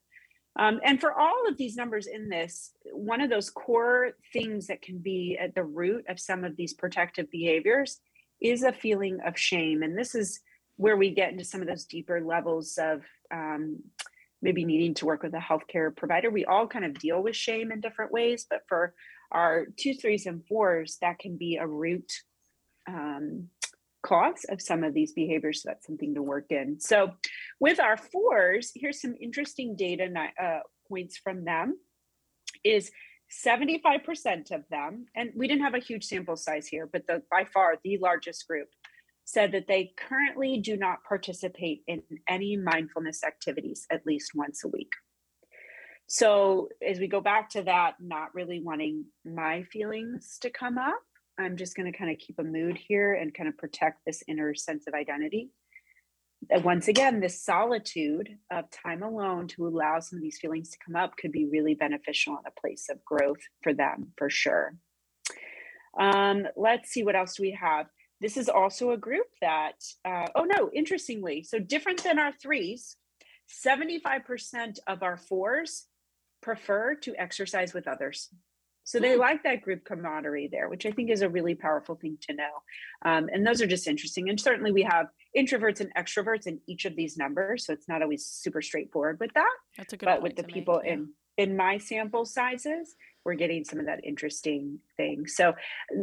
Um, 0.58 0.80
and 0.84 1.00
for 1.00 1.12
all 1.12 1.46
of 1.48 1.56
these 1.56 1.76
numbers 1.76 2.08
in 2.08 2.28
this, 2.28 2.72
one 2.92 3.20
of 3.20 3.30
those 3.30 3.48
core 3.48 4.12
things 4.32 4.66
that 4.66 4.82
can 4.82 4.98
be 4.98 5.38
at 5.40 5.54
the 5.54 5.62
root 5.62 6.04
of 6.08 6.18
some 6.18 6.44
of 6.44 6.56
these 6.56 6.74
protective 6.74 7.30
behaviors 7.30 8.00
is 8.40 8.64
a 8.64 8.72
feeling 8.72 9.20
of 9.24 9.38
shame. 9.38 9.82
And 9.82 9.96
this 9.96 10.14
is 10.14 10.40
where 10.76 10.96
we 10.96 11.10
get 11.10 11.30
into 11.30 11.44
some 11.44 11.60
of 11.60 11.68
those 11.68 11.84
deeper 11.84 12.20
levels 12.20 12.78
of 12.80 13.02
um, 13.32 13.78
maybe 14.42 14.64
needing 14.64 14.94
to 14.94 15.06
work 15.06 15.22
with 15.22 15.34
a 15.34 15.38
healthcare 15.38 15.94
provider. 15.94 16.30
We 16.30 16.44
all 16.44 16.66
kind 16.66 16.84
of 16.84 16.98
deal 16.98 17.22
with 17.22 17.36
shame 17.36 17.70
in 17.70 17.80
different 17.80 18.12
ways, 18.12 18.46
but 18.48 18.62
for 18.68 18.94
our 19.30 19.66
two, 19.76 19.94
threes, 19.94 20.26
and 20.26 20.44
fours, 20.46 20.98
that 21.02 21.18
can 21.18 21.36
be 21.36 21.56
a 21.56 21.66
root 21.66 22.10
um, 22.88 23.48
cause 24.02 24.44
of 24.48 24.60
some 24.62 24.84
of 24.84 24.94
these 24.94 25.12
behaviors. 25.12 25.62
So 25.62 25.70
that's 25.70 25.86
something 25.86 26.14
to 26.14 26.22
work 26.22 26.46
in. 26.50 26.80
So 26.80 27.12
with 27.60 27.80
our 27.80 27.96
fours, 27.96 28.72
here's 28.74 29.00
some 29.00 29.14
interesting 29.20 29.76
data 29.76 30.08
uh, 30.42 30.60
points 30.88 31.18
from 31.18 31.44
them 31.44 31.78
is 32.64 32.90
75% 33.44 34.52
of 34.52 34.64
them, 34.70 35.06
and 35.14 35.30
we 35.34 35.48
didn't 35.48 35.64
have 35.64 35.74
a 35.74 35.80
huge 35.80 36.04
sample 36.04 36.36
size 36.36 36.66
here, 36.66 36.88
but 36.90 37.06
the 37.06 37.22
by 37.30 37.44
far 37.44 37.76
the 37.84 37.98
largest 37.98 38.48
group 38.48 38.68
said 39.24 39.52
that 39.52 39.66
they 39.68 39.92
currently 39.96 40.58
do 40.58 40.76
not 40.76 41.04
participate 41.06 41.82
in 41.86 42.02
any 42.26 42.56
mindfulness 42.56 43.22
activities 43.22 43.86
at 43.90 44.06
least 44.06 44.30
once 44.34 44.64
a 44.64 44.68
week. 44.68 44.90
So, 46.06 46.70
as 46.86 46.98
we 46.98 47.06
go 47.06 47.20
back 47.20 47.50
to 47.50 47.62
that, 47.64 47.96
not 48.00 48.34
really 48.34 48.62
wanting 48.62 49.04
my 49.26 49.64
feelings 49.64 50.38
to 50.40 50.48
come 50.48 50.78
up, 50.78 51.02
I'm 51.38 51.56
just 51.56 51.76
going 51.76 51.90
to 51.90 51.96
kind 51.96 52.10
of 52.10 52.18
keep 52.18 52.38
a 52.38 52.44
mood 52.44 52.76
here 52.76 53.14
and 53.14 53.32
kind 53.32 53.48
of 53.48 53.56
protect 53.56 54.00
this 54.04 54.22
inner 54.26 54.54
sense 54.54 54.86
of 54.88 54.94
identity. 54.94 55.50
And 56.50 56.64
once 56.64 56.88
again, 56.88 57.20
this 57.20 57.42
solitude 57.42 58.28
of 58.50 58.70
time 58.70 59.02
alone 59.02 59.48
to 59.48 59.66
allow 59.66 60.00
some 60.00 60.18
of 60.18 60.22
these 60.22 60.38
feelings 60.38 60.70
to 60.70 60.78
come 60.84 60.96
up 60.96 61.16
could 61.16 61.32
be 61.32 61.48
really 61.50 61.74
beneficial 61.74 62.34
in 62.34 62.44
a 62.46 62.60
place 62.60 62.86
of 62.90 63.04
growth 63.04 63.40
for 63.62 63.72
them, 63.72 64.12
for 64.16 64.30
sure. 64.30 64.76
Um, 65.98 66.46
let's 66.56 66.90
see 66.90 67.02
what 67.02 67.16
else 67.16 67.40
we 67.40 67.52
have. 67.60 67.86
This 68.20 68.36
is 68.36 68.48
also 68.48 68.90
a 68.90 68.96
group 68.96 69.26
that, 69.40 69.74
uh, 70.04 70.26
oh 70.34 70.44
no, 70.44 70.70
interestingly, 70.72 71.42
so 71.42 71.58
different 71.58 72.02
than 72.02 72.18
our 72.18 72.32
threes, 72.32 72.96
75% 73.64 74.78
of 74.86 75.02
our 75.02 75.16
fours 75.16 75.86
prefer 76.40 76.94
to 76.96 77.14
exercise 77.16 77.74
with 77.74 77.88
others. 77.88 78.28
So 78.88 78.98
they 78.98 79.16
mm. 79.16 79.18
like 79.18 79.42
that 79.42 79.60
group 79.60 79.84
camaraderie 79.84 80.48
there, 80.50 80.70
which 80.70 80.86
I 80.86 80.90
think 80.90 81.10
is 81.10 81.20
a 81.20 81.28
really 81.28 81.54
powerful 81.54 81.96
thing 81.96 82.16
to 82.22 82.34
know. 82.34 82.48
Um, 83.04 83.28
and 83.30 83.46
those 83.46 83.60
are 83.60 83.66
just 83.66 83.86
interesting. 83.86 84.30
And 84.30 84.40
certainly 84.40 84.72
we 84.72 84.82
have 84.82 85.08
introverts 85.36 85.80
and 85.80 85.94
extroverts 85.94 86.46
in 86.46 86.58
each 86.66 86.86
of 86.86 86.96
these 86.96 87.18
numbers, 87.18 87.66
so 87.66 87.74
it's 87.74 87.86
not 87.86 88.00
always 88.00 88.24
super 88.24 88.62
straightforward 88.62 89.18
with 89.20 89.30
that. 89.34 89.52
That's 89.76 89.92
a 89.92 89.98
good. 89.98 90.06
But 90.06 90.22
with 90.22 90.36
the 90.36 90.42
people 90.42 90.76
make, 90.76 90.86
yeah. 90.86 90.92
in 90.94 91.12
in 91.36 91.54
my 91.54 91.76
sample 91.76 92.24
sizes, 92.24 92.94
we're 93.26 93.34
getting 93.34 93.62
some 93.62 93.78
of 93.78 93.84
that 93.84 94.02
interesting 94.04 94.78
thing. 94.96 95.26
So 95.26 95.52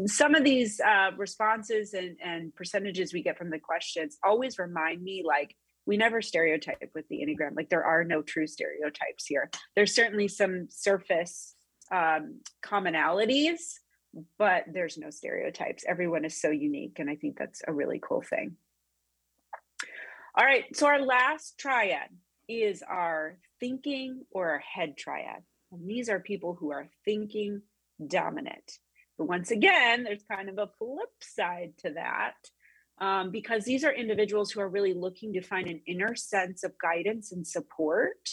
some 0.06 0.36
of 0.36 0.44
these 0.44 0.80
uh, 0.80 1.10
responses 1.18 1.96
and, 1.96 2.18
and 2.24 2.54
percentages 2.54 3.16
we 3.16 3.24
get 3.24 3.36
from 3.36 3.50
the 3.50 3.60
questions 3.60 4.20
always 4.24 4.60
remind 4.60 5.02
me 5.02 5.24
like 5.26 5.56
we 5.88 5.98
never 5.98 6.22
stereotype 6.22 6.92
with 6.94 7.08
the 7.10 7.18
enneagram 7.18 7.56
like 7.56 7.70
there 7.70 7.84
are 7.84 8.04
no 8.04 8.22
true 8.24 8.48
stereotypes 8.48 9.28
here 9.28 9.52
there's 9.76 9.94
certainly 9.94 10.28
some 10.28 10.66
surface 10.72 11.55
um, 11.92 12.42
commonalities, 12.64 13.80
but 14.38 14.64
there's 14.72 14.98
no 14.98 15.10
stereotypes. 15.10 15.84
Everyone 15.88 16.26
is 16.26 16.40
so 16.40 16.50
unique. 16.50 17.00
And 17.00 17.10
I 17.10 17.16
think 17.16 17.38
that's 17.38 17.62
a 17.68 17.74
really 17.74 18.00
cool 18.02 18.22
thing. 18.22 18.56
All 20.38 20.46
right. 20.46 20.66
So 20.76 20.88
our 20.88 21.02
last 21.02 21.58
triad 21.58 22.10
is 22.48 22.84
our 22.88 23.38
thinking 23.60 24.22
or 24.32 24.52
our 24.52 24.60
head 24.60 24.98
triad. 24.98 25.44
And 25.72 25.90
these 25.90 26.10
are 26.10 26.20
people 26.20 26.56
who 26.60 26.72
are 26.72 26.90
thinking 27.04 27.62
dominant. 28.06 28.80
But 29.18 29.28
once 29.28 29.52
again, 29.52 30.04
there's 30.04 30.24
kind 30.30 30.50
of 30.50 30.58
a 30.58 30.70
flip 30.78 31.10
side 31.22 31.74
to 31.80 31.92
that. 31.92 32.36
Um, 33.00 33.32
because 33.32 33.66
these 33.66 33.84
are 33.84 33.92
individuals 33.92 34.52
who 34.52 34.62
are 34.62 34.70
really 34.70 34.94
looking 34.94 35.34
to 35.34 35.42
find 35.42 35.68
an 35.68 35.82
inner 35.86 36.16
sense 36.16 36.64
of 36.64 36.78
guidance 36.82 37.34
and 37.34 37.46
support. 37.46 38.30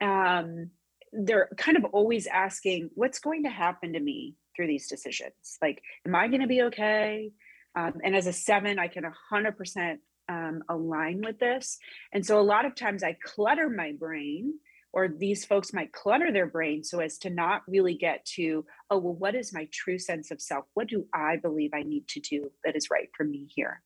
Um, 0.00 0.70
they're 1.14 1.48
kind 1.56 1.76
of 1.76 1.84
always 1.86 2.26
asking, 2.26 2.90
what's 2.94 3.18
going 3.18 3.44
to 3.44 3.50
happen 3.50 3.92
to 3.92 4.00
me 4.00 4.34
through 4.54 4.66
these 4.66 4.88
decisions? 4.88 5.58
Like, 5.62 5.82
am 6.06 6.14
I 6.14 6.28
going 6.28 6.40
to 6.40 6.46
be 6.46 6.62
okay? 6.62 7.30
Um, 7.76 7.94
and 8.04 8.14
as 8.14 8.26
a 8.26 8.32
seven, 8.32 8.78
I 8.78 8.88
can 8.88 9.04
100% 9.32 9.96
um, 10.28 10.62
align 10.68 11.22
with 11.24 11.38
this. 11.38 11.78
And 12.12 12.24
so 12.24 12.38
a 12.38 12.42
lot 12.42 12.64
of 12.64 12.74
times 12.74 13.02
I 13.02 13.16
clutter 13.24 13.68
my 13.68 13.92
brain, 13.92 14.54
or 14.92 15.08
these 15.08 15.44
folks 15.44 15.72
might 15.72 15.92
clutter 15.92 16.32
their 16.32 16.46
brain 16.46 16.84
so 16.84 17.00
as 17.00 17.18
to 17.18 17.30
not 17.30 17.62
really 17.66 17.94
get 17.94 18.24
to, 18.36 18.64
oh, 18.90 18.98
well, 18.98 19.14
what 19.14 19.34
is 19.34 19.52
my 19.52 19.68
true 19.72 19.98
sense 19.98 20.30
of 20.30 20.40
self? 20.40 20.66
What 20.74 20.88
do 20.88 21.06
I 21.12 21.36
believe 21.36 21.72
I 21.74 21.82
need 21.82 22.06
to 22.08 22.20
do 22.20 22.50
that 22.64 22.76
is 22.76 22.90
right 22.90 23.08
for 23.16 23.24
me 23.24 23.48
here? 23.54 23.82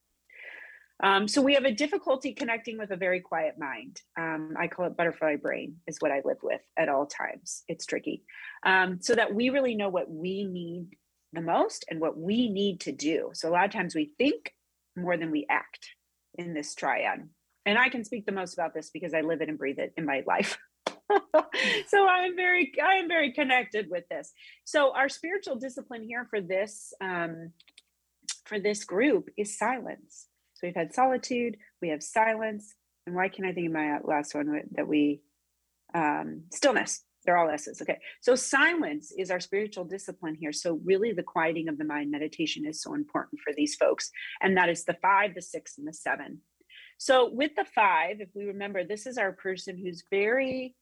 Um, 1.01 1.27
so 1.27 1.41
we 1.41 1.53
have 1.53 1.63
a 1.63 1.71
difficulty 1.71 2.33
connecting 2.33 2.77
with 2.77 2.91
a 2.91 2.97
very 2.97 3.21
quiet 3.21 3.55
mind. 3.57 4.01
Um, 4.17 4.55
I 4.59 4.67
call 4.67 4.85
it 4.85 4.97
butterfly 4.97 5.37
brain, 5.37 5.77
is 5.87 5.97
what 5.99 6.11
I 6.11 6.21
live 6.25 6.39
with 6.43 6.61
at 6.77 6.89
all 6.89 7.05
times. 7.05 7.63
It's 7.67 7.85
tricky. 7.85 8.23
Um, 8.65 8.99
so 9.01 9.15
that 9.15 9.33
we 9.33 9.49
really 9.49 9.75
know 9.75 9.89
what 9.89 10.11
we 10.11 10.43
need 10.43 10.97
the 11.33 11.41
most 11.41 11.85
and 11.89 11.99
what 11.99 12.17
we 12.17 12.49
need 12.49 12.81
to 12.81 12.91
do. 12.91 13.29
So 13.33 13.49
a 13.49 13.51
lot 13.51 13.65
of 13.65 13.71
times 13.71 13.95
we 13.95 14.11
think 14.17 14.53
more 14.97 15.15
than 15.15 15.31
we 15.31 15.45
act 15.49 15.89
in 16.37 16.53
this 16.53 16.75
triad. 16.75 17.29
And 17.65 17.77
I 17.77 17.89
can 17.89 18.03
speak 18.03 18.25
the 18.25 18.31
most 18.31 18.53
about 18.53 18.73
this 18.73 18.89
because 18.89 19.13
I 19.13 19.21
live 19.21 19.41
it 19.41 19.49
and 19.49 19.57
breathe 19.57 19.79
it 19.79 19.93
in 19.95 20.05
my 20.05 20.23
life. 20.25 20.57
so 21.87 22.07
I'm 22.07 22.35
very 22.35 22.71
I 22.83 22.95
am 22.95 23.07
very 23.07 23.31
connected 23.31 23.89
with 23.89 24.07
this. 24.09 24.31
So 24.65 24.93
our 24.95 25.09
spiritual 25.09 25.55
discipline 25.55 26.03
here 26.03 26.25
for 26.29 26.41
this 26.41 26.93
um, 27.01 27.51
for 28.45 28.59
this 28.59 28.83
group 28.83 29.29
is 29.37 29.57
silence. 29.57 30.28
So 30.59 30.67
we've 30.67 30.75
had 30.75 30.93
solitude, 30.93 31.57
we 31.81 31.89
have 31.89 32.03
silence, 32.03 32.75
and 33.07 33.15
why 33.15 33.29
can't 33.29 33.47
I 33.47 33.53
think 33.53 33.67
of 33.67 33.73
my 33.73 33.99
last 34.03 34.35
one 34.35 34.61
that 34.71 34.87
we 34.87 35.21
um, 35.93 36.43
stillness. 36.51 37.03
They're 37.25 37.37
all 37.37 37.49
S's. 37.49 37.81
Okay. 37.81 37.99
So 38.21 38.35
silence 38.35 39.13
is 39.17 39.31
our 39.31 39.39
spiritual 39.39 39.85
discipline 39.85 40.35
here. 40.35 40.51
So 40.51 40.79
really 40.83 41.13
the 41.13 41.23
quieting 41.23 41.69
of 41.69 41.77
the 41.77 41.85
mind 41.85 42.11
meditation 42.11 42.65
is 42.65 42.81
so 42.81 42.93
important 42.93 43.41
for 43.41 43.53
these 43.53 43.75
folks. 43.75 44.11
And 44.41 44.57
that 44.57 44.69
is 44.69 44.83
the 44.83 44.97
five, 45.01 45.33
the 45.33 45.41
six, 45.41 45.77
and 45.77 45.87
the 45.87 45.93
seven. 45.93 46.39
So 46.97 47.29
with 47.31 47.51
the 47.55 47.65
five, 47.65 48.19
if 48.19 48.29
we 48.35 48.45
remember, 48.45 48.83
this 48.83 49.05
is 49.05 49.17
our 49.17 49.31
person 49.31 49.77
who's 49.77 50.03
very 50.09 50.75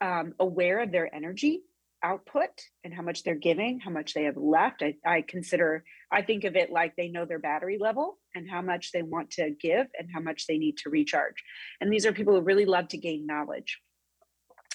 um, 0.00 0.34
aware 0.38 0.80
of 0.80 0.92
their 0.92 1.14
energy 1.14 1.62
output 2.06 2.50
and 2.84 2.94
how 2.94 3.02
much 3.02 3.24
they're 3.24 3.34
giving, 3.34 3.80
how 3.80 3.90
much 3.90 4.14
they 4.14 4.24
have 4.24 4.36
left. 4.36 4.82
I, 4.82 4.94
I 5.04 5.22
consider, 5.22 5.82
I 6.12 6.22
think 6.22 6.44
of 6.44 6.54
it 6.54 6.70
like 6.70 6.94
they 6.94 7.08
know 7.08 7.24
their 7.24 7.40
battery 7.40 7.78
level 7.80 8.18
and 8.34 8.48
how 8.48 8.62
much 8.62 8.92
they 8.92 9.02
want 9.02 9.30
to 9.32 9.50
give 9.50 9.88
and 9.98 10.08
how 10.14 10.20
much 10.20 10.46
they 10.46 10.56
need 10.56 10.76
to 10.78 10.90
recharge. 10.90 11.42
And 11.80 11.92
these 11.92 12.06
are 12.06 12.12
people 12.12 12.34
who 12.34 12.42
really 12.42 12.64
love 12.64 12.88
to 12.88 12.98
gain 12.98 13.26
knowledge. 13.26 13.80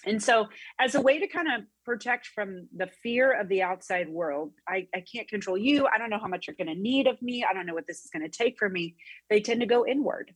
And 0.04 0.22
so, 0.22 0.48
as 0.80 0.96
a 0.96 1.02
way 1.02 1.20
to 1.20 1.28
kind 1.28 1.48
of 1.48 1.62
protect 1.86 2.26
from 2.26 2.68
the 2.76 2.90
fear 3.04 3.40
of 3.40 3.48
the 3.48 3.62
outside 3.62 4.10
world, 4.10 4.52
I, 4.68 4.88
I 4.96 5.04
can't 5.12 5.28
control 5.28 5.58
you. 5.58 5.86
I 5.86 6.00
don't 6.00 6.10
know 6.10 6.20
how 6.20 6.28
much 6.28 6.48
you're 6.48 6.56
going 6.56 6.76
to 6.76 6.82
need 6.82 7.06
of 7.06 7.22
me. 7.22 7.46
I 7.48 7.54
don't 7.54 7.68
know 7.68 7.76
what 7.76 7.86
this 7.86 8.04
is 8.04 8.10
going 8.10 8.28
to 8.28 8.38
take 8.38 8.58
for 8.58 8.68
me. 8.68 8.96
They 9.30 9.42
tend 9.42 9.62
to 9.62 9.68
go 9.68 9.86
inward. 9.86 10.34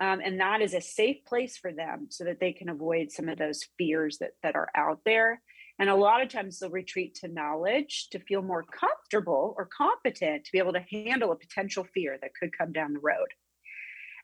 Um, 0.00 0.20
and 0.24 0.40
that 0.40 0.60
is 0.60 0.74
a 0.74 0.80
safe 0.80 1.24
place 1.24 1.56
for 1.56 1.72
them 1.72 2.08
so 2.10 2.24
that 2.24 2.40
they 2.40 2.52
can 2.52 2.68
avoid 2.68 3.12
some 3.12 3.28
of 3.28 3.38
those 3.38 3.64
fears 3.78 4.18
that, 4.18 4.32
that 4.42 4.56
are 4.56 4.68
out 4.74 5.00
there. 5.04 5.40
And 5.78 5.90
a 5.90 5.94
lot 5.94 6.22
of 6.22 6.28
times 6.28 6.58
they'll 6.58 6.70
retreat 6.70 7.16
to 7.16 7.28
knowledge 7.28 8.08
to 8.10 8.20
feel 8.20 8.42
more 8.42 8.62
comfortable 8.62 9.54
or 9.58 9.68
competent 9.76 10.44
to 10.44 10.52
be 10.52 10.58
able 10.58 10.72
to 10.72 10.84
handle 10.90 11.32
a 11.32 11.36
potential 11.36 11.84
fear 11.92 12.16
that 12.20 12.34
could 12.38 12.56
come 12.56 12.72
down 12.72 12.92
the 12.92 13.00
road. 13.00 13.28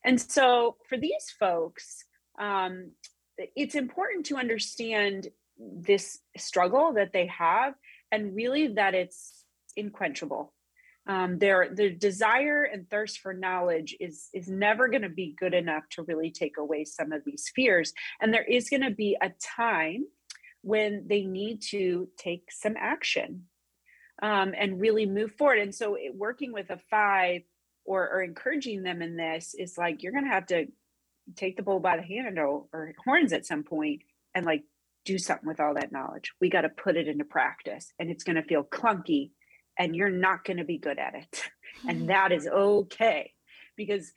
And 0.04 0.20
so 0.20 0.76
for 0.88 0.96
these 0.96 1.34
folks, 1.38 2.04
um, 2.38 2.92
it's 3.36 3.74
important 3.74 4.26
to 4.26 4.36
understand 4.36 5.28
this 5.58 6.18
struggle 6.36 6.94
that 6.94 7.12
they 7.12 7.26
have 7.26 7.74
and 8.12 8.34
really 8.34 8.68
that 8.68 8.94
it's 8.94 9.44
inquenchable 9.76 10.52
um, 11.06 11.38
their 11.38 11.74
their 11.74 11.90
desire 11.90 12.62
and 12.62 12.88
thirst 12.88 13.18
for 13.18 13.32
knowledge 13.32 13.96
is 14.00 14.28
is 14.34 14.48
never 14.48 14.88
going 14.88 15.02
to 15.02 15.08
be 15.08 15.34
good 15.38 15.54
enough 15.54 15.84
to 15.90 16.02
really 16.02 16.30
take 16.30 16.56
away 16.58 16.84
some 16.84 17.12
of 17.12 17.22
these 17.24 17.50
fears 17.54 17.92
and 18.20 18.32
there 18.32 18.44
is 18.44 18.68
going 18.68 18.82
to 18.82 18.90
be 18.90 19.16
a 19.20 19.30
time 19.56 20.04
when 20.62 21.06
they 21.08 21.22
need 21.22 21.62
to 21.62 22.08
take 22.16 22.50
some 22.50 22.74
action 22.78 23.44
um, 24.22 24.52
and 24.56 24.80
really 24.80 25.06
move 25.06 25.32
forward 25.32 25.58
and 25.58 25.74
so 25.74 25.94
it, 25.94 26.14
working 26.14 26.52
with 26.52 26.70
a 26.70 26.78
five 26.90 27.42
or, 27.84 28.08
or 28.10 28.22
encouraging 28.22 28.82
them 28.82 29.02
in 29.02 29.16
this 29.16 29.54
is 29.58 29.78
like 29.78 30.02
you're 30.02 30.12
going 30.12 30.24
to 30.24 30.30
have 30.30 30.46
to 30.46 30.66
take 31.36 31.56
the 31.56 31.62
bull 31.62 31.80
by 31.80 31.96
the 31.96 32.02
handle 32.02 32.68
or 32.72 32.92
horns 33.04 33.32
at 33.32 33.46
some 33.46 33.62
point 33.62 34.02
and 34.34 34.44
like 34.44 34.62
do 35.04 35.18
something 35.18 35.48
with 35.48 35.60
all 35.60 35.74
that 35.74 35.92
knowledge. 35.92 36.32
We 36.40 36.50
got 36.50 36.62
to 36.62 36.68
put 36.68 36.96
it 36.96 37.08
into 37.08 37.24
practice 37.24 37.92
and 37.98 38.10
it's 38.10 38.24
going 38.24 38.36
to 38.36 38.42
feel 38.42 38.64
clunky 38.64 39.30
and 39.78 39.96
you're 39.96 40.10
not 40.10 40.44
going 40.44 40.58
to 40.58 40.64
be 40.64 40.78
good 40.78 40.98
at 40.98 41.14
it. 41.14 41.42
And 41.88 42.10
that 42.10 42.30
is 42.30 42.46
okay 42.46 43.32
because 43.74 44.12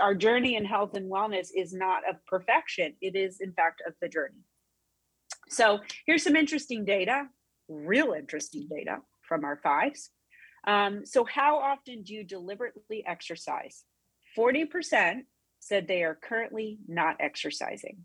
our 0.00 0.14
journey 0.14 0.54
in 0.54 0.64
health 0.64 0.94
and 0.94 1.10
wellness 1.10 1.48
is 1.52 1.72
not 1.72 2.08
of 2.08 2.24
perfection. 2.26 2.94
It 3.00 3.16
is, 3.16 3.40
in 3.40 3.52
fact, 3.52 3.82
of 3.84 3.94
the 4.00 4.08
journey. 4.08 4.44
So 5.50 5.80
here's 6.06 6.22
some 6.22 6.36
interesting 6.36 6.84
data, 6.84 7.24
real 7.68 8.12
interesting 8.12 8.68
data 8.70 8.98
from 9.28 9.44
our 9.44 9.58
fives. 9.62 10.10
Um, 10.66 11.04
so, 11.04 11.24
how 11.24 11.58
often 11.58 12.02
do 12.02 12.14
you 12.14 12.24
deliberately 12.24 13.04
exercise? 13.06 13.84
40% 14.38 15.22
said 15.58 15.86
they 15.86 16.02
are 16.02 16.18
currently 16.22 16.78
not 16.86 17.16
exercising. 17.20 17.98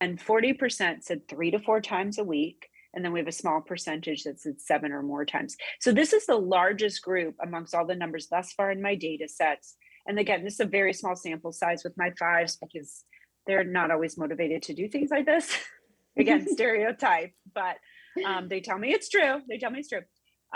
And 0.00 0.18
40% 0.18 1.02
said 1.02 1.28
three 1.28 1.50
to 1.50 1.58
four 1.58 1.80
times 1.80 2.18
a 2.18 2.24
week. 2.24 2.68
And 2.94 3.04
then 3.04 3.12
we 3.12 3.20
have 3.20 3.28
a 3.28 3.32
small 3.32 3.60
percentage 3.60 4.24
that 4.24 4.40
said 4.40 4.60
seven 4.60 4.92
or 4.92 5.02
more 5.02 5.24
times. 5.24 5.56
So 5.80 5.92
this 5.92 6.12
is 6.12 6.26
the 6.26 6.36
largest 6.36 7.02
group 7.02 7.34
amongst 7.42 7.74
all 7.74 7.86
the 7.86 7.94
numbers 7.94 8.28
thus 8.28 8.52
far 8.52 8.70
in 8.70 8.80
my 8.80 8.94
data 8.94 9.28
sets. 9.28 9.76
And 10.06 10.18
again, 10.18 10.42
this 10.42 10.54
is 10.54 10.60
a 10.60 10.64
very 10.64 10.94
small 10.94 11.14
sample 11.14 11.52
size 11.52 11.84
with 11.84 11.92
my 11.98 12.10
fives 12.18 12.56
because 12.56 13.04
they're 13.46 13.64
not 13.64 13.90
always 13.90 14.16
motivated 14.16 14.62
to 14.62 14.74
do 14.74 14.88
things 14.88 15.10
like 15.10 15.26
this. 15.26 15.56
again, 16.18 16.46
stereotype, 16.50 17.32
but 17.54 17.76
um, 18.24 18.48
they 18.48 18.60
tell 18.60 18.78
me 18.78 18.92
it's 18.92 19.08
true. 19.08 19.40
They 19.48 19.58
tell 19.58 19.70
me 19.70 19.80
it's 19.80 19.88
true. 19.88 20.02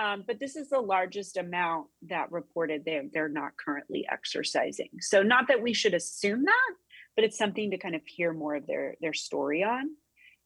Um, 0.00 0.24
but 0.26 0.40
this 0.40 0.56
is 0.56 0.70
the 0.70 0.80
largest 0.80 1.36
amount 1.36 1.88
that 2.08 2.32
reported 2.32 2.84
they, 2.84 3.02
they're 3.12 3.28
not 3.28 3.52
currently 3.62 4.06
exercising. 4.10 4.88
So 5.00 5.22
not 5.22 5.48
that 5.48 5.60
we 5.60 5.74
should 5.74 5.92
assume 5.92 6.44
that, 6.44 6.70
but 7.14 7.24
it's 7.24 7.36
something 7.36 7.70
to 7.70 7.78
kind 7.78 7.94
of 7.94 8.00
hear 8.06 8.32
more 8.32 8.54
of 8.54 8.66
their 8.66 8.96
their 9.00 9.12
story 9.12 9.62
on. 9.62 9.90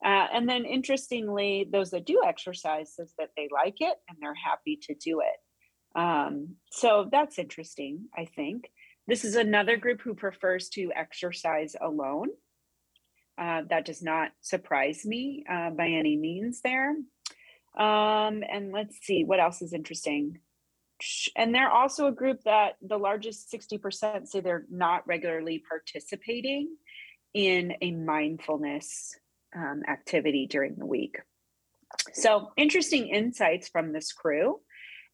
Uh, 0.04 0.26
and 0.32 0.48
then 0.48 0.64
interestingly, 0.64 1.68
those 1.70 1.90
that 1.90 2.06
do 2.06 2.22
exercise 2.26 2.94
says 2.94 3.14
that 3.18 3.30
they 3.36 3.48
like 3.52 3.76
it 3.80 3.96
and 4.08 4.18
they're 4.20 4.34
happy 4.34 4.78
to 4.82 4.94
do 4.94 5.20
it. 5.20 5.98
Um, 5.98 6.56
so 6.70 7.08
that's 7.10 7.38
interesting, 7.38 8.06
I 8.16 8.26
think. 8.26 8.70
This 9.06 9.24
is 9.24 9.36
another 9.36 9.76
group 9.76 10.02
who 10.02 10.14
prefers 10.14 10.68
to 10.70 10.90
exercise 10.94 11.74
alone. 11.80 12.28
Uh, 13.38 13.62
that 13.68 13.84
does 13.84 14.02
not 14.02 14.30
surprise 14.40 15.04
me 15.04 15.44
uh, 15.50 15.70
by 15.70 15.88
any 15.88 16.16
means 16.16 16.60
there. 16.62 16.90
Um, 17.76 18.42
and 18.50 18.72
let's 18.72 18.98
see 19.02 19.24
what 19.24 19.40
else 19.40 19.60
is 19.60 19.74
interesting. 19.74 20.38
And 21.36 21.54
they're 21.54 21.70
also 21.70 22.06
a 22.06 22.12
group 22.12 22.42
that 22.44 22.76
the 22.80 22.96
largest 22.96 23.52
60% 23.52 24.26
say 24.26 24.40
they're 24.40 24.64
not 24.70 25.06
regularly 25.06 25.62
participating 25.68 26.74
in 27.34 27.74
a 27.82 27.90
mindfulness 27.92 29.14
um, 29.54 29.82
activity 29.86 30.46
during 30.46 30.76
the 30.76 30.86
week. 30.86 31.16
So, 32.14 32.50
interesting 32.56 33.08
insights 33.08 33.68
from 33.68 33.92
this 33.92 34.12
crew. 34.12 34.60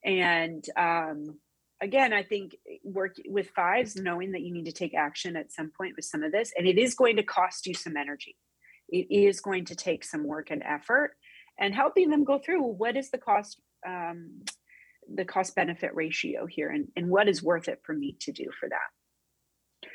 And 0.04 0.64
um, 0.76 1.38
again, 1.82 2.12
I 2.12 2.22
think 2.22 2.56
work 2.84 3.16
with 3.26 3.50
fives, 3.50 3.96
knowing 3.96 4.32
that 4.32 4.42
you 4.42 4.54
need 4.54 4.66
to 4.66 4.72
take 4.72 4.94
action 4.94 5.36
at 5.36 5.52
some 5.52 5.70
point 5.76 5.94
with 5.96 6.04
some 6.04 6.22
of 6.22 6.32
this, 6.32 6.52
and 6.56 6.66
it 6.66 6.78
is 6.78 6.94
going 6.94 7.16
to 7.16 7.22
cost 7.22 7.66
you 7.66 7.74
some 7.74 7.96
energy. 7.96 8.36
It 8.88 9.06
is 9.10 9.40
going 9.40 9.66
to 9.66 9.74
take 9.74 10.04
some 10.04 10.24
work 10.24 10.50
and 10.50 10.62
effort 10.62 11.16
and 11.58 11.74
helping 11.74 12.08
them 12.08 12.24
go 12.24 12.38
through 12.38 12.62
what 12.62 12.96
is 12.96 13.10
the 13.10 13.18
cost 13.18 13.60
um, 13.86 14.42
the 15.12 15.24
cost 15.24 15.56
benefit 15.56 15.90
ratio 15.94 16.46
here 16.46 16.70
and, 16.70 16.86
and 16.94 17.08
what 17.08 17.28
is 17.28 17.42
worth 17.42 17.68
it 17.68 17.80
for 17.84 17.92
me 17.92 18.16
to 18.20 18.30
do 18.30 18.46
for 18.58 18.68
that 18.68 19.88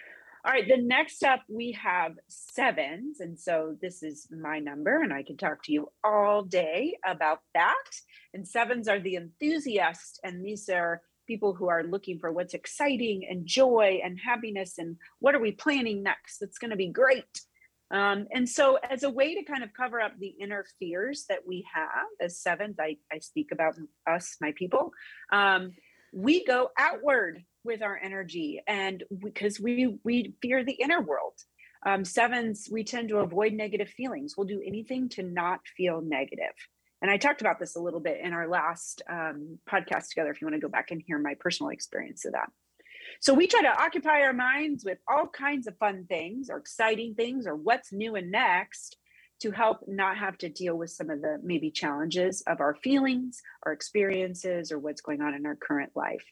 all 0.46 0.52
right 0.52 0.68
the 0.68 0.78
next 0.78 1.24
up 1.24 1.42
we 1.48 1.72
have 1.72 2.12
sevens 2.28 3.22
and 3.22 3.40
so 3.40 3.76
this 3.82 4.04
is 4.04 4.28
my 4.30 4.60
number 4.60 5.02
and 5.02 5.14
i 5.14 5.24
can 5.24 5.38
talk 5.38 5.64
to 5.64 5.72
you 5.72 5.88
all 6.04 6.44
day 6.44 6.98
about 7.08 7.40
that 7.54 7.86
and 8.34 8.46
sevens 8.46 8.90
are 8.90 9.00
the 9.00 9.16
enthusiasts 9.16 10.20
and 10.26 10.44
these 10.44 10.68
are 10.68 11.02
people 11.28 11.54
who 11.54 11.68
are 11.68 11.84
looking 11.84 12.18
for 12.20 12.32
what's 12.32 12.54
exciting 12.54 13.28
and 13.30 13.46
joy 13.46 14.00
and 14.04 14.20
happiness 14.20 14.78
and 14.78 14.98
what 15.20 15.36
are 15.36 15.40
we 15.40 15.52
planning 15.52 16.02
next 16.02 16.40
that's 16.40 16.58
going 16.58 16.72
to 16.72 16.78
be 16.78 16.88
great 16.88 17.42
um, 17.90 18.28
and 18.32 18.48
so, 18.50 18.78
as 18.78 19.04
a 19.04 19.10
way 19.10 19.36
to 19.36 19.44
kind 19.44 19.64
of 19.64 19.74
cover 19.74 20.02
up 20.02 20.14
the 20.20 20.28
inner 20.28 20.66
fears 20.78 21.26
that 21.30 21.48
we 21.48 21.66
have 21.74 22.08
as 22.20 22.42
sevens, 22.42 22.78
I, 22.80 22.98
I 23.12 23.20
speak 23.20 23.52
about 23.52 23.76
us, 24.06 24.36
my 24.42 24.52
people, 24.58 24.92
um, 25.32 25.72
we 26.14 26.44
go 26.44 26.70
outward 26.78 27.44
with 27.64 27.82
our 27.82 27.98
energy, 27.98 28.62
and 28.68 29.04
because 29.20 29.60
we 29.60 30.00
we 30.04 30.36
fear 30.42 30.64
the 30.64 30.74
inner 30.74 31.02
world. 31.02 31.34
Um, 31.86 32.04
sevens, 32.04 32.68
we 32.70 32.84
tend 32.84 33.10
to 33.10 33.20
avoid 33.20 33.54
negative 33.54 33.90
feelings. 33.90 34.34
We'll 34.36 34.48
do 34.48 34.62
anything 34.66 35.08
to 35.10 35.24
not 35.24 35.62
feel 35.78 36.02
negative. 36.02 36.54
And 37.02 37.12
I 37.12 37.18
talked 37.18 37.42
about 37.42 37.60
this 37.60 37.76
a 37.76 37.82
little 37.82 38.00
bit 38.00 38.20
in 38.24 38.34
our 38.34 38.48
last 38.48 39.02
um, 39.10 39.60
podcast 39.70 40.10
together, 40.10 40.32
if 40.32 40.42
you 40.42 40.48
want 40.48 40.56
to 40.56 40.62
go 40.62 40.70
back 40.70 40.92
and 40.92 41.02
hear 41.06 41.20
my 41.20 41.36
personal 41.40 41.70
experience 41.70 42.26
of 42.26 42.34
that. 42.34 42.50
So 43.22 43.34
we 43.34 43.48
try 43.48 43.62
to 43.62 43.82
occupy 43.82 44.22
our 44.22 44.34
minds 44.34 44.84
with 44.84 44.98
all 45.08 45.28
kinds 45.28 45.68
of 45.68 45.78
fun 45.78 46.06
things 46.08 46.50
or 46.50 46.58
exciting 46.58 47.16
things 47.16 47.48
or 47.48 47.56
what's 47.56 47.92
new 47.92 48.16
and 48.16 48.32
next 48.32 48.98
to 49.42 49.52
help 49.52 49.82
not 49.88 50.18
have 50.18 50.38
to 50.40 50.50
deal 50.50 50.76
with 50.76 50.90
some 50.90 51.10
of 51.10 51.22
the 51.22 51.40
maybe 51.44 51.70
challenges 51.70 52.42
of 52.48 52.60
our 52.60 52.76
feelings, 52.76 53.42
our 53.66 53.72
experiences, 53.72 54.72
or 54.72 54.80
what's 54.80 55.02
going 55.02 55.22
on 55.22 55.36
in 55.36 55.46
our 55.46 55.56
current 55.56 55.92
life. 55.96 56.26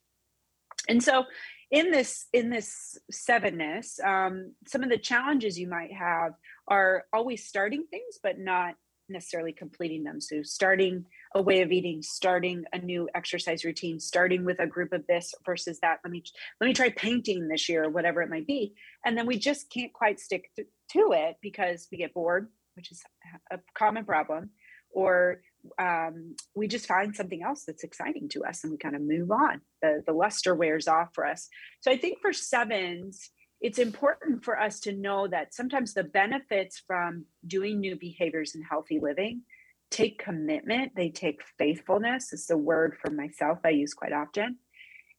And 0.90 1.04
so 1.04 1.26
in 1.72 1.92
this 1.92 2.28
in 2.34 2.50
this 2.50 2.98
sevenness, 3.12 4.04
um, 4.04 4.54
some 4.68 4.84
of 4.84 4.90
the 4.90 4.98
challenges 4.98 5.58
you 5.58 5.68
might 5.68 5.94
have 5.94 6.34
are 6.68 7.06
always 7.14 7.48
starting 7.48 7.86
things, 7.90 8.20
but 8.22 8.40
not 8.40 8.76
necessarily 9.10 9.54
completing 9.54 10.04
them. 10.04 10.20
So 10.20 10.44
starting 10.44 11.06
a 11.34 11.42
way 11.42 11.62
of 11.62 11.72
eating, 11.72 12.02
starting 12.02 12.66
a 12.74 12.80
new 12.80 13.10
exercise 13.16 13.64
routine, 13.64 14.00
starting 14.00 14.46
with 14.46 14.60
a 14.60 14.68
group 14.68 14.94
of 14.94 15.06
this 15.08 15.34
versus 15.46 15.80
that. 15.82 16.00
Let 16.04 16.12
me 16.12 16.24
let 16.60 16.68
me 16.68 16.74
try 16.74 16.90
painting 16.90 17.48
this 17.48 17.70
year, 17.70 17.86
or 17.86 17.90
whatever 17.90 18.22
it 18.22 18.30
might 18.30 18.48
be, 18.48 18.74
and 19.06 19.18
then 19.18 19.26
we 19.26 19.38
just 19.38 19.70
can't 19.70 19.94
quite 19.94 20.20
stick 20.20 20.50
to, 20.56 20.66
it 21.12 21.38
because 21.42 21.88
we 21.92 21.98
get 21.98 22.14
bored, 22.14 22.48
which 22.76 22.92
is 22.92 23.04
a 23.52 23.60
common 23.78 24.06
problem, 24.06 24.50
or 24.92 25.42
um, 25.80 26.36
we 26.56 26.68
just 26.68 26.88
find 26.88 27.16
something 27.16 27.44
else 27.44 27.64
that's 27.66 27.84
exciting 27.84 28.30
to 28.30 28.44
us 28.46 28.64
and 28.64 28.72
we 28.72 28.78
kind 28.78 28.96
of 28.96 29.02
move 29.02 29.32
on. 29.32 29.62
The 29.82 30.04
the 30.06 30.14
luster 30.14 30.56
wears 30.56 30.88
off 30.88 31.10
for 31.14 31.26
us. 31.26 31.50
So 31.82 31.92
I 31.92 31.98
think 31.98 32.20
for 32.22 32.34
sevens 32.34 33.30
it's 33.62 33.80
important 33.80 34.44
for 34.44 34.60
us 34.60 34.80
to 34.82 34.94
know 34.94 35.28
that 35.28 35.54
sometimes 35.54 35.94
the 35.94 36.04
benefits 36.04 36.84
from 36.86 37.26
doing 37.48 37.80
new 37.80 37.96
behaviors 37.96 38.56
and 38.56 38.64
healthy 38.70 39.00
living 39.02 39.42
take 39.92 40.24
commitment, 40.24 40.92
they 40.96 41.10
take 41.10 41.42
faithfulness, 41.58 42.34
is 42.34 42.48
the 42.48 42.58
word 42.58 42.98
for 43.02 43.12
myself 43.12 43.60
I 43.64 43.70
use 43.70 43.94
quite 43.94 44.14
often. 44.14 44.58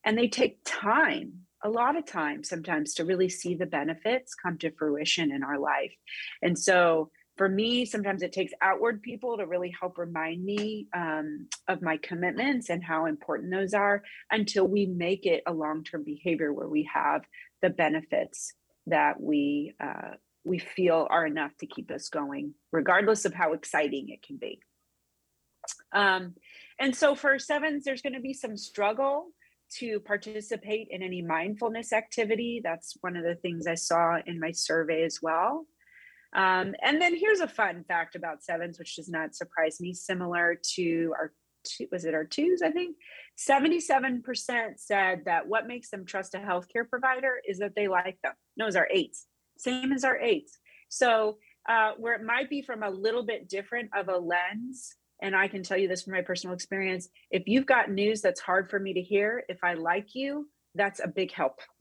And 0.04 0.16
they 0.16 0.28
take 0.28 0.58
time, 0.64 1.46
a 1.64 1.68
lot 1.68 1.96
of 1.96 2.06
time 2.06 2.44
sometimes 2.44 2.94
to 2.94 3.04
really 3.04 3.28
see 3.28 3.54
the 3.54 3.66
benefits 3.66 4.34
come 4.34 4.58
to 4.58 4.70
fruition 4.72 5.32
in 5.32 5.42
our 5.42 5.58
life. 5.58 5.94
And 6.42 6.58
so 6.58 7.10
for 7.36 7.48
me, 7.48 7.84
sometimes 7.84 8.22
it 8.22 8.32
takes 8.32 8.52
outward 8.62 9.02
people 9.02 9.36
to 9.36 9.46
really 9.46 9.74
help 9.78 9.98
remind 9.98 10.42
me 10.44 10.88
um, 10.94 11.48
of 11.68 11.82
my 11.82 11.98
commitments 11.98 12.70
and 12.70 12.82
how 12.82 13.06
important 13.06 13.50
those 13.50 13.74
are 13.74 14.02
until 14.30 14.66
we 14.66 14.86
make 14.86 15.26
it 15.26 15.42
a 15.46 15.52
long 15.52 15.84
term 15.84 16.02
behavior 16.02 16.52
where 16.52 16.68
we 16.68 16.88
have 16.92 17.22
the 17.60 17.70
benefits 17.70 18.54
that 18.86 19.20
we 19.20 19.74
uh, 19.80 20.14
we 20.44 20.58
feel 20.58 21.08
are 21.10 21.26
enough 21.26 21.50
to 21.58 21.66
keep 21.66 21.90
us 21.90 22.08
going, 22.08 22.54
regardless 22.72 23.24
of 23.24 23.34
how 23.34 23.52
exciting 23.52 24.08
it 24.08 24.22
can 24.22 24.36
be. 24.36 24.60
Um, 25.92 26.34
and 26.78 26.94
so 26.94 27.16
for 27.16 27.38
sevens, 27.38 27.84
there's 27.84 28.02
going 28.02 28.12
to 28.12 28.20
be 28.20 28.32
some 28.32 28.56
struggle 28.56 29.26
to 29.78 29.98
participate 30.00 30.86
in 30.90 31.02
any 31.02 31.20
mindfulness 31.20 31.92
activity. 31.92 32.60
That's 32.62 32.96
one 33.00 33.16
of 33.16 33.24
the 33.24 33.34
things 33.34 33.66
I 33.66 33.74
saw 33.74 34.18
in 34.24 34.38
my 34.38 34.52
survey 34.52 35.02
as 35.02 35.18
well. 35.20 35.66
Um, 36.34 36.74
and 36.82 37.00
then 37.00 37.16
here's 37.16 37.40
a 37.40 37.48
fun 37.48 37.84
fact 37.86 38.14
about 38.14 38.42
sevens, 38.42 38.78
which 38.78 38.96
does 38.96 39.08
not 39.08 39.34
surprise 39.34 39.80
me, 39.80 39.94
similar 39.94 40.60
to 40.74 41.14
our 41.18 41.32
two, 41.64 41.86
was 41.90 42.04
it 42.04 42.14
our 42.14 42.24
twos, 42.24 42.62
I 42.62 42.70
think? 42.70 42.96
77% 43.38 44.22
said 44.76 45.22
that 45.26 45.46
what 45.46 45.66
makes 45.66 45.90
them 45.90 46.04
trust 46.04 46.34
a 46.34 46.38
healthcare 46.38 46.88
provider 46.88 47.40
is 47.46 47.58
that 47.58 47.74
they 47.74 47.88
like 47.88 48.18
them. 48.22 48.32
No, 48.56 48.66
it's 48.66 48.76
our 48.76 48.88
eights, 48.90 49.26
same 49.58 49.92
as 49.92 50.04
our 50.04 50.18
eights. 50.18 50.58
So 50.88 51.38
uh, 51.68 51.92
where 51.98 52.14
it 52.14 52.22
might 52.22 52.48
be 52.48 52.62
from 52.62 52.82
a 52.82 52.90
little 52.90 53.24
bit 53.24 53.48
different 53.48 53.90
of 53.94 54.08
a 54.08 54.16
lens, 54.16 54.94
and 55.20 55.34
I 55.34 55.48
can 55.48 55.62
tell 55.62 55.78
you 55.78 55.88
this 55.88 56.02
from 56.02 56.12
my 56.12 56.22
personal 56.22 56.54
experience, 56.54 57.08
if 57.30 57.44
you've 57.46 57.66
got 57.66 57.90
news 57.90 58.20
that's 58.20 58.40
hard 58.40 58.70
for 58.70 58.78
me 58.78 58.94
to 58.94 59.02
hear, 59.02 59.44
if 59.48 59.64
I 59.64 59.74
like 59.74 60.14
you, 60.14 60.48
that's 60.74 61.00
a 61.00 61.08
big 61.08 61.32
help. 61.32 61.60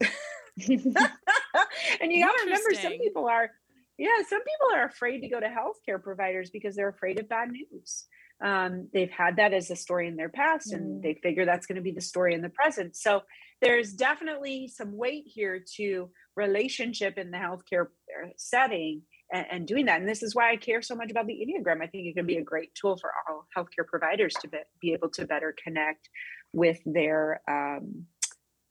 and 0.68 2.12
you 2.12 2.24
got 2.24 2.32
to 2.32 2.44
remember 2.44 2.72
some 2.80 2.92
people 2.98 3.28
are 3.28 3.50
yeah 3.98 4.22
some 4.28 4.40
people 4.40 4.74
are 4.74 4.86
afraid 4.86 5.20
to 5.20 5.28
go 5.28 5.40
to 5.40 5.46
healthcare 5.46 6.02
providers 6.02 6.50
because 6.50 6.76
they're 6.76 6.88
afraid 6.88 7.18
of 7.20 7.28
bad 7.28 7.50
news. 7.50 8.06
Um, 8.44 8.88
they've 8.92 9.10
had 9.10 9.36
that 9.36 9.54
as 9.54 9.70
a 9.70 9.76
story 9.76 10.08
in 10.08 10.16
their 10.16 10.28
past 10.28 10.72
and 10.72 11.00
mm. 11.00 11.02
they 11.02 11.14
figure 11.22 11.46
that's 11.46 11.66
going 11.66 11.76
to 11.76 11.82
be 11.82 11.92
the 11.92 12.02
story 12.02 12.34
in 12.34 12.42
the 12.42 12.50
present. 12.50 12.94
So 12.94 13.22
there's 13.62 13.94
definitely 13.94 14.68
some 14.68 14.94
weight 14.94 15.24
here 15.26 15.64
to 15.76 16.10
relationship 16.34 17.16
in 17.16 17.30
the 17.30 17.38
healthcare 17.38 17.86
uh, 17.86 18.28
setting 18.36 19.02
and, 19.32 19.46
and, 19.50 19.66
doing 19.66 19.86
that. 19.86 20.00
And 20.00 20.08
this 20.08 20.22
is 20.22 20.34
why 20.34 20.50
i 20.50 20.56
care 20.56 20.82
so 20.82 20.94
much 20.94 21.10
about 21.10 21.26
the 21.26 21.32
enneagram. 21.32 21.82
I 21.82 21.86
think 21.86 22.06
it 22.06 22.14
can 22.14 22.26
be 22.26 22.36
a 22.36 22.44
great 22.44 22.74
tool 22.74 22.98
for 22.98 23.10
all 23.26 23.46
healthcare 23.56 23.86
providers 23.86 24.34
to 24.42 24.48
be, 24.48 24.58
be 24.82 24.92
able 24.92 25.08
to 25.10 25.24
better 25.24 25.54
connect 25.64 26.10
with 26.52 26.78
their 26.84 27.40
um, 27.48 28.04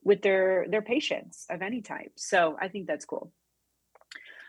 with 0.04 0.22
their 0.22 0.68
their 0.70 0.84
patients 0.84 1.48
of 1.50 1.64
any 1.64 1.82
type. 1.82 2.12
So 2.16 2.56
i 2.62 2.68
think 2.68 2.86
that's 2.86 3.06
cool 3.06 3.34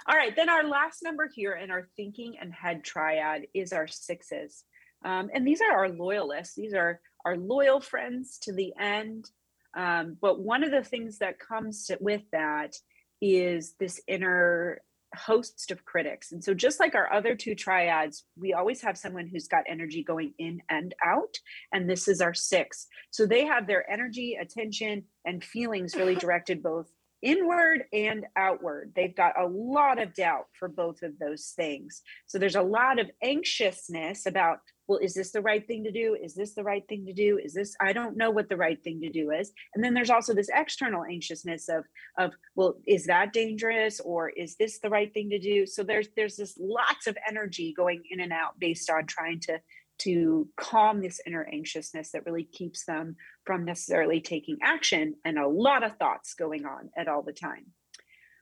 all 0.09 0.16
right 0.16 0.34
then 0.36 0.48
our 0.48 0.64
last 0.64 1.02
number 1.02 1.28
here 1.32 1.52
in 1.52 1.70
our 1.70 1.88
thinking 1.96 2.34
and 2.40 2.52
head 2.52 2.84
triad 2.84 3.46
is 3.54 3.72
our 3.72 3.86
sixes 3.86 4.64
um, 5.04 5.30
and 5.32 5.46
these 5.46 5.61
are 5.61 5.76
our 5.76 5.88
loyalists, 5.88 6.54
these 6.54 6.74
are 6.74 7.00
our 7.24 7.36
loyal 7.36 7.80
friends 7.80 8.38
to 8.42 8.52
the 8.52 8.72
end. 8.80 9.30
Um, 9.76 10.16
but 10.20 10.40
one 10.40 10.64
of 10.64 10.70
the 10.70 10.82
things 10.82 11.18
that 11.18 11.38
comes 11.38 11.86
to, 11.86 11.98
with 12.00 12.22
that 12.32 12.74
is 13.20 13.74
this 13.78 14.00
inner 14.09 14.80
host 15.14 15.70
of 15.70 15.84
critics. 15.84 16.32
And 16.32 16.42
so, 16.42 16.54
just 16.54 16.80
like 16.80 16.94
our 16.94 17.12
other 17.12 17.36
two 17.36 17.54
triads, 17.54 18.24
we 18.36 18.52
always 18.52 18.82
have 18.82 18.98
someone 18.98 19.28
who's 19.28 19.48
got 19.48 19.64
energy 19.68 20.02
going 20.02 20.34
in 20.38 20.61
and 20.68 20.94
out. 21.04 21.36
And 21.72 21.88
this 21.88 22.09
is 22.09 22.20
our 22.20 22.34
six. 22.34 22.86
So, 23.11 23.26
they 23.26 23.44
have 23.44 23.66
their 23.66 23.88
energy, 23.90 24.36
attention, 24.40 25.04
and 25.24 25.44
feelings 25.44 25.94
really 25.94 26.14
directed 26.16 26.62
both 26.62 26.90
inward 27.22 27.84
and 27.92 28.26
outward. 28.36 28.92
They've 28.94 29.14
got 29.14 29.40
a 29.40 29.46
lot 29.46 30.00
of 30.00 30.14
doubt 30.14 30.46
for 30.58 30.68
both 30.68 31.02
of 31.02 31.18
those 31.18 31.52
things. 31.56 32.02
So, 32.26 32.38
there's 32.38 32.56
a 32.56 32.62
lot 32.62 32.98
of 32.98 33.10
anxiousness 33.22 34.26
about 34.26 34.58
well 34.88 34.98
is 34.98 35.14
this 35.14 35.32
the 35.32 35.40
right 35.40 35.66
thing 35.66 35.84
to 35.84 35.90
do 35.90 36.16
is 36.20 36.34
this 36.34 36.54
the 36.54 36.62
right 36.62 36.86
thing 36.88 37.04
to 37.06 37.12
do 37.12 37.38
is 37.42 37.54
this 37.54 37.74
i 37.80 37.92
don't 37.92 38.16
know 38.16 38.30
what 38.30 38.48
the 38.48 38.56
right 38.56 38.82
thing 38.82 39.00
to 39.00 39.10
do 39.10 39.30
is 39.30 39.52
and 39.74 39.82
then 39.82 39.94
there's 39.94 40.10
also 40.10 40.34
this 40.34 40.50
external 40.54 41.04
anxiousness 41.04 41.68
of 41.68 41.84
of 42.18 42.32
well 42.54 42.76
is 42.86 43.06
that 43.06 43.32
dangerous 43.32 44.00
or 44.00 44.30
is 44.30 44.56
this 44.56 44.78
the 44.80 44.90
right 44.90 45.12
thing 45.12 45.30
to 45.30 45.38
do 45.38 45.66
so 45.66 45.82
there's 45.82 46.08
there's 46.16 46.36
this 46.36 46.56
lots 46.58 47.06
of 47.06 47.16
energy 47.28 47.74
going 47.76 48.02
in 48.10 48.20
and 48.20 48.32
out 48.32 48.58
based 48.58 48.90
on 48.90 49.06
trying 49.06 49.40
to 49.40 49.58
to 49.99 50.49
calm 50.57 51.01
this 51.01 51.20
inner 51.26 51.49
anxiousness 51.53 52.11
that 52.12 52.26
really 52.26 52.44
keeps 52.44 52.84
them 52.84 53.16
from 53.44 53.64
necessarily 53.64 54.20
taking 54.20 54.59
action 54.62 55.14
and 55.24 55.38
a 55.38 55.49
lot 55.49 55.82
of 55.82 55.97
thoughts 55.97 56.34
going 56.34 56.64
on 56.66 56.90
at 56.97 57.09
all 57.09 57.22
the 57.22 57.32
time 57.32 57.66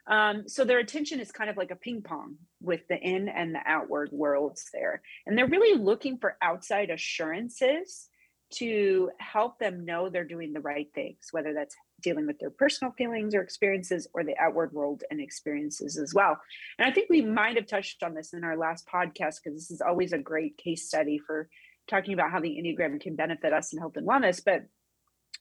um, 0.07 0.49
so 0.49 0.65
their 0.65 0.79
attention 0.79 1.21
is 1.21 1.33
kind 1.33 1.49
of 1.49 1.57
like 1.57 1.71
a 1.71 1.77
ping 1.77 2.03
pong 2.03 2.37
with 2.61 2.87
the 2.89 2.99
in 2.99 3.29
and 3.29 3.55
the 3.55 3.61
outward 3.65 4.11
worlds 4.13 4.69
there. 4.73 5.03
And 5.27 5.37
they're 5.37 5.47
really 5.47 5.79
looking 5.79 6.19
for 6.19 6.37
outside 6.43 6.91
assurances 6.91 8.09
to 8.53 9.11
help 9.19 9.59
them 9.59 9.85
know 9.85 10.09
they're 10.09 10.25
doing 10.25 10.53
the 10.53 10.61
right 10.61 10.89
things, 10.95 11.29
whether 11.33 11.53
that's 11.53 11.75
dealing 12.03 12.27
with 12.27 12.39
their 12.39 12.51
personal 12.51 12.93
feelings 12.93 13.35
or 13.35 13.41
experiences 13.41 14.07
or 14.15 14.23
the 14.23 14.39
outward 14.39 14.73
world 14.73 15.03
and 15.11 15.21
experiences 15.21 15.99
as 15.99 16.15
well. 16.15 16.39
And 16.79 16.87
I 16.87 16.93
think 16.93 17.09
we 17.11 17.23
might 17.23 17.57
have 17.57 17.67
touched 17.67 18.03
on 18.03 18.15
this 18.15 18.33
in 18.33 18.45
our 18.45 18.57
last 18.57 18.87
podcast 18.87 19.41
because 19.43 19.55
this 19.55 19.71
is 19.71 19.81
always 19.81 20.13
a 20.13 20.19
great 20.19 20.57
case 20.57 20.87
study 20.87 21.19
for 21.19 21.49
talking 21.89 22.15
about 22.15 22.31
how 22.31 22.41
the 22.41 22.51
Enneagram 22.51 23.01
can 23.01 23.17
benefit 23.17 23.53
us 23.53 23.73
in 23.73 23.79
health 23.79 23.97
and 23.97 24.07
wellness. 24.07 24.43
But 24.45 24.65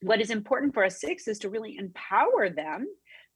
what 0.02 0.22
is 0.22 0.30
important 0.30 0.74
for 0.74 0.84
a 0.84 0.92
six 0.92 1.28
is 1.28 1.40
to 1.40 1.50
really 1.50 1.78
empower 1.78 2.50
them 2.50 2.88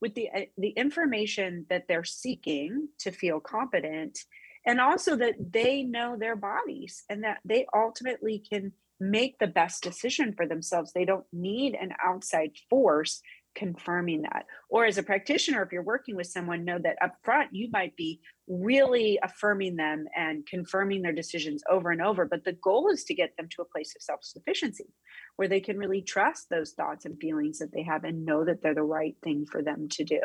with 0.01 0.13
the 0.15 0.30
uh, 0.30 0.41
the 0.57 0.70
information 0.70 1.65
that 1.70 1.88
they're 1.88 2.03
seeking 2.03 2.88
to 2.99 3.11
feel 3.11 3.39
competent 3.39 4.20
and 4.65 4.82
also 4.82 5.15
that 5.15 5.36
they 5.51 5.84
know 5.84 6.18
their 6.18 6.36
bodies 6.36 7.03
and 7.09 7.24
that 7.24 7.39
they 7.45 7.65
ultimately 7.74 8.43
can 8.51 8.74
make 8.99 9.37
the 9.39 9.47
best 9.47 9.83
decision 9.83 10.33
for 10.35 10.47
themselves 10.47 10.91
they 10.91 11.05
don't 11.05 11.25
need 11.31 11.75
an 11.75 11.91
outside 12.03 12.51
force 12.69 13.21
confirming 13.57 14.21
that. 14.21 14.45
Or 14.69 14.85
as 14.85 14.99
a 14.99 15.03
practitioner, 15.03 15.63
if 15.63 15.71
you're 15.71 15.81
working 15.81 16.15
with 16.15 16.27
someone, 16.27 16.63
know 16.63 16.77
that 16.77 16.97
up 17.01 17.15
front 17.23 17.49
you 17.51 17.69
might 17.71 17.95
be 17.95 18.21
really 18.47 19.19
affirming 19.23 19.75
them 19.75 20.05
and 20.15 20.45
confirming 20.45 21.01
their 21.01 21.11
decisions 21.11 21.63
over 21.69 21.89
and 21.89 22.01
over. 22.01 22.25
But 22.25 22.45
the 22.45 22.53
goal 22.53 22.89
is 22.89 23.03
to 23.05 23.15
get 23.15 23.35
them 23.35 23.49
to 23.55 23.63
a 23.63 23.65
place 23.65 23.93
of 23.95 24.03
self 24.03 24.19
sufficiency 24.23 24.93
where 25.35 25.47
they 25.47 25.59
can 25.59 25.77
really 25.77 26.01
trust 26.01 26.49
those 26.49 26.73
thoughts 26.73 27.05
and 27.05 27.19
feelings 27.19 27.57
that 27.59 27.73
they 27.73 27.83
have 27.83 28.03
and 28.03 28.25
know 28.25 28.45
that 28.45 28.61
they're 28.61 28.75
the 28.75 28.83
right 28.83 29.15
thing 29.23 29.45
for 29.51 29.63
them 29.63 29.87
to 29.89 30.03
do. 30.03 30.21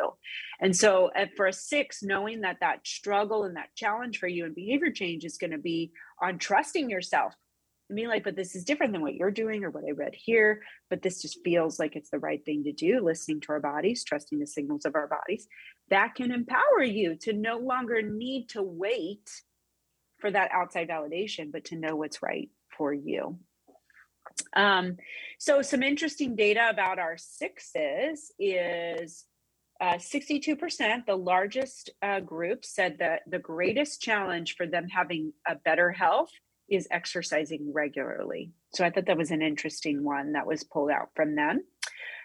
And 0.61 0.75
so, 0.75 1.07
eh, 1.15 1.27
for 1.35 1.47
a 1.47 1.53
six, 1.53 2.03
knowing 2.03 2.41
that 2.41 2.57
that 2.61 2.85
struggle 2.85 3.43
and 3.43 3.55
that 3.55 3.75
challenge 3.75 4.19
for 4.19 4.27
you 4.27 4.45
and 4.45 4.53
behavior 4.53 4.91
change 4.91 5.25
is 5.25 5.37
going 5.37 5.51
to 5.51 5.57
be 5.57 5.91
on 6.21 6.37
trusting 6.37 6.89
yourself 6.89 7.33
and 7.89 7.95
being 7.95 8.07
like, 8.07 8.23
but 8.23 8.35
this 8.35 8.55
is 8.55 8.63
different 8.63 8.93
than 8.93 9.01
what 9.01 9.15
you're 9.15 9.31
doing 9.31 9.63
or 9.63 9.69
what 9.69 9.83
I 9.87 9.91
read 9.91 10.15
here, 10.15 10.61
but 10.89 11.01
this 11.01 11.21
just 11.21 11.39
feels 11.43 11.79
like 11.79 11.95
it's 11.95 12.09
the 12.09 12.19
right 12.19 12.43
thing 12.43 12.63
to 12.63 12.71
do, 12.71 13.01
listening 13.03 13.41
to 13.41 13.51
our 13.51 13.59
bodies, 13.59 14.03
trusting 14.03 14.39
the 14.39 14.47
signals 14.47 14.85
of 14.85 14.95
our 14.95 15.07
bodies. 15.07 15.47
that 15.89 16.15
can 16.15 16.31
empower 16.31 16.81
you 16.83 17.15
to 17.21 17.33
no 17.33 17.57
longer 17.57 18.01
need 18.01 18.49
to 18.49 18.63
wait 18.63 19.29
for 20.19 20.31
that 20.31 20.51
outside 20.53 20.87
validation, 20.87 21.51
but 21.51 21.65
to 21.65 21.75
know 21.75 21.95
what's 21.95 22.23
right 22.23 22.49
for 22.77 22.93
you. 22.93 23.37
Um, 24.55 24.97
so, 25.37 25.61
some 25.61 25.83
interesting 25.83 26.35
data 26.35 26.69
about 26.69 26.97
our 26.97 27.17
sixes 27.17 28.31
is 28.39 29.25
uh, 29.81 29.95
62%, 29.95 31.05
the 31.05 31.15
largest 31.15 31.89
uh, 32.01 32.21
group, 32.21 32.63
said 32.63 32.97
that 32.99 33.23
the 33.27 33.39
greatest 33.39 34.01
challenge 34.01 34.55
for 34.55 34.65
them 34.65 34.87
having 34.87 35.33
a 35.45 35.55
better 35.55 35.91
health 35.91 36.31
is 36.69 36.87
exercising 36.91 37.71
regularly. 37.73 38.51
So, 38.73 38.85
I 38.85 38.89
thought 38.89 39.05
that 39.07 39.17
was 39.17 39.31
an 39.31 39.41
interesting 39.41 40.03
one 40.03 40.33
that 40.33 40.47
was 40.47 40.63
pulled 40.63 40.91
out 40.91 41.09
from 41.15 41.35
them. 41.35 41.63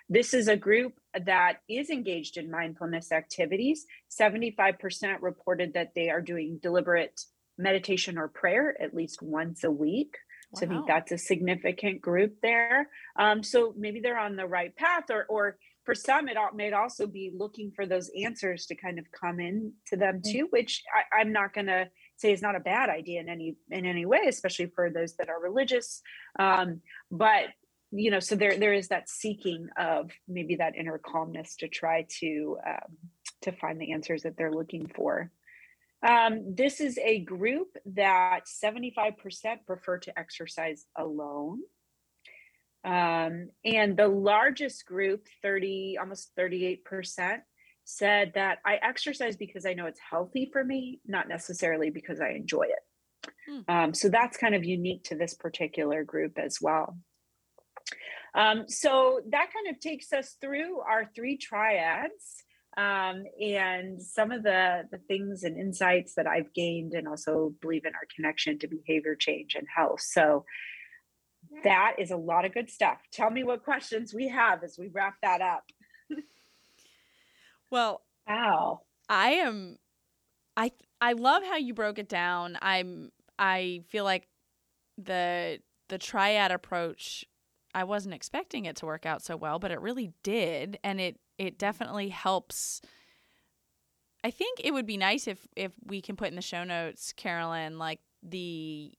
This 0.09 0.33
is 0.33 0.49
a 0.49 0.57
group 0.57 0.95
that 1.27 1.59
is 1.69 1.91
engaged 1.91 2.39
in 2.39 2.51
mindfulness 2.51 3.13
activities. 3.13 3.85
75% 4.19 5.19
reported 5.21 5.75
that 5.75 5.93
they 5.95 6.09
are 6.09 6.23
doing 6.23 6.59
deliberate 6.63 7.21
meditation 7.59 8.17
or 8.17 8.29
prayer 8.29 8.75
at 8.81 8.95
least 8.95 9.21
once 9.21 9.65
a 9.65 9.71
week. 9.71 10.15
Wow. 10.53 10.61
So 10.61 10.67
I 10.67 10.69
think 10.71 10.87
that's 10.87 11.13
a 11.13 11.19
significant 11.19 12.01
group 12.01 12.37
there. 12.41 12.89
Um, 13.19 13.43
so 13.43 13.75
maybe 13.77 14.01
they're 14.01 14.19
on 14.19 14.37
the 14.37 14.47
right 14.47 14.75
path, 14.75 15.05
or 15.11 15.27
or 15.29 15.59
for 15.85 15.95
some, 15.95 16.29
it 16.29 16.37
may 16.55 16.71
also 16.73 17.07
be 17.07 17.33
looking 17.35 17.73
for 17.75 17.87
those 17.87 18.11
answers 18.23 18.67
to 18.67 18.75
kind 18.75 18.99
of 18.99 19.07
come 19.11 19.41
in 19.41 19.73
to 19.87 19.97
them 19.97 20.21
mm-hmm. 20.21 20.39
too, 20.39 20.47
which 20.51 20.83
I, 20.95 21.21
I'm 21.21 21.33
not 21.33 21.55
going 21.55 21.67
to 21.67 21.87
say 22.19 22.33
is 22.33 22.43
not 22.43 22.57
a 22.57 22.61
bad 22.61 22.91
idea 22.91 23.21
in 23.21 23.29
any 23.29 23.57
in 23.71 23.87
any 23.87 24.05
way, 24.05 24.27
especially 24.29 24.67
for 24.67 24.91
those 24.91 25.15
that 25.17 25.29
are 25.29 25.41
religious. 25.41 26.03
Um, 26.39 26.83
but 27.11 27.47
you 27.91 28.11
know, 28.11 28.21
so 28.21 28.35
there 28.37 28.57
there 28.59 28.75
is 28.75 28.89
that 28.89 29.09
seeking 29.09 29.69
of 29.77 30.11
maybe 30.27 30.57
that 30.57 30.77
inner 30.77 30.99
calmness 30.99 31.57
to 31.57 31.69
try 31.69 32.07
to 32.21 32.59
um, 32.67 32.97
to 33.43 33.53
find 33.53 33.81
the 33.81 33.93
answers 33.93 34.23
that 34.23 34.37
they're 34.37 34.53
looking 34.53 34.87
for. 34.89 35.31
Um, 36.07 36.55
this 36.55 36.81
is 36.81 36.99
a 36.99 37.21
group 37.21 37.77
that 37.95 38.43
75% 38.47 39.17
prefer 39.67 39.99
to 39.99 40.19
exercise 40.19 40.87
alone. 40.97 41.61
Um, 42.85 43.49
and 43.65 43.97
the 43.97 44.07
largest 44.07 44.87
group, 44.87 45.27
30, 45.43 45.97
almost 45.99 46.31
38%, 46.39 47.41
said 47.89 48.33
that 48.35 48.59
I 48.67 48.75
exercise 48.83 49.37
because 49.37 49.65
I 49.65 49.73
know 49.73 49.87
it's 49.87 50.01
healthy 50.11 50.51
for 50.53 50.63
me, 50.63 51.01
not 51.07 51.27
necessarily 51.27 51.89
because 51.89 52.21
I 52.21 52.31
enjoy 52.31 52.65
it. 52.65 53.33
Hmm. 53.49 53.75
Um, 53.75 53.95
so 53.95 54.11
that's 54.11 54.37
kind 54.37 54.55
of 54.55 54.63
unique 54.63 55.05
to 55.05 55.17
this 55.17 55.33
particular 55.33 56.05
group 56.05 56.39
as 56.39 56.59
well. 56.61 56.99
Um, 58.35 58.69
so 58.69 59.21
that 59.31 59.49
kind 59.55 59.75
of 59.75 59.81
takes 59.81 60.13
us 60.13 60.37
through 60.39 60.81
our 60.81 61.07
three 61.17 61.39
triads 61.39 62.45
um, 62.77 63.25
and 63.41 64.01
some 64.01 64.33
of 64.33 64.43
the 64.43 64.83
the 64.93 64.99
things 64.99 65.43
and 65.43 65.59
insights 65.59 66.15
that 66.15 66.27
I've 66.27 66.53
gained, 66.53 66.93
and 66.93 67.09
also 67.09 67.55
believe 67.63 67.87
in 67.87 67.95
our 67.95 68.07
connection 68.15 68.59
to 68.59 68.69
behavior 68.69 69.17
change 69.17 69.55
and 69.55 69.67
health. 69.75 70.03
So 70.03 70.45
that 71.65 71.97
is 71.99 72.11
a 72.11 72.17
lot 72.17 72.45
of 72.45 72.53
good 72.53 72.69
stuff. 72.69 72.99
Tell 73.13 73.31
me 73.31 73.45
what 73.45 73.65
questions 73.65 74.13
we 74.13 74.29
have 74.29 74.63
as 74.63 74.77
we 74.79 74.89
wrap 74.89 75.15
that 75.23 75.41
up. 75.41 75.65
Well, 77.71 78.03
wow, 78.27 78.83
I 79.09 79.31
am. 79.31 79.79
I 80.57 80.73
I 81.01 81.13
love 81.13 81.43
how 81.45 81.57
you 81.57 81.75
broke 81.75 81.99
it 81.99 82.09
down. 82.09 82.59
I'm. 82.63 83.11
I 83.39 83.83
feel 83.89 84.05
like 84.05 84.29
the 84.97 85.61
the 85.89 85.99
triad 85.99 86.51
approach 86.51 87.25
I 87.75 87.85
wasn't 87.85 88.15
expecting 88.15 88.65
it 88.65 88.77
to 88.77 88.87
work 88.87 89.07
out 89.07 89.23
so 89.23 89.37
well, 89.37 89.59
but 89.59 89.71
it 89.71 89.81
really 89.81 90.13
did 90.23 90.79
and 90.83 91.01
it 91.01 91.21
it 91.39 91.59
definitely 91.59 92.09
helps. 92.09 92.81
I 94.25 94.31
think 94.31 94.61
it 94.63 94.73
would 94.73 94.87
be 94.87 94.97
nice 94.97 95.29
if 95.29 95.47
if 95.55 95.73
we 95.87 96.01
can 96.01 96.17
put 96.17 96.29
in 96.29 96.35
the 96.35 96.43
show 96.43 96.65
notes, 96.65 97.13
Carolyn, 97.13 97.79
like 97.79 98.01
the 98.23 98.93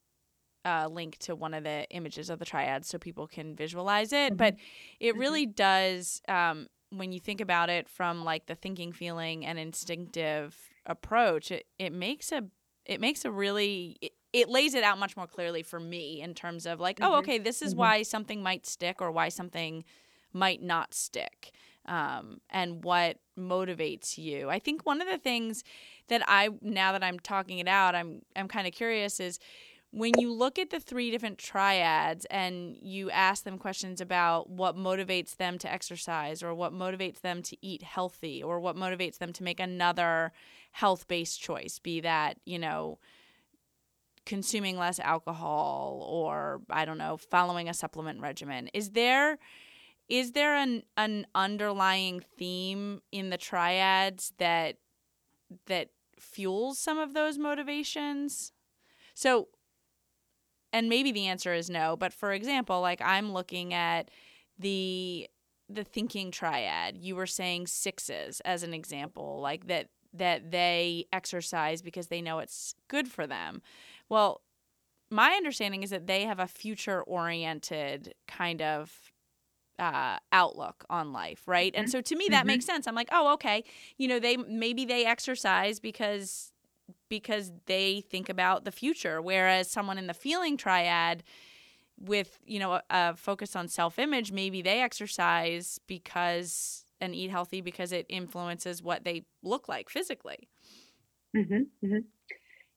uh, 0.65 0.87
link 0.89 1.17
to 1.19 1.35
one 1.35 1.53
of 1.53 1.63
the 1.63 1.87
images 1.89 2.29
of 2.29 2.39
the 2.39 2.45
triad 2.45 2.85
so 2.85 2.97
people 2.97 3.27
can 3.27 3.55
visualize 3.55 4.13
it. 4.13 4.33
Mm-hmm. 4.33 4.35
But 4.35 4.55
it 4.99 5.11
mm-hmm. 5.11 5.19
really 5.19 5.45
does, 5.45 6.21
um, 6.27 6.67
when 6.91 7.11
you 7.11 7.19
think 7.19 7.41
about 7.41 7.69
it 7.69 7.87
from 7.87 8.23
like 8.23 8.47
the 8.47 8.55
thinking, 8.55 8.91
feeling, 8.91 9.45
and 9.45 9.59
instinctive 9.59 10.55
approach, 10.85 11.51
it, 11.51 11.65
it 11.77 11.93
makes 11.93 12.31
a 12.31 12.43
it 12.85 12.99
makes 12.99 13.25
a 13.25 13.31
really 13.31 13.97
it, 14.01 14.13
it 14.33 14.49
lays 14.49 14.73
it 14.73 14.83
out 14.83 14.99
much 14.99 15.17
more 15.17 15.27
clearly 15.27 15.63
for 15.63 15.79
me 15.79 16.21
in 16.21 16.33
terms 16.33 16.65
of 16.65 16.79
like, 16.79 16.99
oh, 17.01 17.05
mm-hmm. 17.05 17.13
oh, 17.13 17.17
okay, 17.19 17.37
this 17.37 17.61
is 17.61 17.71
mm-hmm. 17.71 17.79
why 17.79 18.03
something 18.03 18.43
might 18.43 18.65
stick 18.65 19.01
or 19.01 19.11
why 19.11 19.29
something 19.29 19.83
might 20.33 20.61
not 20.61 20.93
stick 20.93 21.51
um, 21.85 22.39
and 22.49 22.83
what 22.83 23.17
motivates 23.37 24.17
you. 24.17 24.49
I 24.49 24.59
think 24.59 24.85
one 24.85 25.01
of 25.01 25.07
the 25.07 25.17
things 25.17 25.63
that 26.07 26.21
I 26.27 26.49
now 26.61 26.91
that 26.91 27.03
I'm 27.03 27.19
talking 27.19 27.59
it 27.59 27.67
out, 27.67 27.95
I'm 27.95 28.21
I'm 28.35 28.47
kind 28.47 28.67
of 28.67 28.73
curious 28.73 29.19
is 29.19 29.39
when 29.91 30.19
you 30.19 30.31
look 30.31 30.59
at 30.59 30.69
the 30.69 30.79
three 30.79 31.09
different 31.09 31.39
triads 31.39 32.25
and 32.25 32.77
you 32.79 33.09
ask 33.09 33.43
them 33.43 33.57
questions 33.57 33.99
about 33.99 34.49
what 34.49 34.77
motivates 34.77 35.35
them 35.37 35.57
to 35.57 35.71
exercise 35.71 36.43
or 36.43 36.53
what 36.53 36.73
motivates 36.73 37.21
them 37.21 37.41
to 37.41 37.57
eat 37.61 37.81
healthy 37.81 38.43
or 38.43 38.59
what 38.59 38.75
motivates 38.75 39.17
them 39.17 39.33
to 39.33 39.43
make 39.43 39.59
another 39.59 40.31
health-based 40.73 41.41
choice, 41.41 41.79
be 41.79 42.01
that, 42.01 42.37
you 42.45 42.59
know, 42.59 42.99
consuming 44.27 44.77
less 44.77 44.99
alcohol 44.99 46.05
or 46.07 46.61
I 46.69 46.85
don't 46.85 46.99
know, 46.99 47.17
following 47.17 47.67
a 47.67 47.73
supplement 47.73 48.21
regimen. 48.21 48.69
Is 48.73 48.91
there 48.91 49.39
is 50.07 50.33
there 50.33 50.55
an 50.55 50.83
an 50.97 51.25
underlying 51.33 52.19
theme 52.37 53.01
in 53.11 53.31
the 53.31 53.37
triads 53.37 54.33
that 54.37 54.77
that 55.65 55.89
fuels 56.19 56.77
some 56.77 56.99
of 56.99 57.15
those 57.15 57.39
motivations? 57.39 58.51
So 59.15 59.47
and 60.71 60.89
maybe 60.89 61.11
the 61.11 61.27
answer 61.27 61.53
is 61.53 61.69
no, 61.69 61.95
but 61.97 62.13
for 62.13 62.31
example, 62.31 62.81
like 62.81 63.01
I'm 63.01 63.31
looking 63.31 63.73
at 63.73 64.09
the 64.57 65.29
the 65.69 65.83
thinking 65.83 66.31
triad. 66.31 66.97
You 66.97 67.15
were 67.15 67.27
saying 67.27 67.67
sixes 67.67 68.41
as 68.41 68.63
an 68.63 68.73
example, 68.73 69.39
like 69.41 69.67
that 69.67 69.87
that 70.13 70.51
they 70.51 71.05
exercise 71.13 71.81
because 71.81 72.07
they 72.07 72.21
know 72.21 72.39
it's 72.39 72.73
good 72.87 73.07
for 73.07 73.27
them. 73.27 73.61
Well, 74.09 74.41
my 75.11 75.31
understanding 75.31 75.83
is 75.83 75.91
that 75.91 76.07
they 76.07 76.23
have 76.25 76.39
a 76.39 76.47
future 76.47 77.01
oriented 77.03 78.13
kind 78.27 78.61
of 78.61 79.11
uh, 79.77 80.17
outlook 80.31 80.83
on 80.89 81.13
life, 81.13 81.47
right? 81.47 81.73
And 81.75 81.85
mm-hmm. 81.85 81.91
so 81.91 82.01
to 82.01 82.15
me 82.15 82.27
that 82.29 82.39
mm-hmm. 82.39 82.47
makes 82.47 82.65
sense. 82.65 82.87
I'm 82.87 82.95
like, 82.95 83.09
oh, 83.11 83.33
okay, 83.33 83.63
you 83.97 84.07
know, 84.07 84.19
they 84.19 84.37
maybe 84.37 84.85
they 84.85 85.05
exercise 85.05 85.79
because 85.79 86.51
because 87.09 87.51
they 87.65 88.01
think 88.01 88.29
about 88.29 88.63
the 88.63 88.71
future, 88.71 89.21
whereas 89.21 89.69
someone 89.69 89.97
in 89.97 90.07
the 90.07 90.13
feeling 90.13 90.57
triad 90.57 91.23
with 91.99 92.39
you 92.45 92.59
know 92.59 92.73
a, 92.73 92.83
a 92.89 93.15
focus 93.15 93.55
on 93.55 93.67
self-image, 93.67 94.31
maybe 94.31 94.61
they 94.61 94.81
exercise 94.81 95.79
because 95.87 96.85
and 97.01 97.15
eat 97.15 97.29
healthy 97.29 97.61
because 97.61 97.91
it 97.91 98.05
influences 98.09 98.83
what 98.83 99.03
they 99.03 99.23
look 99.41 99.67
like 99.67 99.89
physically. 99.89 100.49
Mm-hmm, 101.35 101.85
mm-hmm. 101.85 101.99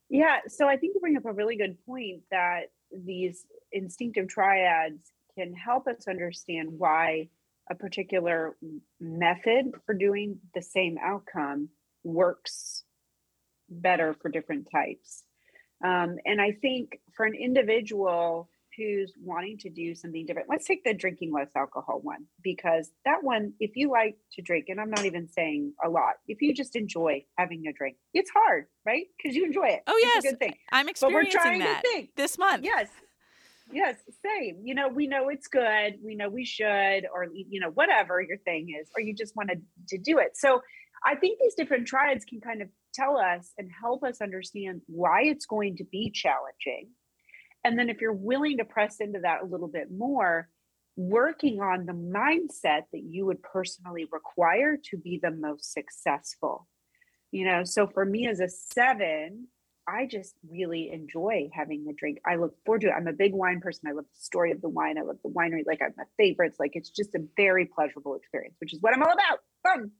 Yeah, 0.08 0.38
so 0.46 0.68
I 0.68 0.76
think 0.76 0.94
you 0.94 1.00
bring 1.00 1.16
up 1.16 1.24
a 1.24 1.32
really 1.32 1.56
good 1.56 1.76
point 1.86 2.22
that 2.30 2.70
these 2.92 3.46
instinctive 3.72 4.28
triads 4.28 5.10
can 5.36 5.54
help 5.54 5.86
us 5.86 6.06
understand 6.06 6.68
why 6.76 7.28
a 7.70 7.74
particular 7.74 8.56
method 9.00 9.72
for 9.86 9.94
doing 9.94 10.38
the 10.54 10.62
same 10.62 10.98
outcome 11.02 11.68
works 12.04 12.84
better 13.80 14.14
for 14.20 14.28
different 14.28 14.68
types. 14.70 15.24
Um, 15.84 16.16
and 16.24 16.40
I 16.40 16.52
think 16.52 17.00
for 17.16 17.26
an 17.26 17.34
individual 17.34 18.48
who's 18.76 19.12
wanting 19.22 19.58
to 19.58 19.68
do 19.68 19.94
something 19.94 20.24
different, 20.24 20.48
let's 20.48 20.66
take 20.66 20.84
the 20.84 20.94
drinking 20.94 21.32
less 21.32 21.50
alcohol 21.56 22.00
one, 22.02 22.26
because 22.42 22.90
that 23.04 23.18
one, 23.22 23.52
if 23.60 23.72
you 23.74 23.90
like 23.90 24.16
to 24.34 24.42
drink, 24.42 24.66
and 24.68 24.80
I'm 24.80 24.90
not 24.90 25.04
even 25.04 25.28
saying 25.28 25.74
a 25.84 25.90
lot, 25.90 26.14
if 26.26 26.40
you 26.40 26.54
just 26.54 26.76
enjoy 26.76 27.24
having 27.36 27.66
a 27.66 27.72
drink, 27.72 27.96
it's 28.14 28.30
hard, 28.30 28.66
right? 28.86 29.06
Because 29.16 29.36
you 29.36 29.44
enjoy 29.44 29.66
it. 29.66 29.80
Oh, 29.86 29.98
yes. 30.00 30.22
good 30.22 30.38
thing. 30.38 30.54
I'm 30.70 30.88
experiencing 30.88 31.32
but 31.32 31.38
we're 31.38 31.42
trying 31.42 31.60
that 31.60 31.82
to 31.82 31.90
think. 31.90 32.10
this 32.16 32.38
month. 32.38 32.64
Yes. 32.64 32.88
Yes, 33.72 33.96
same. 34.24 34.60
You 34.64 34.74
know, 34.74 34.88
we 34.88 35.06
know 35.06 35.28
it's 35.28 35.48
good. 35.48 35.94
We 36.04 36.14
know 36.14 36.28
we 36.28 36.44
should, 36.44 37.06
or 37.12 37.26
you 37.32 37.60
know, 37.60 37.70
whatever 37.70 38.20
your 38.20 38.36
thing 38.38 38.74
is, 38.78 38.88
or 38.94 39.00
you 39.00 39.14
just 39.14 39.34
wanted 39.34 39.62
to 39.88 39.98
do 39.98 40.18
it. 40.18 40.36
So 40.36 40.60
I 41.04 41.14
think 41.14 41.38
these 41.40 41.54
different 41.54 41.86
triads 41.86 42.24
can 42.24 42.40
kind 42.40 42.60
of 42.60 42.68
tell 42.92 43.18
us 43.18 43.52
and 43.58 43.70
help 43.70 44.04
us 44.04 44.20
understand 44.20 44.82
why 44.86 45.22
it's 45.22 45.46
going 45.46 45.76
to 45.76 45.84
be 45.84 46.10
challenging. 46.10 46.90
And 47.64 47.78
then 47.78 47.88
if 47.88 48.00
you're 48.00 48.12
willing 48.12 48.58
to 48.58 48.64
press 48.64 48.96
into 49.00 49.20
that 49.20 49.42
a 49.42 49.46
little 49.46 49.68
bit 49.68 49.88
more, 49.90 50.48
working 50.96 51.60
on 51.60 51.86
the 51.86 51.92
mindset 51.92 52.82
that 52.92 53.02
you 53.02 53.26
would 53.26 53.42
personally 53.42 54.06
require 54.10 54.76
to 54.90 54.96
be 54.96 55.18
the 55.22 55.30
most 55.30 55.72
successful. 55.72 56.66
You 57.30 57.46
know, 57.46 57.64
so 57.64 57.86
for 57.86 58.04
me 58.04 58.26
as 58.26 58.40
a 58.40 58.48
seven, 58.48 59.48
I 59.88 60.06
just 60.06 60.34
really 60.48 60.90
enjoy 60.92 61.50
having 61.52 61.84
the 61.84 61.94
drink. 61.94 62.18
I 62.26 62.36
look 62.36 62.54
forward 62.64 62.82
to 62.82 62.88
it. 62.88 62.94
I'm 62.96 63.08
a 63.08 63.12
big 63.12 63.32
wine 63.32 63.60
person. 63.60 63.88
I 63.88 63.92
love 63.92 64.04
the 64.04 64.20
story 64.20 64.52
of 64.52 64.60
the 64.60 64.68
wine. 64.68 64.98
I 64.98 65.02
love 65.02 65.16
the 65.24 65.30
winery. 65.30 65.62
Like 65.66 65.80
I 65.80 65.86
have 65.86 65.96
my 65.96 66.04
favorites. 66.16 66.58
Like 66.60 66.72
it's 66.74 66.90
just 66.90 67.14
a 67.14 67.24
very 67.36 67.66
pleasurable 67.66 68.14
experience, 68.14 68.56
which 68.60 68.72
is 68.72 68.80
what 68.80 68.94
I'm 68.94 69.02
all 69.02 69.12
about. 69.12 69.38
Fun. 69.62 69.90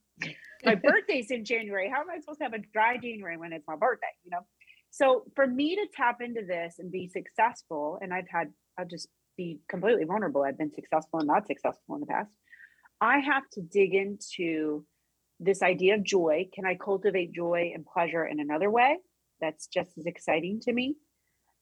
My 0.65 0.75
birthday's 0.75 1.31
in 1.31 1.45
January. 1.45 1.89
How 1.93 2.01
am 2.01 2.09
I 2.09 2.19
supposed 2.19 2.39
to 2.39 2.45
have 2.45 2.53
a 2.53 2.63
dry 2.73 2.97
January 2.97 3.37
when 3.37 3.53
it's 3.53 3.67
my 3.67 3.75
birthday? 3.75 4.07
You 4.23 4.31
know? 4.31 4.45
So 4.91 5.25
for 5.35 5.47
me 5.47 5.75
to 5.75 5.87
tap 5.93 6.21
into 6.21 6.41
this 6.45 6.75
and 6.79 6.91
be 6.91 7.07
successful, 7.07 7.99
and 8.01 8.13
I've 8.13 8.29
had, 8.29 8.51
I'll 8.77 8.85
just 8.85 9.07
be 9.37 9.59
completely 9.67 10.05
vulnerable. 10.05 10.43
I've 10.43 10.57
been 10.57 10.73
successful 10.73 11.19
and 11.19 11.27
not 11.27 11.47
successful 11.47 11.95
in 11.95 12.01
the 12.01 12.07
past. 12.07 12.29
I 13.01 13.19
have 13.19 13.43
to 13.53 13.61
dig 13.61 13.95
into 13.95 14.85
this 15.39 15.61
idea 15.61 15.95
of 15.95 16.03
joy. 16.03 16.47
Can 16.53 16.65
I 16.65 16.75
cultivate 16.75 17.33
joy 17.33 17.71
and 17.73 17.85
pleasure 17.85 18.25
in 18.25 18.39
another 18.39 18.69
way 18.69 18.97
that's 19.41 19.67
just 19.67 19.97
as 19.97 20.05
exciting 20.05 20.59
to 20.61 20.73
me? 20.73 20.95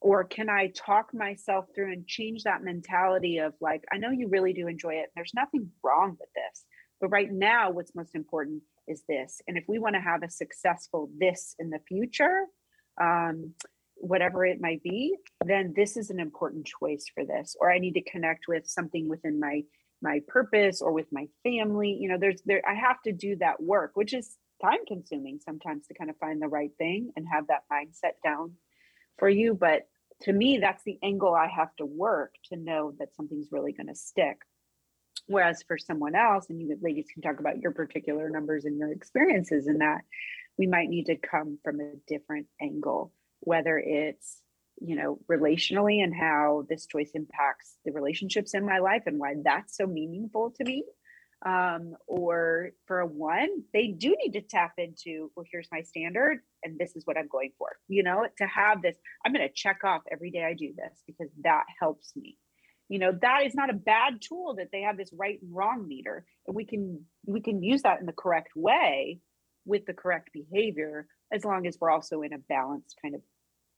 Or 0.02 0.24
can 0.24 0.50
I 0.50 0.72
talk 0.76 1.14
myself 1.14 1.66
through 1.74 1.94
and 1.94 2.08
change 2.08 2.44
that 2.44 2.64
mentality 2.64 3.38
of 3.38 3.54
like, 3.62 3.84
I 3.94 3.98
know 3.98 4.10
you 4.10 4.28
really 4.28 4.52
do 4.52 4.68
enjoy 4.68 4.96
it. 4.96 5.10
There's 5.16 5.34
nothing 5.34 5.70
wrong 5.84 6.18
with 6.20 6.30
this. 6.36 6.66
But 7.02 7.10
right 7.10 7.32
now, 7.32 7.72
what's 7.72 7.96
most 7.96 8.16
important 8.16 8.62
is 8.88 9.04
this. 9.10 9.42
And 9.48 9.58
if 9.58 9.66
we 9.68 9.80
want 9.80 9.96
to 9.96 10.02
have 10.02 10.24
a 10.24 10.30
successful 10.30 11.10
this 11.18 11.56
in 11.60 11.72
the 11.72 11.80
future, 11.88 12.46
um, 13.02 13.56
whatever 13.96 14.46
it 14.46 14.62
might 14.62 14.84
be, 14.84 15.16
then 15.44 15.74
this 15.76 15.98
is 15.98 16.12
an 16.12 16.20
important 16.20 16.68
choice 16.80 17.06
for 17.14 17.26
this. 17.26 17.56
Or 17.60 17.72
I 17.72 17.80
need 17.80 17.96
to 17.96 18.04
connect 18.04 18.48
with 18.48 18.68
something 18.68 19.10
within 19.10 19.40
my 19.40 19.64
my 20.04 20.20
purpose 20.28 20.82
or 20.82 20.92
with 20.92 21.06
my 21.12 21.28
family. 21.44 21.98
You 22.00 22.10
know, 22.10 22.18
there's 22.18 22.42
there 22.46 22.62
I 22.68 22.76
have 22.76 23.02
to 23.04 23.12
do 23.12 23.36
that 23.38 23.62
work, 23.62 23.92
which 23.96 24.14
is 24.14 24.38
time 24.62 24.86
consuming 24.88 25.40
sometimes 25.44 25.88
to 25.88 25.96
kind 25.96 26.10
of 26.10 26.18
find 26.18 26.42
the 26.42 26.48
right 26.48 26.72
thing 26.78 27.12
and 27.16 27.26
have 27.32 27.48
that 27.48 27.64
mindset 27.72 28.14
down 28.24 28.54
for 29.18 29.30
you. 29.30 29.54
But 29.54 29.88
to 30.22 30.34
me, 30.34 30.60
that's 30.60 30.84
the 30.84 31.00
angle 31.04 31.34
I 31.34 31.48
have 31.48 31.76
to 31.78 31.86
work 31.86 32.36
to 32.52 32.58
know 32.58 32.94
that 33.00 33.16
something's 33.16 33.52
really 33.52 33.74
going 33.74 33.88
to 33.88 33.96
stick. 33.96 34.38
Whereas 35.32 35.64
for 35.64 35.78
someone 35.78 36.14
else, 36.14 36.50
and 36.50 36.62
you 36.62 36.78
ladies 36.82 37.08
can 37.14 37.22
talk 37.22 37.40
about 37.40 37.60
your 37.60 37.72
particular 37.72 38.30
numbers 38.30 38.66
and 38.66 38.78
your 38.78 38.92
experiences 38.92 39.68
in 39.68 39.78
that, 39.78 40.02
we 40.58 40.68
might 40.68 40.90
need 40.90 41.06
to 41.06 41.16
come 41.16 41.58
from 41.64 41.80
a 41.80 41.94
different 42.06 42.48
angle, 42.62 43.14
whether 43.40 43.78
it's 43.80 44.42
you 44.82 44.96
know 44.96 45.20
relationally 45.32 46.04
and 46.04 46.14
how 46.14 46.66
this 46.70 46.86
choice 46.86 47.12
impacts 47.14 47.78
the 47.86 47.92
relationships 47.92 48.54
in 48.54 48.66
my 48.66 48.80
life 48.80 49.04
and 49.06 49.20
why 49.20 49.36
that's 49.44 49.78
so 49.78 49.88
meaningful 49.88 50.52
to 50.58 50.64
me. 50.66 50.84
Um, 51.44 51.96
or 52.06 52.70
for 52.86 53.00
a 53.00 53.08
one 53.08 53.64
they 53.74 53.88
do 53.88 54.16
need 54.24 54.34
to 54.34 54.42
tap 54.42 54.74
into 54.78 55.32
well 55.36 55.44
here's 55.52 55.68
my 55.72 55.82
standard 55.82 56.38
and 56.64 56.78
this 56.78 56.96
is 56.96 57.04
what 57.08 57.18
i'm 57.18 57.28
going 57.28 57.50
for 57.58 57.70
you 57.88 58.04
know 58.04 58.28
to 58.38 58.46
have 58.46 58.84
this 58.84 58.96
i'm 59.26 59.34
going 59.34 59.48
to 59.48 59.52
check 59.52 59.80
off 59.84 60.04
every 60.12 60.30
day 60.30 60.44
i 60.44 60.54
do 60.54 60.72
this 60.78 61.02
because 61.08 61.30
that 61.44 61.64
helps 61.80 62.14
me 62.16 62.38
you 62.92 63.00
know 63.00 63.14
that 63.22 63.44
is 63.46 63.56
not 63.56 63.70
a 63.70 63.74
bad 63.74 64.22
tool 64.22 64.56
that 64.58 64.68
they 64.74 64.82
have 64.82 64.98
this 64.98 65.12
right 65.14 65.40
and 65.42 65.56
wrong 65.56 65.88
meter. 65.88 66.26
And 66.46 66.54
we 66.54 66.66
can 66.66 67.06
we 67.26 67.40
can 67.40 67.64
use 67.64 67.84
that 67.84 68.02
in 68.02 68.06
the 68.06 68.12
correct 68.12 68.50
way 68.54 69.20
with 69.66 69.86
the 69.86 69.94
correct 69.94 70.32
behavior 70.34 71.08
as 71.32 71.46
long 71.46 71.66
as 71.66 71.78
we're 71.80 71.90
also 71.90 72.22
in 72.22 72.34
a 72.34 72.38
balanced 72.38 72.98
kind 73.02 73.16
of 73.16 73.22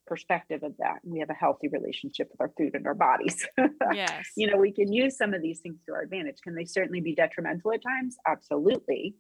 perspective 0.08 0.64
of 0.64 0.76
that. 0.80 0.96
And 1.04 1.14
we 1.14 1.20
have 1.20 1.30
a 1.30 1.36
healthy 1.36 1.68
relationship 1.68 2.30
with 2.32 2.42
our 2.42 2.52
food 2.58 2.74
and 2.74 2.88
our 2.88 2.96
bodies. 2.96 3.48
Yes. 3.94 4.26
You 4.36 4.50
know 4.50 4.58
we 4.58 4.72
can 4.72 4.92
use 4.92 5.16
some 5.16 5.36
of 5.36 5.44
these 5.44 5.60
things 5.60 5.84
to 5.86 5.94
our 5.94 6.02
advantage. 6.02 6.38
Can 6.44 6.56
they 6.56 6.66
certainly 6.66 7.02
be 7.02 7.14
detrimental 7.14 7.72
at 7.72 7.84
times? 7.84 8.18
Absolutely 8.28 9.14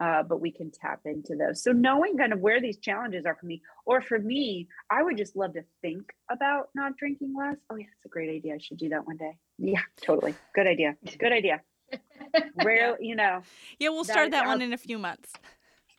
uh, 0.00 0.22
but 0.22 0.40
we 0.40 0.50
can 0.50 0.70
tap 0.70 1.00
into 1.04 1.36
those. 1.36 1.62
So 1.62 1.72
knowing 1.72 2.16
kind 2.16 2.32
of 2.32 2.40
where 2.40 2.60
these 2.60 2.78
challenges 2.78 3.26
are 3.26 3.34
for 3.34 3.46
me 3.46 3.62
or 3.86 4.00
for 4.00 4.18
me 4.18 4.68
i 4.90 5.02
would 5.02 5.16
just 5.16 5.36
love 5.36 5.54
to 5.54 5.62
think 5.82 6.12
about 6.30 6.68
not 6.74 6.96
drinking 6.96 7.34
less. 7.38 7.56
Oh 7.70 7.76
yeah 7.76 7.86
that's 7.86 8.06
a 8.06 8.08
great 8.08 8.30
idea. 8.30 8.54
I 8.54 8.58
should 8.58 8.78
do 8.78 8.88
that 8.90 9.06
one 9.06 9.16
day. 9.16 9.36
Yeah 9.58 9.82
totally. 10.02 10.34
Good 10.54 10.66
idea. 10.66 10.96
Good 11.18 11.32
idea. 11.32 11.60
Rare 12.54 12.96
you 13.00 13.16
know 13.16 13.42
yeah 13.78 13.88
we'll 13.88 14.04
start 14.04 14.30
that, 14.30 14.46
one 14.46 14.62
in 14.62 14.72
a 14.72 14.78
few 14.78 14.98
months. 14.98 15.32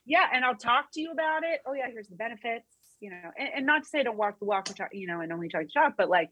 Yeah 0.06 0.28
and 0.34 0.43
i'll 0.43 0.56
talk 0.56 0.91
to 0.93 1.02
you 1.02 1.12
about 1.12 1.43
it. 1.43 1.62
Oh 1.66 1.74
yeah 1.74 1.88
here's 1.91 2.08
the 2.08 2.16
benefits 2.16 2.66
you 3.02 3.10
know, 3.10 3.32
and, 3.38 3.49
and 3.56 3.66
not 3.66 3.84
to 3.84 3.89
say 3.89 4.04
don't 4.04 4.16
walk 4.16 4.39
the 4.39 4.45
walk, 4.45 4.66
talk, 4.66 4.89
you 4.93 5.08
know, 5.08 5.22
and 5.22 5.34
only 5.34 5.49
talk 5.49 5.64
the 5.64 5.72
talk, 5.74 5.93
but 5.97 6.10
like 6.10 6.30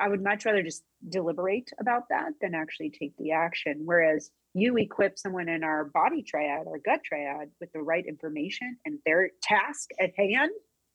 I 0.00 0.08
would 0.08 0.22
much 0.22 0.44
rather 0.44 0.62
just 0.62 0.84
deliberate 1.08 1.70
about 1.80 2.04
that 2.10 2.32
than 2.40 2.54
actually 2.54 2.90
take 2.90 3.16
the 3.16 3.32
action. 3.32 3.82
Whereas 3.84 4.30
you 4.56 4.76
equip 4.78 5.18
someone 5.18 5.50
in 5.50 5.62
our 5.62 5.84
body 5.84 6.22
triad 6.22 6.66
or 6.66 6.78
gut 6.78 7.00
triad 7.04 7.50
with 7.60 7.70
the 7.72 7.82
right 7.82 8.06
information 8.06 8.78
and 8.86 8.98
their 9.04 9.30
task 9.42 9.90
at 10.00 10.12
hand, 10.16 10.50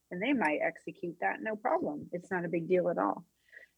and 0.09 0.19
they 0.19 0.33
might 0.33 0.59
execute 0.65 1.15
that 1.21 1.43
no 1.43 1.55
problem. 1.55 2.07
It's 2.11 2.31
not 2.31 2.43
a 2.43 2.49
big 2.49 2.67
deal 2.67 2.89
at 2.89 2.97
all. 2.97 3.23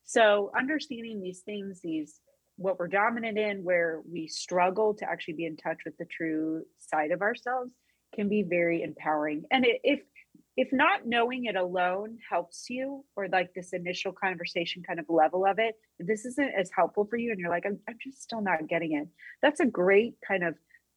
So 0.06 0.52
understanding 0.58 1.22
these 1.22 1.42
things, 1.42 1.82
these 1.82 2.22
what 2.56 2.80
we're 2.80 2.88
dominant 2.88 3.38
in, 3.38 3.64
where 3.66 4.02
we 4.10 4.28
struggle 4.28 4.94
to 4.94 5.10
actually 5.10 5.34
be 5.34 5.46
in 5.46 5.58
touch 5.58 5.80
with 5.86 5.98
the 5.98 6.06
true 6.06 6.64
side 6.80 7.12
of 7.12 7.22
ourselves, 7.22 7.72
can 8.16 8.30
be 8.30 8.44
very 8.44 8.84
empowering. 8.84 9.44
And 9.52 9.66
if 9.68 10.00
if 10.56 10.70
not 10.72 11.06
knowing 11.06 11.46
it 11.46 11.56
alone 11.56 12.18
helps 12.30 12.70
you 12.70 13.04
or 13.16 13.28
like 13.28 13.54
this 13.54 13.74
initial 13.74 14.12
conversation 14.12 14.84
kind 14.84 15.00
of 15.00 15.06
level 15.10 15.46
of 15.46 15.58
it 15.60 15.76
this 16.00 16.26
isn't 16.26 16.54
as 16.58 16.70
helpful 16.76 17.06
for 17.06 17.18
you 17.18 17.32
and 17.32 17.40
you're 17.40 17.50
like 17.50 17.66
i'm, 17.66 17.80
I'm 17.88 17.98
just 18.02 18.22
still 18.22 18.42
not 18.42 18.68
getting 18.68 18.94
it. 18.94 19.08
That's 19.42 19.60
a 19.60 19.66
great 19.66 20.16
kind 20.26 20.44
of 20.44 20.56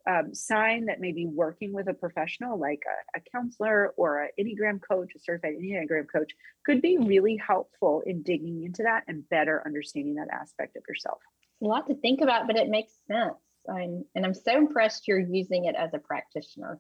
um, 0.09 0.33
sign 0.35 0.87
that 0.87 1.01
maybe 1.01 1.27
working 1.27 1.73
with 1.73 1.89
a 1.89 1.95
professional 1.95 2.59
like 2.59 2.83
a, 2.87 3.19
a 3.19 3.23
counselor 3.33 3.93
or 3.97 4.23
an 4.23 4.31
enneagram 4.39 4.81
coach 4.81 5.11
a 5.17 5.19
certified 5.19 5.55
enneagram 5.61 6.07
coach 6.11 6.33
could 6.65 6.81
be 6.81 6.97
really 6.99 7.37
helpful 7.45 8.03
in 8.07 8.23
digging 8.23 8.63
into 8.65 8.85
that 8.85 9.03
and 9.09 9.29
better 9.29 9.63
understanding 9.67 10.15
that 10.15 10.29
aspect 10.33 10.77
of 10.77 10.85
yourself. 10.89 11.19
It's 11.43 11.63
a 11.63 11.69
lot 11.69 11.89
to 11.89 11.97
think 11.97 12.21
about 12.21 12.47
but 12.47 12.57
it 12.57 12.69
makes 12.69 12.93
sense. 13.11 13.35
I'm, 13.69 14.05
and 14.15 14.25
i'm 14.25 14.35
so 14.35 14.57
impressed 14.57 15.09
you're 15.09 15.19
using 15.19 15.65
it 15.65 15.75
as 15.75 15.93
a 15.93 15.99
practitioner 15.99 16.79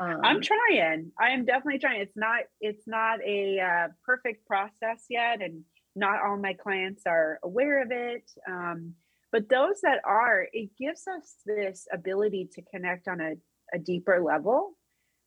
um, 0.00 0.20
I'm 0.22 0.40
trying. 0.40 1.12
I 1.20 1.30
am 1.30 1.44
definitely 1.44 1.80
trying. 1.80 2.00
It's 2.00 2.16
not 2.16 2.40
it's 2.60 2.86
not 2.86 3.18
a 3.26 3.60
uh, 3.60 3.88
perfect 4.04 4.46
process 4.46 5.04
yet, 5.10 5.42
and 5.42 5.64
not 5.96 6.22
all 6.24 6.36
my 6.36 6.54
clients 6.54 7.02
are 7.06 7.38
aware 7.42 7.82
of 7.82 7.90
it. 7.90 8.30
Um, 8.48 8.94
but 9.30 9.48
those 9.48 9.80
that 9.82 10.00
are, 10.04 10.46
it 10.52 10.70
gives 10.78 11.06
us 11.06 11.34
this 11.44 11.86
ability 11.92 12.48
to 12.54 12.62
connect 12.62 13.08
on 13.08 13.20
a, 13.20 13.34
a 13.74 13.78
deeper 13.78 14.22
level 14.22 14.72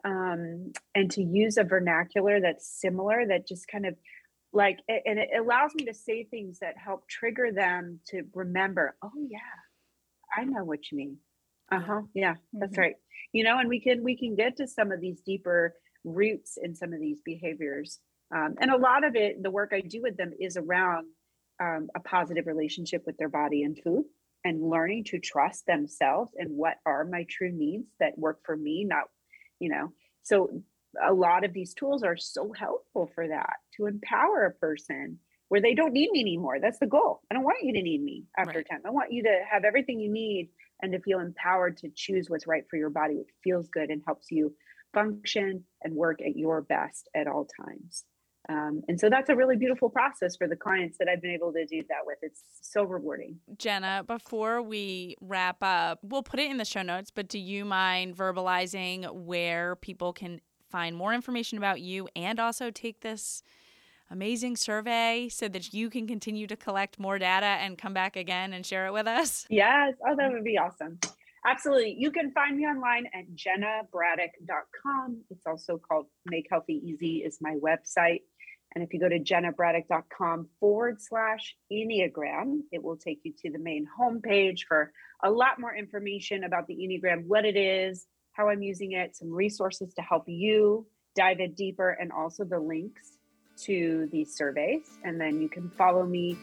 um, 0.03 0.71
and 0.95 1.11
to 1.11 1.21
use 1.21 1.57
a 1.57 1.63
vernacular 1.63 2.41
that's 2.41 2.67
similar, 2.67 3.27
that 3.27 3.47
just 3.47 3.67
kind 3.67 3.85
of 3.85 3.95
like, 4.53 4.79
and 4.87 5.19
it 5.19 5.29
allows 5.39 5.75
me 5.75 5.85
to 5.85 5.93
say 5.93 6.23
things 6.23 6.59
that 6.59 6.75
help 6.83 7.07
trigger 7.07 7.51
them 7.53 7.99
to 8.07 8.23
remember, 8.33 8.95
oh, 9.03 9.11
yeah, 9.29 9.39
I 10.35 10.45
know 10.45 10.63
what 10.63 10.91
you 10.91 10.97
mean. 10.97 11.17
Uh 11.71 11.79
huh. 11.79 12.01
Yeah, 12.13 12.35
that's 12.53 12.73
mm-hmm. 12.73 12.81
right 12.81 12.95
you 13.31 13.43
know 13.43 13.57
and 13.59 13.69
we 13.69 13.79
can 13.79 14.03
we 14.03 14.17
can 14.17 14.35
get 14.35 14.57
to 14.57 14.67
some 14.67 14.91
of 14.91 14.99
these 14.99 15.21
deeper 15.21 15.75
roots 16.03 16.57
in 16.61 16.75
some 16.75 16.93
of 16.93 16.99
these 16.99 17.21
behaviors 17.23 17.99
um, 18.35 18.55
and 18.59 18.71
a 18.71 18.77
lot 18.77 19.03
of 19.03 19.15
it 19.15 19.41
the 19.41 19.51
work 19.51 19.71
i 19.73 19.81
do 19.81 20.01
with 20.01 20.17
them 20.17 20.31
is 20.39 20.57
around 20.57 21.07
um, 21.61 21.89
a 21.95 21.99
positive 21.99 22.47
relationship 22.47 23.03
with 23.05 23.17
their 23.17 23.29
body 23.29 23.63
and 23.63 23.79
food 23.83 24.03
and 24.43 24.61
learning 24.61 25.03
to 25.03 25.19
trust 25.19 25.65
themselves 25.67 26.31
and 26.37 26.49
what 26.49 26.77
are 26.85 27.05
my 27.05 27.25
true 27.29 27.51
needs 27.51 27.87
that 27.99 28.17
work 28.17 28.39
for 28.45 28.55
me 28.55 28.83
not 28.83 29.03
you 29.59 29.69
know 29.69 29.91
so 30.23 30.49
a 31.07 31.13
lot 31.13 31.45
of 31.45 31.53
these 31.53 31.73
tools 31.73 32.03
are 32.03 32.17
so 32.17 32.51
helpful 32.57 33.09
for 33.15 33.27
that 33.27 33.53
to 33.77 33.85
empower 33.85 34.45
a 34.45 34.53
person 34.53 35.19
where 35.47 35.61
they 35.61 35.73
don't 35.73 35.93
need 35.93 36.11
me 36.11 36.21
anymore 36.21 36.59
that's 36.59 36.79
the 36.79 36.87
goal 36.87 37.21
i 37.29 37.33
don't 37.33 37.43
want 37.43 37.63
you 37.63 37.73
to 37.73 37.81
need 37.81 38.01
me 38.01 38.25
after 38.37 38.59
right. 38.59 38.67
10 38.69 38.81
i 38.85 38.89
want 38.89 39.13
you 39.13 39.23
to 39.23 39.39
have 39.49 39.63
everything 39.63 39.99
you 39.99 40.11
need 40.11 40.49
and 40.81 40.91
to 40.93 40.99
feel 40.99 41.19
empowered 41.19 41.77
to 41.77 41.89
choose 41.95 42.29
what's 42.29 42.47
right 42.47 42.63
for 42.69 42.77
your 42.77 42.89
body, 42.89 43.15
which 43.15 43.29
feels 43.43 43.67
good 43.69 43.89
and 43.89 44.01
helps 44.05 44.31
you 44.31 44.53
function 44.93 45.63
and 45.83 45.95
work 45.95 46.21
at 46.21 46.35
your 46.35 46.61
best 46.61 47.09
at 47.15 47.27
all 47.27 47.47
times. 47.65 48.05
Um, 48.49 48.81
and 48.87 48.99
so 48.99 49.09
that's 49.09 49.29
a 49.29 49.35
really 49.35 49.55
beautiful 49.55 49.89
process 49.89 50.35
for 50.35 50.47
the 50.47 50.55
clients 50.55 50.97
that 50.97 51.07
I've 51.07 51.21
been 51.21 51.31
able 51.31 51.53
to 51.53 51.65
do 51.65 51.83
that 51.89 51.99
with. 52.05 52.17
It's 52.21 52.41
so 52.61 52.83
rewarding. 52.83 53.37
Jenna, 53.57 54.03
before 54.05 54.61
we 54.61 55.15
wrap 55.21 55.57
up, 55.61 55.99
we'll 56.01 56.23
put 56.23 56.39
it 56.39 56.49
in 56.49 56.57
the 56.57 56.65
show 56.65 56.81
notes, 56.81 57.11
but 57.11 57.27
do 57.27 57.37
you 57.37 57.65
mind 57.65 58.17
verbalizing 58.17 59.09
where 59.13 59.75
people 59.75 60.11
can 60.11 60.41
find 60.69 60.95
more 60.95 61.13
information 61.13 61.57
about 61.57 61.81
you 61.81 62.07
and 62.15 62.39
also 62.39 62.71
take 62.71 63.01
this 63.01 63.43
amazing 64.11 64.55
survey 64.57 65.27
so 65.29 65.47
that 65.47 65.73
you 65.73 65.89
can 65.89 66.05
continue 66.05 66.45
to 66.47 66.55
collect 66.55 66.99
more 66.99 67.17
data 67.17 67.45
and 67.45 67.77
come 67.77 67.93
back 67.93 68.15
again 68.15 68.53
and 68.53 68.65
share 68.65 68.85
it 68.87 68.93
with 68.93 69.07
us? 69.07 69.47
Yes. 69.49 69.93
Oh, 70.07 70.15
that 70.15 70.31
would 70.31 70.43
be 70.43 70.57
awesome. 70.57 70.99
Absolutely. 71.45 71.95
You 71.97 72.11
can 72.11 72.31
find 72.31 72.57
me 72.57 72.65
online 72.65 73.07
at 73.13 73.25
jennabraddock.com. 73.33 75.21
It's 75.31 75.47
also 75.47 75.79
called 75.79 76.05
Make 76.25 76.47
Healthy 76.51 76.81
Easy 76.85 77.23
is 77.25 77.39
my 77.41 77.55
website. 77.55 78.21
And 78.75 78.83
if 78.83 78.93
you 78.93 78.99
go 78.99 79.09
to 79.09 79.19
jennabraddock.com 79.19 80.47
forward 80.59 81.01
slash 81.01 81.55
Enneagram, 81.71 82.59
it 82.71 82.83
will 82.83 82.95
take 82.95 83.21
you 83.23 83.33
to 83.43 83.51
the 83.51 83.59
main 83.59 83.85
homepage 83.99 84.59
for 84.67 84.93
a 85.23 85.31
lot 85.31 85.59
more 85.59 85.75
information 85.75 86.43
about 86.43 86.67
the 86.67 86.75
Enneagram, 86.75 87.25
what 87.25 87.43
it 87.43 87.57
is, 87.57 88.05
how 88.33 88.49
I'm 88.49 88.61
using 88.61 88.93
it, 88.93 89.15
some 89.15 89.31
resources 89.31 89.93
to 89.95 90.01
help 90.01 90.23
you 90.27 90.85
dive 91.15 91.39
in 91.39 91.53
deeper, 91.53 91.89
and 91.89 92.11
also 92.11 92.45
the 92.45 92.59
links 92.59 93.17
to 93.65 94.07
these 94.11 94.33
surveys. 94.33 94.97
And 95.03 95.19
then 95.19 95.41
you 95.41 95.49
can 95.49 95.69
follow 95.77 96.05
me 96.05 96.37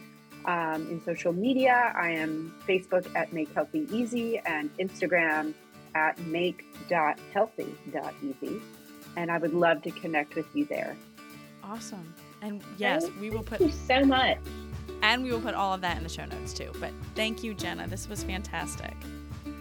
um, 0.45 0.87
in 0.89 1.01
social 1.03 1.33
media. 1.33 1.93
I 1.95 2.11
am 2.11 2.53
Facebook 2.67 3.13
at 3.15 3.33
Make 3.33 3.53
Healthy 3.53 3.87
Easy 3.91 4.39
and 4.39 4.75
Instagram 4.77 5.53
at 5.95 6.19
make.healthy.easy. 6.25 8.61
And 9.17 9.31
I 9.31 9.37
would 9.37 9.53
love 9.53 9.81
to 9.83 9.91
connect 9.91 10.35
with 10.35 10.45
you 10.53 10.65
there. 10.65 10.95
Awesome. 11.63 12.13
And 12.41 12.61
yes, 12.77 13.07
we 13.19 13.29
will 13.29 13.43
put 13.43 13.59
you 13.59 13.71
so 13.71 14.05
much. 14.05 14.37
and 15.01 15.23
we 15.23 15.31
will 15.31 15.41
put 15.41 15.55
all 15.55 15.73
of 15.73 15.81
that 15.81 15.97
in 15.97 16.03
the 16.03 16.09
show 16.09 16.25
notes 16.25 16.53
too. 16.53 16.71
But 16.79 16.91
thank 17.15 17.43
you, 17.43 17.53
Jenna. 17.53 17.87
This 17.87 18.07
was 18.07 18.23
fantastic. 18.23 18.93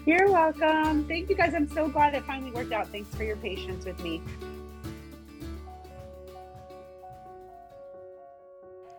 You're 0.07 0.31
welcome. 0.31 1.07
Thank 1.07 1.29
you 1.29 1.35
guys. 1.35 1.55
I'm 1.55 1.69
so 1.69 1.89
glad 1.89 2.15
it 2.15 2.25
finally 2.25 2.51
worked 2.51 2.73
out. 2.73 2.89
Thanks 2.89 3.15
for 3.15 3.25
your 3.25 3.37
patience 3.37 3.85
with 3.85 4.03
me. 4.03 4.23